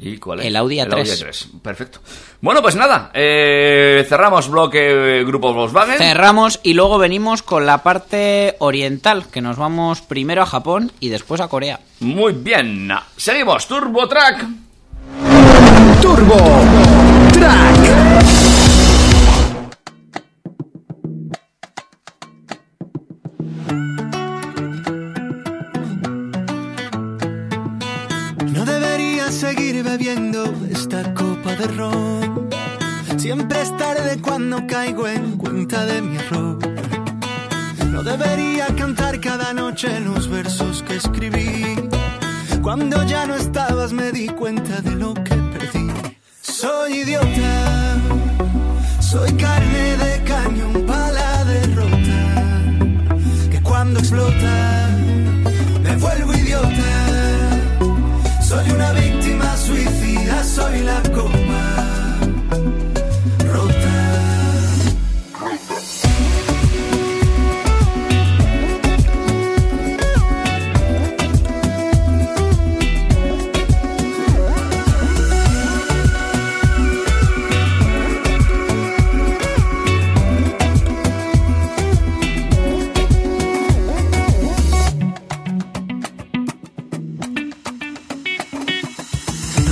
¿Y 0.00 0.18
cuál 0.18 0.40
es? 0.40 0.46
El 0.46 0.56
Audi 0.56 0.76
A3. 0.76 0.88
A3. 0.88 1.60
Perfecto. 1.60 2.00
Bueno, 2.40 2.62
pues 2.62 2.76
nada, 2.76 3.10
eh, 3.14 4.04
cerramos 4.08 4.48
bloque 4.48 5.20
eh, 5.20 5.24
Grupo 5.24 5.52
Volkswagen. 5.52 5.98
Cerramos 5.98 6.60
y 6.62 6.74
luego 6.74 6.98
venimos 6.98 7.42
con 7.42 7.66
la 7.66 7.82
parte 7.82 8.56
oriental, 8.60 9.26
que 9.30 9.40
nos 9.40 9.56
vamos 9.56 10.00
primero 10.02 10.42
a 10.42 10.46
Japón 10.46 10.92
y 11.00 11.08
después 11.08 11.40
a 11.40 11.48
Corea. 11.48 11.80
Muy 12.00 12.32
bien. 12.32 12.90
Seguimos, 13.16 13.66
Turbo 13.66 14.08
Track. 14.08 14.46
Turbo 16.00 16.36
Track. 17.32 18.47
Esta 30.70 31.12
copa 31.12 31.56
de 31.56 31.66
ron. 31.76 32.48
Siempre 33.16 33.62
es 33.62 33.76
tarde 33.76 34.20
cuando 34.22 34.64
caigo 34.66 35.08
en 35.08 35.36
cuenta 35.36 35.84
de 35.86 36.02
mi 36.02 36.16
error. 36.16 36.58
No 37.90 38.02
debería 38.04 38.66
cantar 38.76 39.20
cada 39.20 39.52
noche 39.52 39.98
los 40.00 40.28
versos 40.28 40.84
que 40.84 40.96
escribí. 40.96 41.74
Cuando 42.62 43.02
ya 43.04 43.26
no 43.26 43.34
estabas 43.34 43.92
me 43.92 44.12
di 44.12 44.28
cuenta 44.28 44.80
de 44.82 44.92
lo 44.92 45.14
que 45.14 45.34
perdí. 45.34 45.90
Soy 46.42 47.00
idiota, 47.00 47.96
soy 49.00 49.32
carne 49.32 49.96
de 49.96 50.22
cañón 50.22 50.86
para 50.86 51.10
la 51.10 51.44
derrota. 51.44 52.18
Que 53.50 53.60
cuando 53.62 53.98
explota 53.98 54.87
soy 60.48 60.80
la 60.80 61.02
coma 61.14 61.47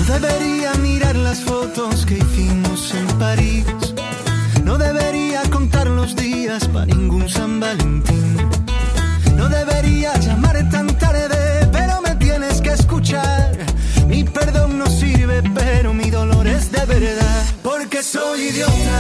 debería 0.07 0.73
mirar 0.75 1.17
las 1.17 1.41
fotos 1.41 2.07
que 2.07 2.19
hicimos 2.19 2.95
en 2.95 3.07
París. 3.19 3.67
No 4.65 4.79
debería 4.79 5.43
contar 5.51 5.89
los 5.89 6.15
días 6.15 6.67
para 6.69 6.87
ningún 6.87 7.29
San 7.29 7.61
Valentín. 7.61 8.37
No 9.37 9.49
debería 9.49 10.17
llamar 10.19 10.57
tan 10.71 10.87
tarde, 10.99 11.69
pero 11.73 12.01
me 12.03 12.15
tienes 12.17 12.61
que 12.61 12.71
escuchar. 12.71 13.57
Mi 14.07 14.23
perdón 14.25 14.79
no 14.79 14.87
sirve, 14.87 15.43
pero 15.55 15.93
mi 15.93 16.11
dolor 16.11 16.47
es 16.47 16.71
de 16.71 16.85
verdad. 16.87 17.45
Porque 17.63 18.03
soy 18.03 18.49
idiota, 18.51 18.99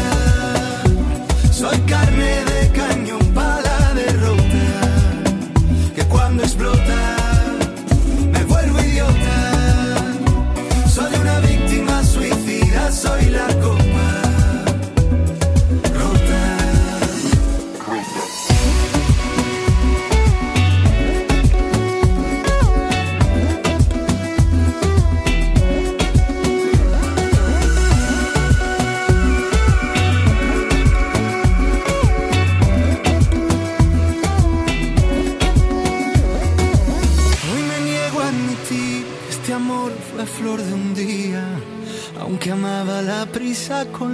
soy 1.52 1.78
carne 1.80 2.44
de 2.50 2.70
cañón 2.72 3.24
para 3.34 3.62
la 3.62 3.94
derrota. 3.94 4.64
Que 5.94 6.04
cuando 6.04 6.42
explota. 6.42 6.95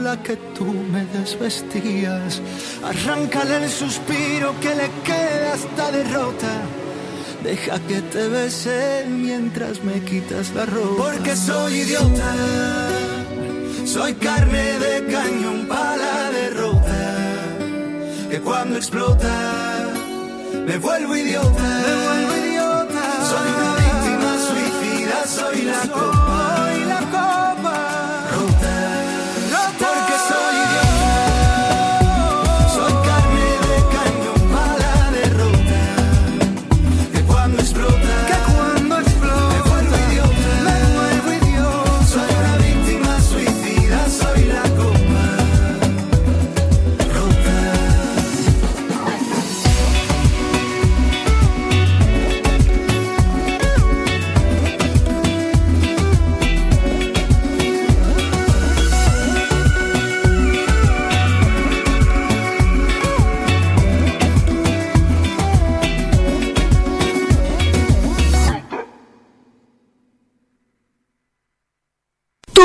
Con 0.03 0.05
la 0.05 0.23
que 0.23 0.37
tú 0.57 0.65
me 0.65 1.05
desvestías. 1.07 2.41
Arráncale 2.83 3.65
el 3.65 3.71
suspiro 3.71 4.55
que 4.61 4.75
le 4.75 4.89
queda 5.05 5.55
esta 5.55 5.91
derrota. 5.91 6.53
Deja 7.43 7.79
que 7.89 8.01
te 8.03 8.29
bese 8.29 9.05
mientras 9.09 9.83
me 9.85 10.01
quitas 10.01 10.51
la 10.55 10.67
ropa. 10.67 11.05
Porque 11.05 11.37
soy 11.37 11.73
idiota, 11.85 12.33
soy 13.85 14.15
carne 14.15 14.79
de 14.85 15.07
cañón 15.13 15.67
para 15.69 15.97
la 15.97 16.31
derrota. 16.31 17.01
Que 18.31 18.41
cuando 18.41 18.77
explota 18.77 19.35
me 20.67 20.79
vuelvo 20.79 21.17
idiota. 21.17 21.63
Me 21.87 21.95
vuelvo 22.07 22.47
idiota. 22.47 23.05
Soy 23.31 23.49
una 23.57 23.71
víctima 23.83 24.31
suicida, 24.49 25.27
soy 25.27 25.63
la 25.63 25.81
copa. 25.93 26.32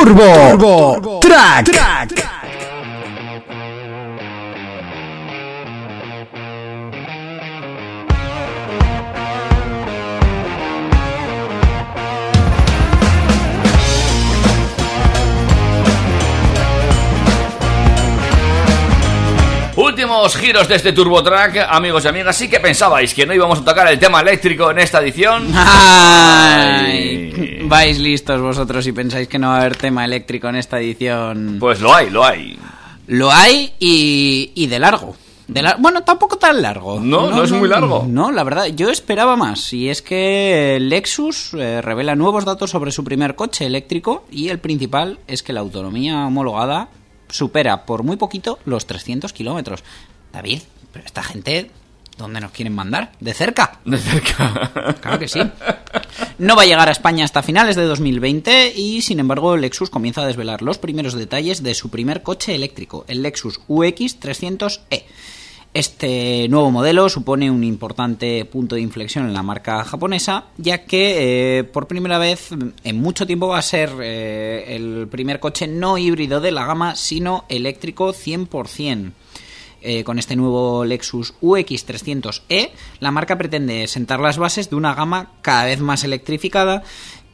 Turbo, 0.08 1.20
Track. 1.20 2.16
Giros 20.36 20.67
de 20.67 20.75
este 20.75 20.93
Turbo 20.93 21.23
Track, 21.23 21.67
amigos 21.69 22.05
y 22.05 22.07
amigas. 22.07 22.36
Sí 22.36 22.49
que 22.49 22.59
pensabais 22.59 23.13
que 23.13 23.25
no 23.25 23.34
íbamos 23.34 23.59
a 23.59 23.65
tocar 23.65 23.88
el 23.88 23.99
tema 23.99 24.21
eléctrico 24.21 24.71
en 24.71 24.80
esta 24.80 25.01
edición. 25.01 25.51
Ay, 25.55 27.61
vais 27.63 27.99
listos 27.99 28.41
vosotros 28.41 28.86
y 28.88 28.91
pensáis 28.91 29.28
que 29.28 29.39
no 29.39 29.49
va 29.49 29.57
a 29.57 29.61
haber 29.61 29.75
tema 29.75 30.05
eléctrico 30.05 30.49
en 30.49 30.55
esta 30.55 30.80
edición. 30.80 31.57
Pues 31.59 31.82
lo 31.82 31.93
hay, 31.93 32.09
lo 32.09 32.25
hay. 32.25 32.57
Lo 33.07 33.32
hay 33.32 33.73
y, 33.80 34.51
y 34.55 34.67
de 34.67 34.80
largo. 34.80 35.15
De 35.47 35.63
bueno, 35.80 36.03
tampoco 36.03 36.38
tan 36.38 36.61
largo. 36.61 36.99
No, 36.99 37.30
no 37.30 37.43
es 37.43 37.51
muy 37.53 37.69
largo. 37.69 38.05
No, 38.07 38.32
la 38.32 38.43
verdad, 38.43 38.65
yo 38.67 38.89
esperaba 38.89 39.38
más. 39.38 39.71
Y 39.71 39.89
es 39.89 40.01
que 40.01 40.78
Lexus 40.82 41.53
eh, 41.53 41.82
revela 41.82 42.15
nuevos 42.15 42.43
datos 42.43 42.69
sobre 42.69 42.91
su 42.91 43.05
primer 43.05 43.36
coche 43.36 43.65
eléctrico 43.65 44.25
y 44.30 44.49
el 44.49 44.59
principal 44.59 45.19
es 45.25 45.43
que 45.43 45.53
la 45.53 45.61
autonomía 45.61 46.25
homologada 46.25 46.89
supera 47.30 47.86
por 47.86 48.03
muy 48.03 48.17
poquito 48.17 48.59
los 48.65 48.88
300 48.88 49.32
kilómetros. 49.32 49.86
David, 50.38 50.61
pero 50.93 51.03
esta 51.03 51.23
gente, 51.23 51.71
¿dónde 52.15 52.39
nos 52.39 52.51
quieren 52.51 52.75
mandar? 52.75 53.11
¿De 53.19 53.33
cerca? 53.33 53.79
De 53.85 53.97
cerca. 53.97 54.95
Claro 55.01 55.17
que 55.17 55.27
sí. 55.27 55.39
No 56.38 56.55
va 56.55 56.61
a 56.61 56.65
llegar 56.65 56.88
a 56.88 56.91
España 56.91 57.25
hasta 57.25 57.41
finales 57.41 57.75
de 57.75 57.85
2020 57.85 58.73
y 58.75 59.01
sin 59.01 59.19
embargo 59.19 59.57
Lexus 59.57 59.89
comienza 59.89 60.21
a 60.21 60.27
desvelar 60.27 60.61
los 60.61 60.77
primeros 60.77 61.15
detalles 61.15 61.63
de 61.63 61.73
su 61.73 61.89
primer 61.89 62.21
coche 62.21 62.53
eléctrico, 62.53 63.03
el 63.07 63.23
Lexus 63.23 63.59
UX 63.67 64.19
300e. 64.19 65.03
Este 65.73 66.47
nuevo 66.49 66.69
modelo 66.69 67.09
supone 67.09 67.49
un 67.49 67.63
importante 67.63 68.45
punto 68.45 68.75
de 68.75 68.81
inflexión 68.81 69.25
en 69.25 69.33
la 69.33 69.43
marca 69.43 69.83
japonesa, 69.83 70.45
ya 70.57 70.85
que 70.85 71.59
eh, 71.59 71.63
por 71.63 71.88
primera 71.88 72.19
vez 72.19 72.49
en 72.83 73.01
mucho 73.01 73.25
tiempo 73.25 73.47
va 73.47 73.57
a 73.57 73.63
ser 73.63 73.91
eh, 74.01 74.75
el 74.75 75.07
primer 75.09 75.39
coche 75.39 75.67
no 75.67 75.97
híbrido 75.97 76.41
de 76.41 76.51
la 76.51 76.65
gama, 76.65 76.95
sino 76.95 77.45
eléctrico 77.49 78.13
100%. 78.13 79.11
Eh, 79.89 80.03
con 80.03 80.19
este 80.19 80.35
nuevo 80.35 80.83
Lexus 80.83 81.33
UX300e, 81.39 82.71
la 82.99 83.09
marca 83.09 83.38
pretende 83.38 83.88
sentar 83.88 84.19
las 84.19 84.38
bases 84.38 84.69
de 84.69 84.75
una 84.75 84.93
gama 84.93 85.31
cada 85.41 85.63
vez 85.63 85.79
más 85.79 86.03
electrificada 86.03 86.83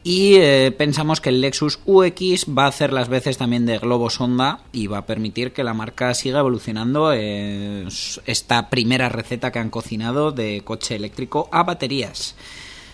y 0.04 0.36
eh, 0.36 0.70
pensamos 0.70 1.20
que 1.20 1.30
el 1.30 1.40
Lexus 1.40 1.80
UX 1.84 2.46
va 2.56 2.66
a 2.66 2.68
hacer 2.68 2.92
las 2.92 3.08
veces 3.08 3.38
también 3.38 3.66
de 3.66 3.78
globo 3.78 4.08
sonda 4.08 4.60
y 4.70 4.86
va 4.86 4.98
a 4.98 5.06
permitir 5.06 5.52
que 5.52 5.64
la 5.64 5.74
marca 5.74 6.14
siga 6.14 6.38
evolucionando 6.38 7.10
esta 7.10 8.70
primera 8.70 9.08
receta 9.08 9.50
que 9.50 9.58
han 9.58 9.70
cocinado 9.70 10.30
de 10.30 10.62
coche 10.64 10.94
eléctrico 10.94 11.48
a 11.50 11.64
baterías. 11.64 12.36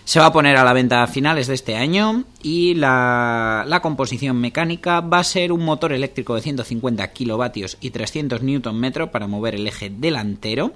Se 0.03 0.19
va 0.19 0.27
a 0.27 0.33
poner 0.33 0.57
a 0.57 0.63
la 0.63 0.73
venta 0.73 1.03
a 1.03 1.07
finales 1.07 1.47
de 1.47 1.53
este 1.53 1.75
año 1.75 2.23
y 2.41 2.73
la, 2.73 3.63
la 3.67 3.81
composición 3.81 4.37
mecánica 4.37 5.01
va 5.01 5.19
a 5.19 5.23
ser 5.23 5.51
un 5.51 5.63
motor 5.63 5.93
eléctrico 5.93 6.35
de 6.35 6.41
150 6.41 7.07
kilovatios 7.11 7.77
y 7.81 7.91
300 7.91 8.41
Nm 8.41 9.09
para 9.11 9.27
mover 9.27 9.55
el 9.55 9.67
eje 9.67 9.89
delantero. 9.89 10.73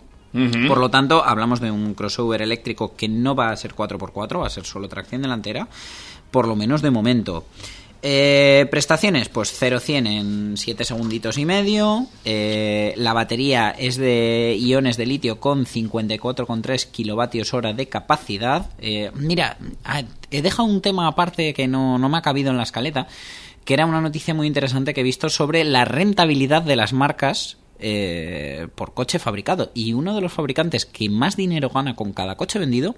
Por 0.67 0.79
lo 0.79 0.89
tanto, 0.89 1.23
hablamos 1.23 1.61
de 1.61 1.71
un 1.71 1.93
crossover 1.93 2.41
eléctrico 2.41 2.93
que 2.97 3.07
no 3.07 3.35
va 3.35 3.51
a 3.51 3.55
ser 3.55 3.73
4x4, 3.73 4.41
va 4.41 4.47
a 4.47 4.49
ser 4.49 4.65
solo 4.65 4.89
tracción 4.89 5.21
delantera, 5.21 5.69
por 6.29 6.45
lo 6.45 6.57
menos 6.57 6.81
de 6.81 6.91
momento. 6.91 7.45
Eh, 8.07 8.67
prestaciones, 8.69 9.29
pues 9.29 9.59
0-100 9.59 10.05
en 10.05 10.57
7 10.57 10.85
segunditos 10.85 11.39
y 11.39 11.45
medio. 11.45 12.05
Eh, 12.23 12.93
la 12.97 13.13
batería 13.13 13.71
es 13.71 13.97
de 13.97 14.55
iones 14.59 14.95
de 14.95 15.07
litio 15.07 15.39
con 15.39 15.65
54,3 15.65 16.91
kilovatios 16.91 17.55
hora 17.55 17.73
de 17.73 17.89
capacidad. 17.89 18.69
Eh, 18.77 19.09
mira, 19.15 19.57
he 20.29 20.43
dejado 20.43 20.69
un 20.69 20.81
tema 20.81 21.07
aparte 21.07 21.55
que 21.55 21.67
no, 21.67 21.97
no 21.97 22.07
me 22.07 22.17
ha 22.19 22.21
cabido 22.21 22.51
en 22.51 22.57
la 22.57 22.63
escaleta, 22.63 23.07
que 23.63 23.73
era 23.73 23.87
una 23.87 24.01
noticia 24.01 24.35
muy 24.35 24.45
interesante 24.45 24.93
que 24.93 25.01
he 25.01 25.03
visto 25.03 25.27
sobre 25.29 25.63
la 25.63 25.83
rentabilidad 25.83 26.61
de 26.61 26.75
las 26.75 26.93
marcas 26.93 27.57
eh, 27.77 28.69
por 28.73 28.93
coche 28.93 29.19
fabricado. 29.19 29.71
Y 29.73 29.93
uno 29.93 30.15
de 30.15 30.21
los 30.21 30.31
fabricantes 30.31 30.85
que 30.85 31.09
más 31.09 31.35
dinero 31.35 31.69
gana 31.69 31.95
con 31.95 32.13
cada 32.13 32.35
coche 32.35 32.57
vendido 32.57 32.95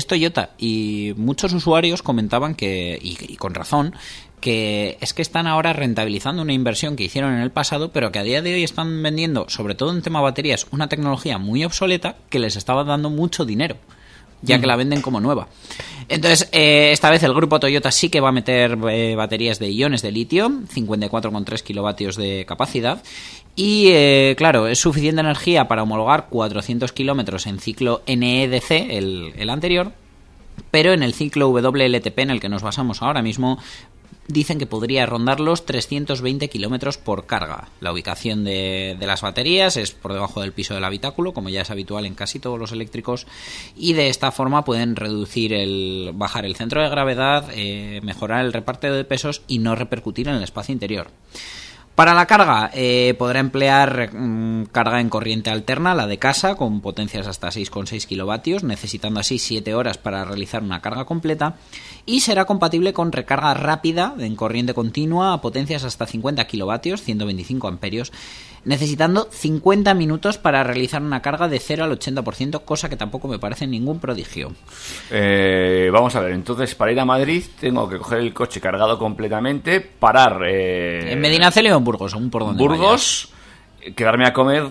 es 0.00 0.06
Toyota. 0.06 0.50
Y 0.58 1.14
muchos 1.16 1.52
usuarios 1.52 2.02
comentaban 2.02 2.56
que, 2.56 2.98
y, 3.00 3.16
y 3.32 3.36
con 3.36 3.54
razón, 3.54 3.94
que 4.40 4.98
es 5.00 5.14
que 5.14 5.22
están 5.22 5.46
ahora 5.46 5.72
rentabilizando 5.72 6.42
una 6.42 6.52
inversión 6.52 6.96
que 6.96 7.04
hicieron 7.04 7.34
en 7.34 7.40
el 7.40 7.50
pasado, 7.50 7.92
pero 7.92 8.10
que 8.10 8.18
a 8.18 8.24
día 8.24 8.42
de 8.42 8.54
hoy 8.54 8.64
están 8.64 9.02
vendiendo, 9.02 9.48
sobre 9.48 9.74
todo 9.74 9.92
en 9.92 10.02
tema 10.02 10.20
baterías, 10.20 10.66
una 10.72 10.88
tecnología 10.88 11.38
muy 11.38 11.64
obsoleta 11.64 12.16
que 12.28 12.38
les 12.38 12.56
estaba 12.56 12.84
dando 12.84 13.10
mucho 13.10 13.44
dinero. 13.44 13.76
Ya 14.42 14.60
que 14.60 14.66
la 14.66 14.76
venden 14.76 15.02
como 15.02 15.20
nueva. 15.20 15.48
Entonces, 16.08 16.48
eh, 16.50 16.90
esta 16.92 17.08
vez 17.08 17.22
el 17.22 17.32
grupo 17.32 17.60
Toyota 17.60 17.92
sí 17.92 18.08
que 18.08 18.20
va 18.20 18.30
a 18.30 18.32
meter 18.32 18.76
eh, 18.90 19.14
baterías 19.14 19.60
de 19.60 19.70
iones 19.70 20.02
de 20.02 20.10
litio, 20.10 20.48
54,3 20.50 21.62
kilovatios 21.62 22.16
de 22.16 22.44
capacidad. 22.46 23.02
Y 23.54 23.88
eh, 23.90 24.34
claro, 24.36 24.66
es 24.66 24.80
suficiente 24.80 25.20
energía 25.20 25.68
para 25.68 25.84
homologar 25.84 26.26
400 26.28 26.92
kilómetros 26.92 27.46
en 27.46 27.60
ciclo 27.60 28.02
NEDC, 28.08 28.70
el, 28.90 29.32
el 29.36 29.50
anterior, 29.50 29.92
pero 30.70 30.92
en 30.92 31.02
el 31.02 31.14
ciclo 31.14 31.50
WLTP 31.50 32.18
en 32.18 32.30
el 32.30 32.40
que 32.40 32.48
nos 32.48 32.62
basamos 32.62 33.02
ahora 33.02 33.22
mismo 33.22 33.58
dicen 34.28 34.58
que 34.58 34.66
podría 34.66 35.06
rondar 35.06 35.40
los 35.40 35.66
320 35.66 36.48
kilómetros 36.48 36.98
por 36.98 37.26
carga. 37.26 37.68
La 37.80 37.92
ubicación 37.92 38.44
de, 38.44 38.96
las 39.00 39.22
baterías 39.22 39.76
es 39.76 39.92
por 39.92 40.12
debajo 40.12 40.40
del 40.40 40.52
piso 40.52 40.74
del 40.74 40.84
habitáculo, 40.84 41.32
como 41.32 41.48
ya 41.48 41.62
es 41.62 41.70
habitual 41.70 42.06
en 42.06 42.14
casi 42.14 42.38
todos 42.38 42.58
los 42.58 42.72
eléctricos, 42.72 43.26
y 43.76 43.92
de 43.92 44.08
esta 44.08 44.30
forma 44.32 44.64
pueden 44.64 44.96
reducir 44.96 45.52
el, 45.52 46.12
bajar 46.14 46.44
el 46.44 46.56
centro 46.56 46.82
de 46.82 46.88
gravedad, 46.88 47.48
eh, 47.54 48.00
mejorar 48.02 48.44
el 48.44 48.52
reparto 48.52 48.92
de 48.92 49.04
pesos 49.04 49.42
y 49.48 49.58
no 49.58 49.74
repercutir 49.74 50.28
en 50.28 50.36
el 50.36 50.42
espacio 50.42 50.72
interior. 50.72 51.10
Para 52.00 52.14
la 52.14 52.24
carga 52.24 52.70
eh, 52.72 53.14
podrá 53.18 53.40
emplear 53.40 54.08
mmm, 54.14 54.64
carga 54.72 55.02
en 55.02 55.10
corriente 55.10 55.50
alterna, 55.50 55.94
la 55.94 56.06
de 56.06 56.16
casa, 56.16 56.54
con 56.54 56.80
potencias 56.80 57.26
hasta 57.26 57.48
6,6 57.48 58.06
kilovatios, 58.06 58.64
necesitando 58.64 59.20
así 59.20 59.38
7 59.38 59.74
horas 59.74 59.98
para 59.98 60.24
realizar 60.24 60.62
una 60.62 60.80
carga 60.80 61.04
completa, 61.04 61.56
y 62.06 62.20
será 62.20 62.46
compatible 62.46 62.94
con 62.94 63.12
recarga 63.12 63.52
rápida 63.52 64.14
en 64.18 64.34
corriente 64.34 64.72
continua 64.72 65.34
a 65.34 65.42
potencias 65.42 65.84
hasta 65.84 66.06
50 66.06 66.42
kilovatios, 66.46 67.02
125 67.02 67.68
amperios, 67.68 68.12
necesitando 68.64 69.28
50 69.30 69.94
minutos 69.94 70.38
para 70.38 70.62
realizar 70.62 71.02
una 71.02 71.22
carga 71.22 71.48
de 71.48 71.58
0 71.58 71.84
al 71.84 71.98
80%, 71.98 72.64
cosa 72.64 72.88
que 72.88 72.96
tampoco 72.96 73.28
me 73.28 73.38
parece 73.38 73.66
ningún 73.66 74.00
prodigio. 74.00 74.52
Eh, 75.10 75.88
vamos 75.92 76.14
a 76.16 76.20
ver, 76.20 76.32
entonces 76.32 76.74
para 76.74 76.92
ir 76.92 77.00
a 77.00 77.04
Madrid 77.04 77.44
tengo 77.58 77.88
que 77.88 77.98
coger 77.98 78.18
el 78.18 78.34
coche 78.34 78.60
cargado 78.60 78.98
completamente, 78.98 79.80
parar... 79.80 80.42
Eh, 80.46 81.12
en 81.12 81.20
Medinaceli 81.20 81.70
o 81.70 81.76
en 81.76 81.84
Burgos, 81.84 82.14
aún 82.14 82.30
por 82.30 82.44
donde 82.44 82.62
Burgos, 82.62 83.30
vayas. 83.80 83.94
quedarme 83.94 84.26
a 84.26 84.32
comer 84.32 84.68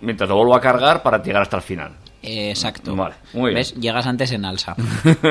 mientras 0.00 0.28
lo 0.28 0.36
vuelvo 0.36 0.54
a 0.54 0.60
cargar 0.60 1.02
para 1.02 1.22
llegar 1.22 1.42
hasta 1.42 1.56
el 1.56 1.62
final. 1.62 1.92
Exacto. 2.22 2.94
Vale, 2.94 3.14
muy 3.32 3.54
¿Ves? 3.54 3.74
Llegas 3.74 4.06
antes 4.06 4.30
en 4.32 4.44
alza. 4.44 4.76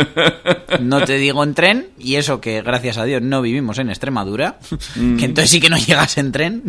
no 0.80 1.02
te 1.02 1.18
digo 1.18 1.44
en 1.44 1.54
tren, 1.54 1.88
y 2.00 2.16
eso 2.16 2.42
que 2.42 2.62
gracias 2.62 2.98
a 2.98 3.06
Dios 3.06 3.22
no 3.22 3.42
vivimos 3.42 3.78
en 3.78 3.90
Extremadura, 3.90 4.58
mm. 4.96 5.18
que 5.18 5.26
entonces 5.26 5.52
sí 5.52 5.60
que 5.60 5.70
no 5.70 5.78
llegas 5.78 6.18
en 6.18 6.32
tren, 6.32 6.64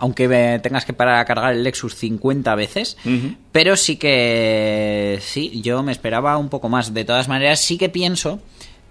aunque 0.00 0.58
tengas 0.62 0.84
que 0.84 0.92
parar 0.92 1.20
a 1.20 1.24
cargar 1.26 1.52
el 1.52 1.62
Lexus 1.62 1.94
50 1.94 2.54
veces, 2.54 2.96
uh 3.04 3.08
-huh. 3.08 3.36
pero 3.52 3.76
sí 3.76 3.96
que 3.96 5.18
sí, 5.20 5.60
yo 5.62 5.82
me 5.82 5.92
esperaba 5.92 6.36
un 6.38 6.48
poco 6.48 6.68
más. 6.68 6.92
De 6.94 7.04
todas 7.04 7.28
maneras, 7.28 7.60
sí 7.60 7.76
que 7.78 7.88
pienso 7.90 8.40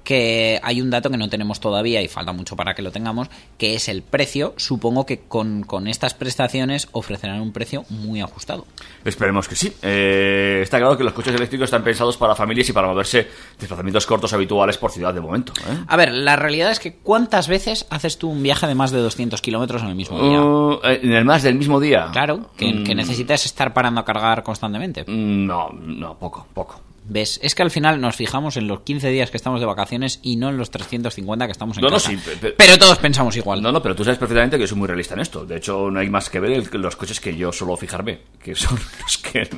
que 0.09 0.59
hay 0.63 0.81
un 0.81 0.89
dato 0.89 1.11
que 1.11 1.17
no 1.17 1.29
tenemos 1.29 1.59
todavía 1.59 2.01
y 2.01 2.07
falta 2.07 2.33
mucho 2.33 2.55
para 2.55 2.73
que 2.73 2.81
lo 2.81 2.91
tengamos, 2.91 3.29
que 3.59 3.75
es 3.75 3.87
el 3.89 4.01
precio. 4.01 4.55
Supongo 4.57 5.05
que 5.05 5.19
con, 5.19 5.61
con 5.61 5.87
estas 5.87 6.15
prestaciones 6.15 6.89
ofrecerán 6.93 7.41
un 7.41 7.53
precio 7.53 7.85
muy 7.89 8.19
ajustado. 8.19 8.65
Esperemos 9.05 9.47
que 9.47 9.55
sí. 9.55 9.71
Eh, 9.83 10.61
está 10.63 10.79
claro 10.79 10.97
que 10.97 11.03
los 11.03 11.13
coches 11.13 11.35
eléctricos 11.35 11.65
están 11.65 11.83
pensados 11.83 12.17
para 12.17 12.33
familias 12.33 12.67
y 12.69 12.73
para 12.73 12.87
moverse 12.87 13.27
desplazamientos 13.59 14.07
cortos 14.07 14.33
habituales 14.33 14.79
por 14.79 14.89
ciudad 14.89 15.13
de 15.13 15.21
momento. 15.21 15.53
¿eh? 15.69 15.77
A 15.87 15.95
ver, 15.95 16.11
la 16.11 16.35
realidad 16.35 16.71
es 16.71 16.79
que 16.79 16.95
¿cuántas 16.95 17.47
veces 17.47 17.85
haces 17.91 18.17
tú 18.17 18.31
un 18.31 18.41
viaje 18.41 18.65
de 18.65 18.73
más 18.73 18.89
de 18.89 19.01
200 19.01 19.39
kilómetros 19.43 19.83
en 19.83 19.89
el 19.89 19.95
mismo 19.95 20.27
día? 20.27 20.41
Uh, 20.41 20.79
¿En 20.85 21.13
el 21.13 21.25
más 21.25 21.43
del 21.43 21.53
mismo 21.53 21.79
día? 21.79 22.07
Claro, 22.11 22.49
que, 22.57 22.73
mm. 22.73 22.83
que 22.83 22.95
necesitas 22.95 23.45
estar 23.45 23.75
parando 23.75 24.01
a 24.01 24.05
cargar 24.05 24.41
constantemente. 24.41 25.05
No, 25.05 25.69
no, 25.69 26.17
poco, 26.17 26.47
poco. 26.51 26.81
¿Ves? 27.09 27.39
Es 27.41 27.55
que 27.55 27.63
al 27.63 27.71
final 27.71 27.99
nos 27.99 28.15
fijamos 28.15 28.55
en 28.55 28.67
los 28.67 28.81
15 28.81 29.09
días 29.09 29.31
que 29.31 29.37
estamos 29.37 29.59
de 29.59 29.65
vacaciones 29.65 30.19
y 30.21 30.35
no 30.35 30.49
en 30.49 30.57
los 30.57 30.69
350 30.69 31.47
que 31.47 31.51
estamos 31.51 31.75
en 31.77 31.83
no, 31.83 31.89
casa. 31.89 32.11
No, 32.11 32.19
sí, 32.19 32.23
pero, 32.39 32.53
pero, 32.55 32.77
todos 32.77 32.99
pensamos 32.99 33.35
igual. 33.35 33.63
No, 33.63 33.71
no, 33.71 33.81
pero 33.81 33.95
tú 33.95 34.03
sabes 34.03 34.19
perfectamente 34.19 34.57
que 34.57 34.61
yo 34.61 34.67
soy 34.67 34.77
muy 34.77 34.87
realista 34.87 35.15
en 35.15 35.21
esto. 35.21 35.43
De 35.43 35.57
hecho, 35.57 35.89
no 35.89 35.99
hay 35.99 36.09
más 36.09 36.29
que 36.29 36.39
ver 36.39 36.51
el, 36.51 36.69
los 36.73 36.95
coches 36.95 37.19
que 37.19 37.35
yo 37.35 37.51
suelo 37.51 37.75
fijarme, 37.75 38.19
que 38.41 38.53
son 38.53 38.77
los 39.01 39.17
que, 39.17 39.49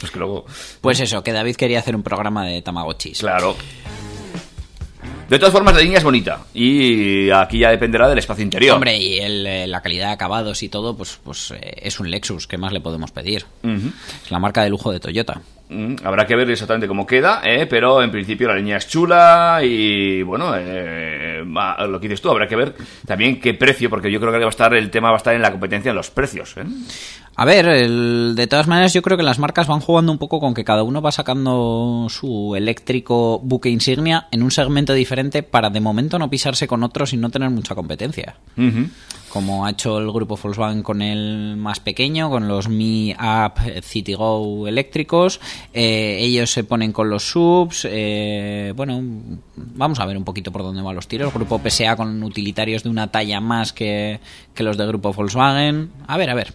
los 0.00 0.10
que 0.10 0.18
luego... 0.18 0.46
Pues 0.80 0.98
eso, 1.00 1.22
que 1.22 1.32
David 1.32 1.56
quería 1.56 1.78
hacer 1.78 1.94
un 1.94 2.02
programa 2.02 2.46
de 2.46 2.62
Tamagotchis. 2.62 3.18
Claro. 3.18 3.54
De 5.28 5.38
todas 5.38 5.52
formas, 5.52 5.74
la 5.74 5.80
línea 5.80 5.98
es 5.98 6.04
bonita 6.04 6.44
y 6.52 7.30
aquí 7.30 7.58
ya 7.58 7.70
dependerá 7.70 8.08
del 8.08 8.18
espacio 8.18 8.44
interior. 8.44 8.74
Hombre, 8.74 8.96
y 8.96 9.18
el, 9.18 9.46
eh, 9.46 9.66
la 9.66 9.80
calidad 9.80 10.08
de 10.08 10.12
acabados 10.12 10.62
y 10.62 10.68
todo, 10.68 10.96
pues, 10.96 11.18
pues 11.22 11.50
eh, 11.50 11.80
es 11.82 11.98
un 11.98 12.10
Lexus, 12.10 12.46
¿qué 12.46 12.58
más 12.58 12.72
le 12.72 12.80
podemos 12.80 13.10
pedir? 13.10 13.44
Uh 13.62 13.68
-huh. 13.68 13.92
Es 14.24 14.30
la 14.30 14.38
marca 14.38 14.62
de 14.62 14.70
lujo 14.70 14.92
de 14.92 15.00
Toyota. 15.00 15.40
Mm, 15.68 15.94
habrá 16.04 16.26
que 16.26 16.36
ver 16.36 16.50
exactamente 16.50 16.86
cómo 16.86 17.06
queda, 17.06 17.40
¿eh? 17.42 17.66
pero 17.66 18.02
en 18.02 18.10
principio 18.10 18.48
la 18.48 18.56
línea 18.56 18.76
es 18.76 18.86
chula 18.86 19.60
y 19.62 20.22
bueno, 20.22 20.52
eh, 20.56 21.42
lo 21.44 21.98
que 21.98 22.08
dices 22.08 22.20
tú, 22.20 22.30
habrá 22.30 22.46
que 22.46 22.54
ver 22.54 22.74
también 23.06 23.40
qué 23.40 23.54
precio, 23.54 23.88
porque 23.88 24.12
yo 24.12 24.20
creo 24.20 24.30
que 24.30 24.38
va 24.40 24.44
a 24.44 24.50
estar 24.50 24.74
el 24.74 24.90
tema 24.90 25.08
va 25.08 25.14
a 25.14 25.18
estar 25.18 25.34
en 25.34 25.40
la 25.40 25.50
competencia 25.50 25.88
en 25.88 25.96
los 25.96 26.10
precios. 26.10 26.54
¿eh? 26.58 26.64
A 27.36 27.44
ver, 27.46 27.66
el, 27.66 28.34
de 28.36 28.46
todas 28.46 28.68
maneras 28.68 28.92
yo 28.92 29.00
creo 29.00 29.16
que 29.16 29.22
las 29.22 29.38
marcas 29.38 29.66
van 29.66 29.80
jugando 29.80 30.12
un 30.12 30.18
poco 30.18 30.38
con 30.38 30.52
que 30.52 30.64
cada 30.64 30.82
uno 30.82 31.00
va 31.00 31.10
sacando 31.10 32.06
su 32.10 32.54
eléctrico 32.54 33.40
buque 33.42 33.70
insignia 33.70 34.28
en 34.30 34.42
un 34.42 34.50
segmento 34.50 34.92
diferente 34.92 35.42
para 35.42 35.70
de 35.70 35.80
momento 35.80 36.18
no 36.18 36.30
pisarse 36.30 36.68
con 36.68 36.84
otros 36.84 37.12
y 37.14 37.16
no 37.16 37.30
tener 37.30 37.48
mucha 37.50 37.74
competencia. 37.74 38.36
Uh 38.56 38.62
-huh. 38.62 38.90
Como 39.34 39.66
ha 39.66 39.70
hecho 39.70 39.98
el 39.98 40.12
grupo 40.12 40.38
Volkswagen 40.40 40.84
con 40.84 41.02
el 41.02 41.56
más 41.56 41.80
pequeño, 41.80 42.30
con 42.30 42.46
los 42.46 42.68
Mi 42.68 43.12
Up 43.14 43.82
CityGo 43.82 44.68
eléctricos, 44.68 45.40
eh, 45.72 46.18
ellos 46.20 46.52
se 46.52 46.62
ponen 46.62 46.92
con 46.92 47.10
los 47.10 47.30
subs, 47.30 47.84
eh, 47.90 48.72
bueno, 48.76 49.02
vamos 49.56 49.98
a 49.98 50.06
ver 50.06 50.16
un 50.16 50.22
poquito 50.22 50.52
por 50.52 50.62
dónde 50.62 50.82
van 50.82 50.94
los 50.94 51.08
tiros. 51.08 51.34
Grupo 51.34 51.60
PSA 51.60 51.96
con 51.96 52.22
utilitarios 52.22 52.84
de 52.84 52.90
una 52.90 53.10
talla 53.10 53.40
más 53.40 53.72
que, 53.72 54.20
que 54.54 54.62
los 54.62 54.76
del 54.76 54.86
grupo 54.86 55.12
Volkswagen. 55.12 55.90
A 56.06 56.16
ver, 56.16 56.30
a 56.30 56.34
ver. 56.34 56.54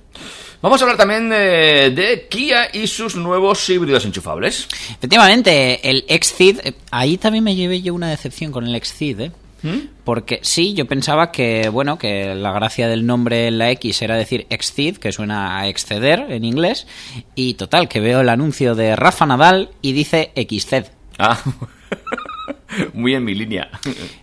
Vamos 0.62 0.80
a 0.80 0.86
hablar 0.86 0.98
también 0.98 1.30
de, 1.30 1.92
de, 1.94 2.28
Kia 2.30 2.70
y 2.74 2.88
sus 2.88 3.18
nuevos 3.18 3.70
híbridos 3.70 4.06
enchufables. 4.06 4.70
Efectivamente, 4.90 5.90
el 5.90 6.06
Xceed, 6.08 6.76
ahí 6.92 7.18
también 7.18 7.44
me 7.44 7.58
llevé 7.58 7.82
yo 7.82 7.94
una 7.94 8.10
decepción 8.10 8.54
con 8.54 8.66
el 8.66 8.82
Xceed, 8.82 9.20
¿eh? 9.20 9.32
¿Mm? 9.62 9.78
Porque 10.04 10.40
sí, 10.42 10.74
yo 10.74 10.86
pensaba 10.86 11.32
que, 11.32 11.70
bueno, 11.70 11.98
que 11.98 12.34
la 12.36 12.52
gracia 12.52 12.88
del 12.88 13.06
nombre 13.06 13.48
en 13.48 13.58
la 13.58 13.70
X 13.72 14.02
era 14.02 14.16
decir 14.16 14.48
exceed, 14.50 14.98
que 14.98 15.12
suena 15.12 15.60
a 15.60 15.68
exceder 15.68 16.26
en 16.30 16.46
inglés, 16.46 16.88
y 17.36 17.56
total, 17.56 17.88
que 17.88 18.00
veo 18.00 18.22
el 18.22 18.30
anuncio 18.30 18.76
de 18.76 18.96
Rafa 18.96 19.26
Nadal 19.26 19.70
y 19.82 19.94
dice 19.94 20.32
XCED. 20.36 20.86
Ah, 21.18 21.42
muy 22.94 23.14
en 23.16 23.24
mi 23.24 23.36
línea. 23.36 23.70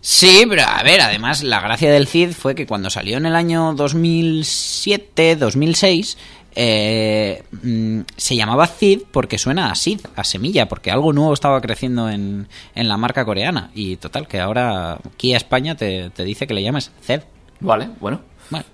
Sí, 0.00 0.44
pero 0.48 0.62
a 0.62 0.82
ver, 0.82 1.00
además 1.00 1.42
la 1.42 1.60
gracia 1.60 1.90
del 1.90 2.06
CID 2.06 2.32
fue 2.32 2.54
que 2.54 2.66
cuando 2.66 2.90
salió 2.90 3.16
en 3.16 3.26
el 3.26 3.34
año 3.34 3.74
2007, 3.74 5.36
2006, 5.36 6.18
eh, 6.56 7.44
mm, 7.62 8.00
se 8.16 8.34
llamaba 8.34 8.66
CID 8.66 9.02
porque 9.12 9.38
suena 9.38 9.70
a 9.70 9.74
SID, 9.74 10.00
a 10.16 10.24
semilla, 10.24 10.68
porque 10.68 10.90
algo 10.90 11.12
nuevo 11.12 11.34
estaba 11.34 11.60
creciendo 11.60 12.08
en, 12.08 12.48
en 12.74 12.88
la 12.88 12.96
marca 12.96 13.24
coreana. 13.24 13.70
Y 13.74 13.96
total, 13.96 14.26
que 14.26 14.40
ahora 14.40 14.98
Kia 15.16 15.36
España 15.36 15.76
te, 15.76 16.10
te 16.10 16.24
dice 16.24 16.46
que 16.46 16.54
le 16.54 16.62
llames 16.62 16.90
CED. 17.02 17.22
Vale, 17.60 17.88
bueno. 18.00 18.20
Bueno, 18.50 18.66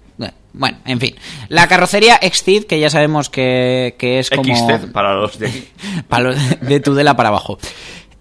bueno, 0.53 0.79
en 0.85 1.01
fin. 1.01 1.15
La 1.49 1.67
carrocería 1.67 2.21
XCID, 2.23 2.65
que 2.65 2.79
ya 2.79 2.91
sabemos 2.91 3.31
que, 3.31 3.95
que 3.99 4.19
es 4.19 4.31
como... 4.31 4.43
Para 4.93 5.15
los 5.15 5.39
de 5.39 5.69
para 6.09 6.25
los 6.25 6.61
de 6.61 6.81
Tudela 6.81 7.17
para 7.17 7.31
abajo. 7.31 7.59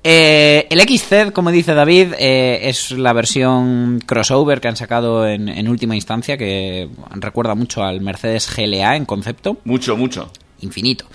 Eh, 0.03 0.67
el 0.69 0.81
XZ, 0.81 1.31
como 1.31 1.51
dice 1.51 1.73
David, 1.73 2.13
eh, 2.17 2.61
es 2.63 2.91
la 2.91 3.13
versión 3.13 3.99
crossover 4.05 4.59
que 4.59 4.67
han 4.67 4.75
sacado 4.75 5.27
en, 5.27 5.47
en, 5.47 5.67
última 5.67 5.95
instancia, 5.95 6.37
que 6.37 6.89
recuerda 7.11 7.53
mucho 7.53 7.83
al 7.83 8.01
Mercedes 8.01 8.49
GLA 8.55 8.95
en 8.95 9.05
concepto. 9.05 9.57
Mucho, 9.63 9.95
mucho. 9.95 10.31
Infinito. 10.61 11.05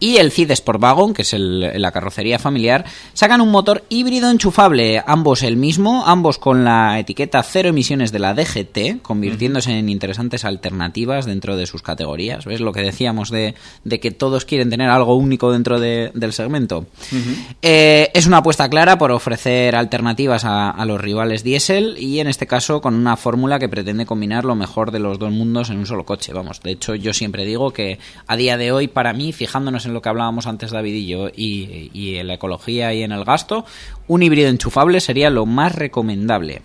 Y 0.00 0.16
el 0.16 0.32
CID 0.32 0.52
Sportwagon, 0.52 1.14
que 1.14 1.22
es 1.22 1.32
el, 1.32 1.80
la 1.80 1.90
carrocería 1.92 2.38
familiar, 2.38 2.84
sacan 3.14 3.40
un 3.40 3.50
motor 3.50 3.84
híbrido 3.88 4.30
enchufable, 4.30 5.02
ambos 5.06 5.42
el 5.42 5.56
mismo, 5.56 6.04
ambos 6.06 6.38
con 6.38 6.64
la 6.64 6.98
etiqueta 6.98 7.42
cero 7.42 7.70
emisiones 7.70 8.12
de 8.12 8.18
la 8.18 8.34
DGT, 8.34 9.00
convirtiéndose 9.02 9.78
en 9.78 9.88
interesantes 9.88 10.44
alternativas 10.44 11.24
dentro 11.24 11.56
de 11.56 11.66
sus 11.66 11.80
categorías. 11.82 12.44
¿Ves 12.44 12.60
lo 12.60 12.72
que 12.72 12.82
decíamos 12.82 13.30
de, 13.30 13.54
de 13.84 14.00
que 14.00 14.10
todos 14.10 14.44
quieren 14.44 14.68
tener 14.68 14.90
algo 14.90 15.16
único 15.16 15.52
dentro 15.52 15.80
de, 15.80 16.10
del 16.14 16.32
segmento? 16.32 16.80
Uh 16.80 17.14
-huh. 17.14 17.56
eh, 17.62 18.10
es 18.14 18.26
una 18.26 18.38
apuesta 18.38 18.68
clara 18.68 18.98
por 18.98 19.10
ofrecer 19.10 19.74
alternativas 19.76 20.44
a, 20.44 20.70
a 20.70 20.84
los 20.84 21.00
rivales 21.00 21.44
diésel 21.44 21.96
y 21.98 22.20
en 22.20 22.26
este 22.26 22.46
caso 22.46 22.80
con 22.80 22.94
una 22.94 23.16
fórmula 23.16 23.58
que 23.58 23.68
pretende 23.68 24.04
combinar 24.06 24.44
lo 24.44 24.54
mejor 24.54 24.90
de 24.90 24.98
los 24.98 25.18
dos 25.18 25.30
mundos 25.30 25.70
en 25.70 25.78
un 25.78 25.86
solo 25.86 26.04
coche. 26.04 26.32
Vamos, 26.32 26.60
de 26.62 26.72
hecho 26.72 26.94
yo 26.94 27.12
siempre 27.14 27.44
digo 27.44 27.72
que 27.72 27.98
a 28.26 28.36
día 28.36 28.56
de 28.56 28.72
hoy 28.72 28.88
para 28.94 29.12
mí, 29.12 29.32
fijándonos 29.32 29.84
en 29.84 29.92
lo 29.92 30.00
que 30.00 30.08
hablábamos 30.08 30.46
antes 30.46 30.70
David 30.70 30.94
y 30.94 31.06
yo, 31.06 31.28
y, 31.28 31.90
y 31.92 32.16
en 32.16 32.28
la 32.28 32.34
ecología 32.34 32.94
y 32.94 33.02
en 33.02 33.12
el 33.12 33.24
gasto, 33.24 33.66
un 34.08 34.22
híbrido 34.22 34.48
enchufable 34.48 35.00
sería 35.00 35.28
lo 35.28 35.44
más 35.44 35.74
recomendable. 35.74 36.62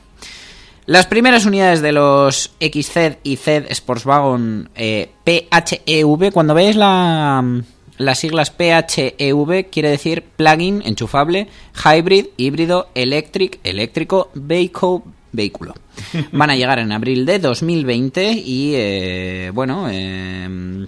Las 0.90 1.06
primeras 1.06 1.46
unidades 1.46 1.82
de 1.82 1.92
los 1.92 2.50
XZ 2.60 3.20
y 3.22 3.36
Z 3.36 3.72
Sportswagen 3.76 4.70
eh, 4.74 5.12
PHEV, 5.24 6.32
cuando 6.34 6.56
veis 6.56 6.76
la, 6.76 7.62
Las 8.00 8.18
siglas 8.18 8.50
PHEV 8.50 9.70
quiere 9.70 9.92
decir 9.92 10.24
plug-in, 10.36 10.82
enchufable, 10.84 11.48
hybrid, 11.86 12.30
híbrido, 12.38 12.90
electric, 12.96 13.60
eléctrico, 13.64 14.32
vehicle, 14.34 15.02
vehículo. 15.32 15.76
Van 16.32 16.50
a 16.50 16.56
llegar 16.56 16.80
en 16.80 16.92
abril 16.92 17.24
de 17.28 17.38
2020 17.38 18.32
y, 18.32 18.72
eh, 18.74 19.52
bueno, 19.54 19.90
eh, 19.92 20.88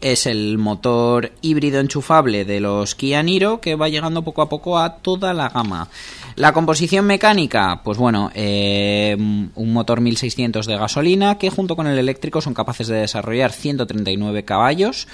es 0.00 0.26
el 0.26 0.58
motor 0.58 1.32
híbrido 1.42 1.80
enchufable 1.80 2.44
de 2.44 2.60
los 2.60 2.94
Kia 2.94 3.22
Niro 3.22 3.60
que 3.60 3.74
va 3.76 3.88
llegando 3.88 4.22
poco 4.22 4.42
a 4.42 4.48
poco 4.48 4.78
a 4.78 4.96
toda 4.96 5.32
la 5.34 5.48
gama. 5.48 5.88
La 6.36 6.52
composición 6.52 7.06
mecánica, 7.06 7.80
pues 7.82 7.96
bueno, 7.96 8.30
eh, 8.34 9.16
un 9.18 9.72
motor 9.72 10.00
1600 10.02 10.66
de 10.66 10.76
gasolina 10.76 11.38
que 11.38 11.48
junto 11.48 11.76
con 11.76 11.86
el 11.86 11.98
eléctrico 11.98 12.40
son 12.42 12.52
capaces 12.54 12.88
de 12.88 12.96
desarrollar 12.96 13.52
139 13.52 14.44
caballos. 14.44 15.08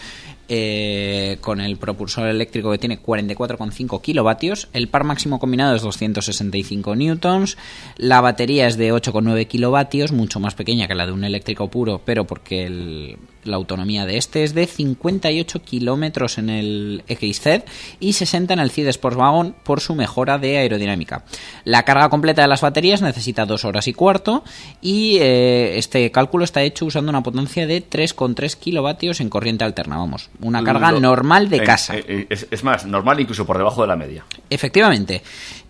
eh, 0.55 1.39
con 1.41 1.61
el 1.63 1.79
propulsor 1.79 2.27
eléctrico 2.29 2.71
que 2.73 2.77
tiene 2.77 3.01
44,5 3.01 4.03
kilovatios, 4.03 4.69
el 4.75 4.89
par 4.89 5.05
máximo 5.05 5.39
combinado 5.39 5.75
es 5.75 5.81
265 5.83 6.95
newtons, 6.95 7.57
la 7.97 8.21
batería 8.21 8.67
es 8.67 8.77
de 8.77 8.93
8,9 8.93 9.47
kilovatios, 9.47 10.13
mucho 10.13 10.41
más 10.41 10.55
pequeña 10.55 10.89
que 10.89 10.95
la 10.95 11.07
de 11.07 11.13
un 11.13 11.25
eléctrico 11.25 11.69
puro, 11.71 12.03
pero 12.05 12.27
porque 12.27 12.67
el- 12.67 13.17
la 13.45 13.57
autonomía 13.57 14.07
de 14.07 14.17
este 14.19 14.45
es 14.45 14.55
de 14.55 14.67
58 14.67 15.63
kilómetros 15.63 16.39
en 16.39 16.49
el 16.51 17.03
XZ 17.09 17.65
y 18.01 18.13
60 18.13 18.55
en 18.55 18.61
el 18.61 18.71
CID 18.71 18.89
Sportswagon 18.93 19.55
por 19.63 19.81
su 19.81 19.95
mejora 19.95 20.39
de 20.39 20.59
aerodinámica. 20.59 21.25
La 21.65 21.85
carga 21.85 22.09
completa 22.09 22.43
de 22.43 22.49
las 22.49 22.61
baterías 22.61 23.03
necesita 23.03 23.45
2 23.47 23.65
horas 23.65 23.89
y 23.89 23.93
cuarto 23.93 24.45
y 24.81 25.19
eh, 25.21 25.77
este 25.79 26.11
cálculo 26.11 26.45
está 26.45 26.63
hecho 26.63 26.85
usando 26.87 27.11
una 27.11 27.23
potencia 27.23 27.67
de 27.67 27.83
3,3 27.89 28.57
kilovatios 28.57 29.21
en 29.21 29.29
corriente 29.29 29.65
alterna, 29.65 29.97
vamos, 29.97 30.31
una 30.41 30.63
carga 30.63 30.93
Lo- 30.93 31.01
normal 31.01 31.49
de 31.51 31.57
en- 31.59 31.65
casa. 31.65 31.95
es, 31.97 32.47
es 32.51 32.65
más, 32.65 32.87
normal 32.87 33.19
incluso 33.21 33.45
por 33.47 33.59
debajo 33.59 33.83
de 33.83 33.89
la 33.89 33.97
media. 33.97 34.25
Efectivamente. 34.51 35.23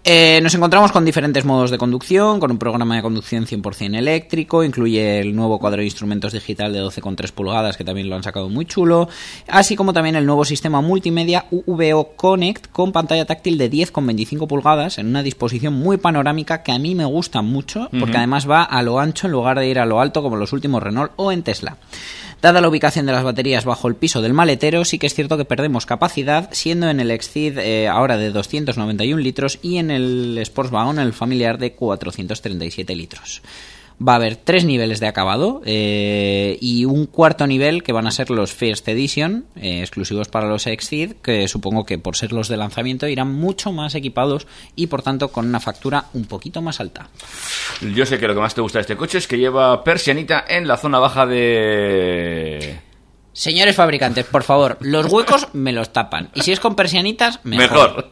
Eh, 0.04 0.40
nos 0.42 0.52
encontramos 0.54 0.90
con 0.90 1.04
diferentes 1.04 1.44
modos 1.44 1.70
de 1.70 1.78
conducción, 1.78 2.40
con 2.40 2.50
un 2.50 2.58
programa 2.58 2.96
de 2.96 3.02
conducción 3.02 3.46
100% 3.46 3.96
eléctrico, 3.96 4.64
incluye 4.64 5.20
el 5.20 5.36
nuevo 5.36 5.60
cuadro 5.60 5.78
de 5.78 5.84
instrumentos 5.84 6.32
digital 6.32 6.72
de 6.72 6.82
12,3 6.82 7.30
pulgadas, 7.30 7.76
que 7.76 7.84
también 7.84 8.10
lo 8.10 8.16
han 8.16 8.24
sacado 8.24 8.48
muy 8.48 8.66
chulo, 8.66 9.08
así 9.46 9.76
como 9.76 9.92
también 9.92 10.16
el 10.16 10.26
nuevo 10.26 10.44
sistema 10.44 10.80
multimedia 10.80 11.44
UVO 11.52 12.16
Connect 12.16 12.72
con 12.72 12.90
pantalla 12.90 13.26
táctil 13.26 13.56
de 13.58 13.70
10,25 13.70 14.48
pulgadas 14.48 14.98
en 14.98 15.06
una 15.06 15.22
disposición 15.22 15.74
muy 15.74 15.98
panorámica 15.98 16.64
que 16.64 16.72
a 16.72 16.80
mí 16.80 16.96
me 16.96 17.04
gusta 17.04 17.40
mucho, 17.40 17.88
porque 17.96 18.16
además 18.16 18.50
va 18.50 18.64
a 18.64 18.82
lo 18.82 18.98
ancho 18.98 19.28
en 19.28 19.32
lugar 19.32 19.60
de 19.60 19.68
ir 19.68 19.78
a 19.78 19.86
lo 19.86 20.00
alto 20.00 20.20
como 20.20 20.34
los 20.34 20.52
últimos 20.52 20.82
Renault 20.82 21.12
o 21.14 21.30
en 21.30 21.44
Tesla. 21.44 21.76
Dada 22.42 22.60
la 22.60 22.68
ubicación 22.68 23.06
de 23.06 23.12
las 23.12 23.22
baterías 23.22 23.64
bajo 23.64 23.86
el 23.86 23.94
piso 23.94 24.20
del 24.20 24.32
maletero, 24.32 24.84
sí 24.84 24.98
que 24.98 25.06
es 25.06 25.14
cierto 25.14 25.36
que 25.36 25.44
perdemos 25.44 25.86
capacidad, 25.86 26.48
siendo 26.50 26.88
en 26.88 26.98
el 26.98 27.12
Exceed 27.12 27.56
eh, 27.58 27.86
ahora 27.86 28.16
de 28.16 28.32
291 28.32 29.22
litros 29.22 29.60
y 29.62 29.76
en 29.76 29.92
el 29.92 30.40
Sportswagon, 30.44 30.98
el 30.98 31.12
familiar, 31.12 31.58
de 31.58 31.74
437 31.74 32.96
litros. 32.96 33.42
Va 34.06 34.14
a 34.14 34.16
haber 34.16 34.36
tres 34.36 34.64
niveles 34.64 35.00
de 35.00 35.06
acabado 35.06 35.62
eh, 35.64 36.58
y 36.60 36.86
un 36.86 37.06
cuarto 37.06 37.46
nivel 37.46 37.82
que 37.82 37.92
van 37.92 38.06
a 38.06 38.10
ser 38.10 38.30
los 38.30 38.52
First 38.52 38.88
Edition, 38.88 39.44
eh, 39.54 39.80
exclusivos 39.80 40.28
para 40.28 40.48
los 40.48 40.66
Exceed, 40.66 41.16
que 41.22 41.46
supongo 41.46 41.84
que 41.84 41.98
por 41.98 42.16
ser 42.16 42.32
los 42.32 42.48
de 42.48 42.56
lanzamiento 42.56 43.06
irán 43.06 43.32
mucho 43.32 43.70
más 43.70 43.94
equipados 43.94 44.46
y 44.74 44.88
por 44.88 45.02
tanto 45.02 45.28
con 45.28 45.46
una 45.46 45.60
factura 45.60 46.06
un 46.14 46.24
poquito 46.24 46.62
más 46.62 46.80
alta. 46.80 47.10
Yo 47.94 48.04
sé 48.06 48.18
que 48.18 48.26
lo 48.26 48.34
que 48.34 48.40
más 48.40 48.54
te 48.54 48.60
gusta 48.60 48.78
de 48.78 48.82
este 48.82 48.96
coche 48.96 49.18
es 49.18 49.28
que 49.28 49.38
lleva 49.38 49.84
persianita 49.84 50.44
en 50.48 50.66
la 50.66 50.76
zona 50.76 50.98
baja 50.98 51.26
de... 51.26 52.80
Señores 53.32 53.76
fabricantes, 53.76 54.26
por 54.26 54.42
favor, 54.42 54.78
los 54.80 55.06
huecos 55.06 55.48
me 55.52 55.72
los 55.72 55.92
tapan. 55.92 56.30
Y 56.34 56.42
si 56.42 56.52
es 56.52 56.60
con 56.60 56.74
persianitas, 56.74 57.40
mejor. 57.44 57.96
Mejor. 57.96 58.10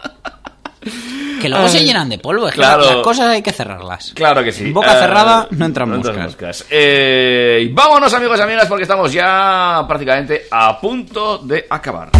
Que 1.40 1.48
luego 1.48 1.68
se 1.68 1.84
llenan 1.84 2.08
de 2.08 2.18
polvo. 2.18 2.46
Es 2.48 2.54
que 2.54 2.60
Claro. 2.60 2.84
las 2.84 2.96
cosas 2.96 3.28
hay 3.28 3.42
que 3.42 3.52
cerrarlas. 3.52 4.12
Claro 4.14 4.44
que 4.44 4.52
sí. 4.52 4.70
Boca 4.70 4.96
Eh, 4.96 5.00
cerrada, 5.00 5.46
no 5.50 5.64
entran 5.64 5.88
moscas. 5.90 6.16
moscas. 6.16 6.66
Eh, 6.70 7.62
y 7.64 7.68
vámonos 7.72 8.12
amigos 8.14 8.38
y 8.38 8.42
amigas 8.42 8.66
porque 8.66 8.82
estamos 8.82 9.12
ya 9.12 9.84
prácticamente 9.88 10.46
a 10.50 10.78
punto 10.80 11.38
de 11.38 11.66
acabar. 11.68 12.10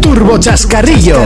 Turbo 0.00 0.38
Chascarrillo. 0.38 1.18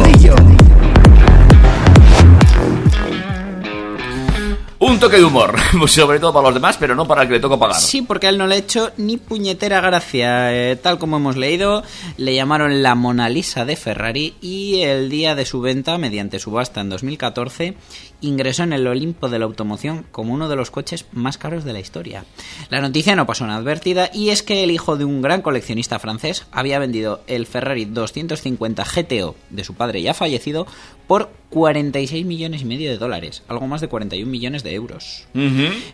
Un 4.89 5.01
toque 5.01 5.17
de 5.17 5.25
humor, 5.25 5.57
sobre 5.89 6.21
todo 6.21 6.33
para 6.33 6.47
los 6.47 6.55
demás, 6.55 6.77
pero 6.79 6.95
no 6.95 7.09
para 7.09 7.23
el 7.23 7.29
que 7.29 7.35
le 7.35 7.41
toca 7.41 7.59
pagar. 7.59 7.81
Sí, 7.81 8.03
porque 8.03 8.29
a 8.29 8.31
él 8.31 8.39
no 8.39 8.47
le 8.47 8.55
ha 8.55 8.59
hecho 8.59 8.93
ni 8.97 9.17
puñetera 9.17 9.81
gracia. 9.81 10.55
Eh, 10.55 10.77
tal 10.77 10.97
como 11.01 11.17
hemos 11.17 11.37
leído, 11.37 11.83
le 12.17 12.37
llamaron 12.37 12.85
la 12.85 12.95
Mona 12.95 13.29
Lisa 13.29 13.65
de 13.65 13.75
Ferrari 13.75 14.37
y 14.41 14.83
el 14.83 15.11
día 15.11 15.35
de 15.35 15.45
su 15.45 15.61
venta, 15.61 15.99
mediante 15.99 16.39
subasta 16.39 16.83
en 16.83 16.91
2014, 16.91 17.75
ingresó 18.21 18.63
en 18.63 18.73
el 18.73 18.87
Olimpo 18.87 19.29
de 19.29 19.39
la 19.39 19.45
automoción 19.45 20.05
como 20.11 20.33
uno 20.33 20.49
de 20.49 20.57
los 20.57 20.71
coches 20.71 21.07
más 21.13 21.39
caros 21.39 21.65
de 21.65 21.73
la 21.73 21.81
historia. 21.81 22.25
La 22.71 22.81
noticia 22.81 23.17
no 23.17 23.27
pasó 23.27 23.45
inadvertida 23.45 24.11
y 24.13 24.31
es 24.31 24.43
que 24.43 24.65
el 24.65 24.71
hijo 24.71 24.97
de 24.97 25.05
un 25.05 25.23
gran 25.23 25.43
coleccionista 25.43 25.99
francés 25.99 26.47
había 26.51 26.79
vendido 26.79 27.21
el 27.27 27.47
Ferrari 27.47 27.85
250 27.85 28.85
GTO 28.85 29.37
de 29.51 29.65
su 29.65 29.75
padre 29.75 30.03
ya 30.03 30.15
fallecido 30.15 30.67
por 31.07 31.31
46 31.51 32.27
millones 32.27 32.63
y 32.63 32.65
medio 32.65 32.91
de 32.91 32.99
dólares, 32.99 33.43
algo 33.49 33.67
más 33.67 33.81
de 33.81 33.89
41 33.89 34.31
millones 34.31 34.63
de 34.63 34.75
euros. 34.75 35.27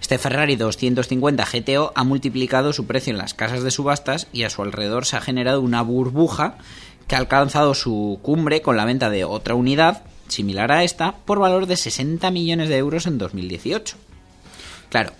Este 0.00 0.18
Ferrari 0.18 0.56
250 0.56 1.44
GTO 1.44 1.92
ha 1.94 2.04
multiplicado 2.04 2.72
su 2.72 2.86
precio 2.86 3.10
en 3.12 3.18
las 3.18 3.34
casas 3.34 3.62
de 3.62 3.70
subastas 3.70 4.28
y 4.32 4.44
a 4.44 4.50
su 4.50 4.62
alrededor 4.62 5.04
se 5.04 5.16
ha 5.16 5.20
generado 5.20 5.60
una 5.60 5.82
burbuja 5.82 6.56
que 7.06 7.16
ha 7.16 7.18
alcanzado 7.18 7.74
su 7.74 8.18
cumbre 8.22 8.62
con 8.62 8.76
la 8.76 8.84
venta 8.84 9.10
de 9.10 9.24
otra 9.24 9.54
unidad 9.54 10.02
similar 10.32 10.72
a 10.72 10.82
esta 10.84 11.12
por 11.24 11.38
valor 11.38 11.66
de 11.66 11.76
60 11.76 12.30
millones 12.30 12.68
de 12.68 12.76
euros 12.78 13.06
en 13.06 13.18
2018. 13.18 13.96
Claro, 14.88 15.12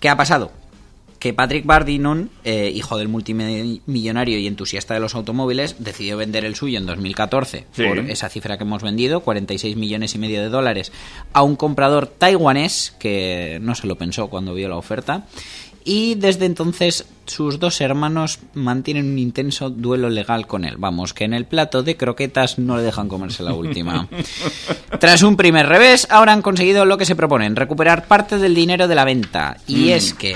¿qué 0.00 0.08
ha 0.08 0.16
pasado? 0.16 0.50
Que 1.18 1.32
Patrick 1.32 1.64
Bardinon, 1.64 2.28
eh, 2.44 2.70
hijo 2.74 2.98
del 2.98 3.08
multimillonario 3.08 4.38
y 4.38 4.46
entusiasta 4.46 4.92
de 4.92 5.00
los 5.00 5.14
automóviles, 5.14 5.76
decidió 5.78 6.18
vender 6.18 6.44
el 6.44 6.54
suyo 6.54 6.76
en 6.78 6.84
2014 6.84 7.64
Sí. 7.72 7.84
por 7.84 7.98
esa 7.98 8.28
cifra 8.28 8.58
que 8.58 8.64
hemos 8.64 8.82
vendido, 8.82 9.20
46 9.20 9.74
millones 9.76 10.14
y 10.14 10.18
medio 10.18 10.42
de 10.42 10.50
dólares, 10.50 10.92
a 11.32 11.42
un 11.42 11.56
comprador 11.56 12.08
taiwanés 12.08 12.94
que 12.98 13.58
no 13.62 13.74
se 13.74 13.86
lo 13.86 13.96
pensó 13.96 14.28
cuando 14.28 14.52
vio 14.52 14.68
la 14.68 14.76
oferta. 14.76 15.26
Y 15.86 16.14
desde 16.14 16.46
entonces 16.46 17.04
sus 17.26 17.58
dos 17.58 17.80
hermanos 17.82 18.38
mantienen 18.54 19.06
un 19.10 19.18
intenso 19.18 19.68
duelo 19.70 20.08
legal 20.08 20.46
con 20.46 20.64
él. 20.64 20.76
Vamos, 20.78 21.12
que 21.12 21.24
en 21.24 21.34
el 21.34 21.44
plato 21.44 21.82
de 21.82 21.96
croquetas 21.96 22.58
no 22.58 22.76
le 22.78 22.82
dejan 22.82 23.08
comerse 23.08 23.42
la 23.42 23.52
última. 23.52 24.08
Tras 25.00 25.22
un 25.22 25.36
primer 25.36 25.66
revés, 25.66 26.06
ahora 26.10 26.32
han 26.32 26.40
conseguido 26.42 26.84
lo 26.86 26.96
que 26.96 27.04
se 27.04 27.16
proponen, 27.16 27.54
recuperar 27.56 28.06
parte 28.06 28.38
del 28.38 28.54
dinero 28.54 28.88
de 28.88 28.94
la 28.94 29.04
venta. 29.04 29.58
Y 29.66 29.76
Mm. 29.86 29.90
es 29.90 30.14
que, 30.14 30.34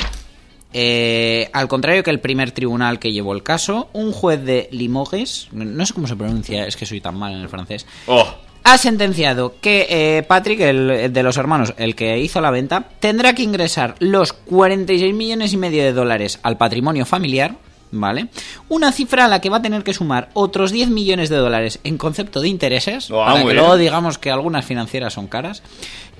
eh, 0.74 1.48
al 1.54 1.66
contrario 1.68 2.02
que 2.02 2.10
el 2.10 2.20
primer 2.20 2.50
tribunal 2.52 2.98
que 2.98 3.12
llevó 3.12 3.32
el 3.32 3.42
caso, 3.42 3.88
un 3.94 4.12
juez 4.12 4.44
de 4.44 4.68
Limoges, 4.70 5.48
no 5.52 5.86
sé 5.86 5.94
cómo 5.94 6.06
se 6.06 6.16
pronuncia, 6.16 6.66
es 6.66 6.76
que 6.76 6.84
soy 6.86 7.00
tan 7.00 7.16
mal 7.16 7.32
en 7.32 7.40
el 7.40 7.48
francés, 7.48 7.86
Oh, 8.06 8.26
ha 8.72 8.78
sentenciado 8.78 9.54
que 9.60 9.86
eh, 9.88 10.22
Patrick, 10.22 10.60
el, 10.60 10.90
el 10.90 11.12
de 11.12 11.22
los 11.22 11.36
hermanos, 11.36 11.74
el 11.76 11.94
que 11.94 12.18
hizo 12.18 12.40
la 12.40 12.50
venta, 12.50 12.88
tendrá 13.00 13.34
que 13.34 13.42
ingresar 13.42 13.94
los 13.98 14.32
46 14.32 15.14
millones 15.14 15.52
y 15.52 15.56
medio 15.56 15.82
de 15.82 15.92
dólares 15.92 16.38
al 16.42 16.56
patrimonio 16.56 17.06
familiar, 17.06 17.56
¿vale? 17.90 18.28
Una 18.68 18.92
cifra 18.92 19.24
a 19.24 19.28
la 19.28 19.40
que 19.40 19.48
va 19.50 19.58
a 19.58 19.62
tener 19.62 19.82
que 19.84 19.94
sumar 19.94 20.28
otros 20.34 20.72
10 20.72 20.90
millones 20.90 21.28
de 21.30 21.36
dólares 21.36 21.80
en 21.84 21.96
concepto 21.98 22.40
de 22.40 22.48
intereses, 22.48 23.06
para 23.06 23.30
muy 23.30 23.40
que 23.40 23.44
bien. 23.46 23.56
luego 23.56 23.76
digamos 23.76 24.18
que 24.18 24.30
algunas 24.30 24.64
financieras 24.64 25.14
son 25.14 25.26
caras, 25.26 25.62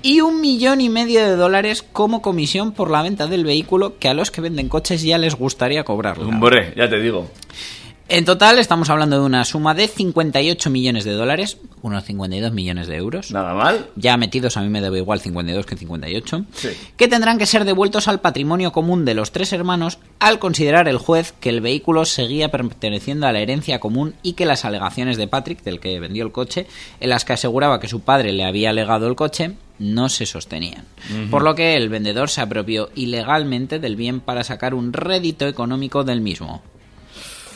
y 0.01 0.21
un 0.21 0.41
millón 0.41 0.81
y 0.81 0.89
medio 0.89 1.21
de 1.21 1.35
dólares 1.35 1.83
como 1.83 2.21
comisión 2.21 2.71
por 2.71 2.89
la 2.89 3.01
venta 3.01 3.27
del 3.27 3.43
vehículo 3.43 3.97
que 3.99 4.07
a 4.07 4.13
los 4.13 4.31
que 4.31 4.41
venden 4.41 4.69
coches 4.69 5.03
ya 5.03 5.17
les 5.17 5.35
gustaría 5.35 5.83
cobrarlo. 5.83 6.27
hombre, 6.27 6.73
ya 6.75 6.89
te 6.89 6.99
digo. 6.99 7.29
En 8.11 8.25
total 8.25 8.57
estamos 8.57 8.89
hablando 8.89 9.19
de 9.19 9.25
una 9.27 9.45
suma 9.45 9.75
de 9.75 9.87
58 9.87 10.71
millones 10.71 11.03
de 11.03 11.11
dólares, 11.11 11.59
unos 11.83 12.03
52 12.05 12.51
millones 12.51 12.87
de 12.87 12.95
euros. 12.95 13.29
Nada 13.29 13.53
mal. 13.53 13.85
Ya 13.95 14.17
metidos 14.17 14.57
a 14.57 14.61
mí 14.61 14.69
me 14.69 14.81
debe 14.81 14.97
igual 14.97 15.19
52 15.19 15.63
que 15.67 15.75
58. 15.75 16.45
Sí. 16.51 16.69
Que 16.97 17.07
tendrán 17.07 17.37
que 17.37 17.45
ser 17.45 17.65
devueltos 17.65 18.07
al 18.07 18.19
patrimonio 18.19 18.71
común 18.71 19.05
de 19.05 19.13
los 19.13 19.31
tres 19.31 19.53
hermanos 19.53 19.99
al 20.17 20.39
considerar 20.39 20.87
el 20.87 20.97
juez 20.97 21.35
que 21.39 21.49
el 21.49 21.61
vehículo 21.61 22.03
seguía 22.03 22.49
perteneciendo 22.49 23.27
a 23.27 23.31
la 23.31 23.41
herencia 23.41 23.79
común 23.79 24.15
y 24.23 24.33
que 24.33 24.47
las 24.47 24.65
alegaciones 24.65 25.17
de 25.17 25.27
Patrick, 25.27 25.61
del 25.61 25.79
que 25.79 25.99
vendió 25.99 26.25
el 26.25 26.31
coche, 26.31 26.65
en 26.99 27.09
las 27.09 27.25
que 27.25 27.33
aseguraba 27.33 27.79
que 27.79 27.87
su 27.87 28.01
padre 28.01 28.33
le 28.33 28.43
había 28.43 28.73
legado 28.73 29.07
el 29.07 29.15
coche, 29.15 29.51
no 29.77 30.09
se 30.09 30.25
sostenían. 30.25 30.85
Por 31.29 31.43
lo 31.43 31.53
que 31.53 31.75
el 31.75 31.89
vendedor 31.89 32.31
se 32.31 32.41
apropió 32.41 32.89
ilegalmente 32.95 33.77
del 33.77 33.95
bien 33.95 34.19
para 34.19 34.43
sacar 34.43 34.73
un 34.73 34.93
rédito 34.93 35.47
económico 35.47 36.03
del 36.03 36.21
mismo. 36.21 36.63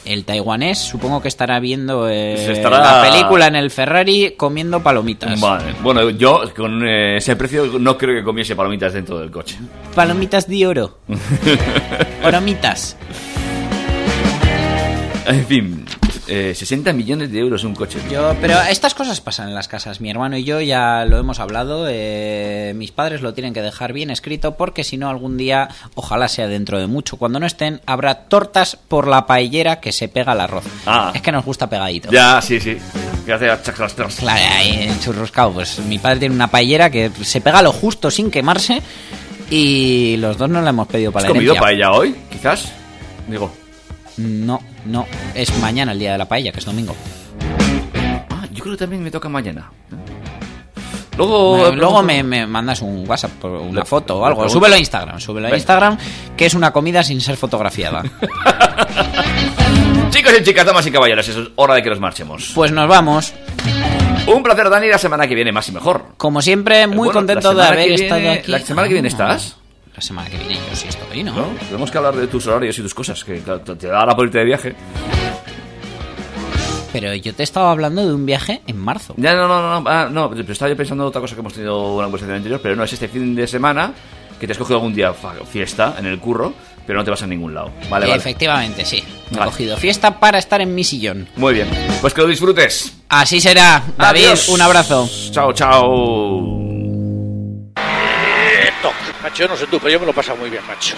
El 0.06 0.26
taiwanés 0.26 0.80
supongo 0.80 1.22
que 1.22 1.28
estará 1.30 1.60
viendo 1.62 2.10
eh, 2.10 2.52
estará- 2.52 2.80
la 3.04 3.10
película 3.10 3.48
en 3.48 3.56
el 3.56 3.72
Ferrari 3.72 4.34
comiendo 4.36 4.84
palomitas. 4.84 5.40
Vale. 5.40 5.74
Bueno, 5.82 6.10
yo 6.10 6.42
con 6.56 6.86
eh, 6.86 7.18
ese 7.18 7.36
precio 7.38 7.80
no 7.80 7.98
creo 7.98 8.16
que 8.16 8.24
comiese 8.24 8.56
palomitas 8.56 8.94
dentro 8.94 9.20
del 9.20 9.32
coche. 9.32 9.58
Palomitas 9.96 10.48
de 10.48 10.68
oro. 10.68 10.98
Oromitas. 12.26 12.98
En 15.26 15.46
fin, 15.46 15.86
Eh, 16.28 16.54
60 16.56 16.94
millones 16.94 17.32
de 17.32 17.40
euros 17.40 17.64
un 17.66 17.76
coche. 17.76 18.00
Yo, 18.10 18.34
pero 18.40 18.62
estas 18.62 18.94
cosas 18.94 19.20
pasan 19.20 19.50
en 19.50 19.56
las 19.56 19.68
casas. 19.68 20.00
Mi 20.00 20.10
hermano 20.10 20.38
y 20.38 20.44
yo 20.46 20.62
ya 20.62 21.06
lo 21.06 21.18
hemos 21.18 21.40
hablado. 21.40 21.88
eh, 21.90 22.74
mis 22.76 22.92
padres 22.92 23.22
lo 23.22 23.34
tienen 23.34 23.54
que 23.54 23.62
dejar 23.62 23.92
bien 23.94 24.10
escrito 24.10 24.56
porque 24.56 24.84
si 24.84 24.98
no 24.98 25.10
algún 25.10 25.38
día, 25.38 25.70
ojalá 25.96 26.28
sea 26.28 26.48
dentro 26.48 26.80
de 26.80 26.88
mucho, 26.88 27.18
cuando 27.18 27.40
no 27.40 27.46
estén, 27.46 27.82
habrá 27.86 28.16
tortas 28.26 28.78
por 28.88 29.08
la 29.08 29.26
paellera 29.26 29.80
que 29.82 29.92
se 29.92 30.08
pega 30.08 30.32
al 30.32 30.42
arroz. 30.42 30.64
Ah. 30.86 31.12
Es 31.14 31.22
que 31.22 31.32
nos 31.32 31.44
gusta 31.44 31.70
pegadito. 31.70 32.10
Ya, 32.12 32.42
sí, 32.42 32.60
sí. 32.60 32.78
Hace 33.32 33.48
chacrastras. 33.64 34.16
Claro, 34.16 34.42
ahí 34.56 34.96
churruscado. 35.02 35.52
Pues 35.54 35.80
mi 35.80 36.00
padre 36.00 36.20
tiene 36.20 36.36
una 36.36 36.48
paellera 36.48 36.90
que 36.90 37.12
se 37.22 37.42
pega 37.42 37.62
lo 37.62 37.72
justo 37.72 38.10
sin 38.12 38.32
quemarse 38.32 38.82
y 39.50 40.18
los 40.18 40.38
dos 40.38 40.50
nos 40.50 40.64
la 40.64 40.70
hemos 40.72 40.88
pedido 40.88 41.12
para 41.12 41.26
¿Has 41.26 41.30
la 41.30 41.36
comido 41.36 41.56
paella 41.56 41.92
hoy? 41.92 42.16
Quizás. 42.32 42.72
Digo. 43.28 43.52
No, 44.18 44.62
no. 44.86 45.06
Es 45.34 45.56
mañana 45.60 45.94
el 45.94 46.00
día 46.00 46.12
de 46.14 46.18
la 46.18 46.28
paella, 46.28 46.52
que 46.52 46.60
es 46.60 46.66
domingo. 46.66 46.96
Ah, 48.30 48.46
yo 48.52 48.64
creo 48.64 48.76
que 48.76 48.80
también 48.80 49.04
me 49.04 49.12
toca 49.12 49.30
mañana. 49.30 49.72
Luego, 51.18 51.68
Eh, 51.68 51.76
luego 51.76 52.02
me, 52.02 52.24
me 52.24 52.48
mandas 52.48 52.82
un 52.82 53.08
WhatsApp, 53.08 53.32
por 53.34 53.52
una 53.52 53.82
Le- 53.82 53.86
foto 53.86 54.18
o 54.18 54.26
algo. 54.26 54.50
Súbelo 54.50 54.76
a 54.76 54.80
Instagram, 54.80 55.20
súbelo 55.20 55.48
a. 55.48 55.56
Instagram, 55.56 55.98
que 56.36 56.48
es 56.48 56.56
una 56.56 56.72
comida 56.74 57.04
sin 57.04 57.22
ser 57.22 57.38
fotografiada. 57.38 58.02
Chicos 60.10 60.34
y 60.40 60.44
chicas, 60.44 60.66
damas 60.66 60.86
y 60.88 60.92
caballeros, 60.92 61.28
es 61.28 61.38
hora 61.56 61.76
de 61.76 61.84
que 61.84 61.90
nos 61.90 62.00
marchemos. 62.00 62.52
Pues 62.54 62.72
nos 62.72 62.88
vamos. 62.88 63.34
Un 64.28 64.44
placer, 64.44 64.70
Dani, 64.70 64.88
la 64.88 64.98
semana 64.98 65.28
que 65.28 65.36
viene 65.36 65.52
más 65.52 65.68
y 65.68 65.72
mejor. 65.72 66.06
Como 66.18 66.42
siempre, 66.42 66.88
muy 66.88 66.98
Bueno, 66.98 67.14
contento 67.14 67.54
de 67.54 67.64
haber 67.64 67.92
estado 67.92 68.22
viene- 68.22 68.40
aquí. 68.40 68.52
¿La 68.52 68.60
semana 68.60 68.88
que 68.88 68.94
viene 68.94 69.08
Ah, 69.10 69.12
estás? 69.12 69.58
La 69.96 70.02
semana 70.02 70.30
que 70.30 70.38
viene 70.38 70.56
yo 70.56 70.76
sí 70.76 70.88
estoy, 70.88 71.24
¿no? 71.24 71.36
¿No? 71.36 71.48
Tenemos 71.68 71.92
que 71.92 71.98
hablar 71.98 72.16
de 72.16 72.28
tus 72.28 72.48
horarios 72.48 72.78
y 72.80 72.82
tus 72.82 72.94
cosas, 72.94 73.24
que 73.24 73.36
te 73.40 73.88
da 73.88 74.06
la 74.06 74.16
por 74.16 74.26
irte 74.26 74.40
de 74.40 74.46
viaje. 74.46 74.76
Pero 76.92 77.14
yo 77.16 77.34
te 77.34 77.44
estaba 77.44 77.72
hablando 77.72 78.06
de 78.06 78.14
un 78.14 78.26
viaje 78.26 78.62
en 78.68 78.78
marzo. 78.78 79.14
Ya, 79.18 79.34
no, 79.34 79.48
no, 79.48 79.62
no, 79.62 79.82
no, 79.82 79.90
ah, 79.90 80.08
no, 80.12 80.30
pero 80.30 80.52
estaba 80.52 80.70
yo 80.70 80.78
pensando 80.78 81.04
en 81.04 81.08
otra 81.08 81.22
cosa 81.22 81.34
que 81.36 81.42
hemos 81.42 81.54
tenido 81.54 81.94
una 81.96 82.04
conversación 82.06 82.36
anterior, 82.38 82.60
pero 82.62 82.76
no, 82.76 82.84
es 82.84 82.94
este 82.94 83.08
fin 83.08 83.34
de 83.36 83.48
semana 83.48 83.94
que 84.40 84.46
te 84.48 84.54
has 84.54 84.60
cogido 84.60 84.78
algún 84.78 84.94
día 84.94 85.14
fiesta 85.14 85.96
en 85.98 86.06
el 86.06 86.20
curro, 86.20 86.54
pero 86.86 87.00
no 87.00 87.06
te 87.06 87.12
vas 87.12 87.24
a 87.24 87.28
ningún 87.28 87.54
lado. 87.54 87.72
Vale, 87.90 88.06
vale. 88.08 88.16
Efectivamente, 88.18 88.86
sí. 88.86 89.04
Me 89.32 89.38
Vale. 89.38 89.50
he 89.50 89.52
cogido 89.54 89.78
fiesta 89.78 90.20
para 90.20 90.38
estar 90.38 90.60
en 90.62 90.76
mi 90.76 90.84
sillón. 90.84 91.28
Muy 91.36 91.54
bien. 91.54 91.68
Pues 92.02 92.14
que 92.14 92.22
lo 92.22 92.28
disfrutes. 92.28 92.94
Así 93.10 93.40
será. 93.40 93.82
David, 93.98 94.26
Adiós. 94.26 94.50
un 94.50 94.62
abrazo. 94.62 95.10
Chao, 95.32 95.54
chao. 95.54 96.63
Macho, 99.24 99.44
yo 99.44 99.48
no 99.48 99.56
sé 99.56 99.68
tú, 99.68 99.80
pero 99.80 99.90
yo 99.94 100.00
me 100.02 100.06
lo 100.06 100.12
he 100.12 100.16
pasado 100.16 100.38
muy 100.38 100.50
bien, 100.50 100.62
macho. 100.68 100.98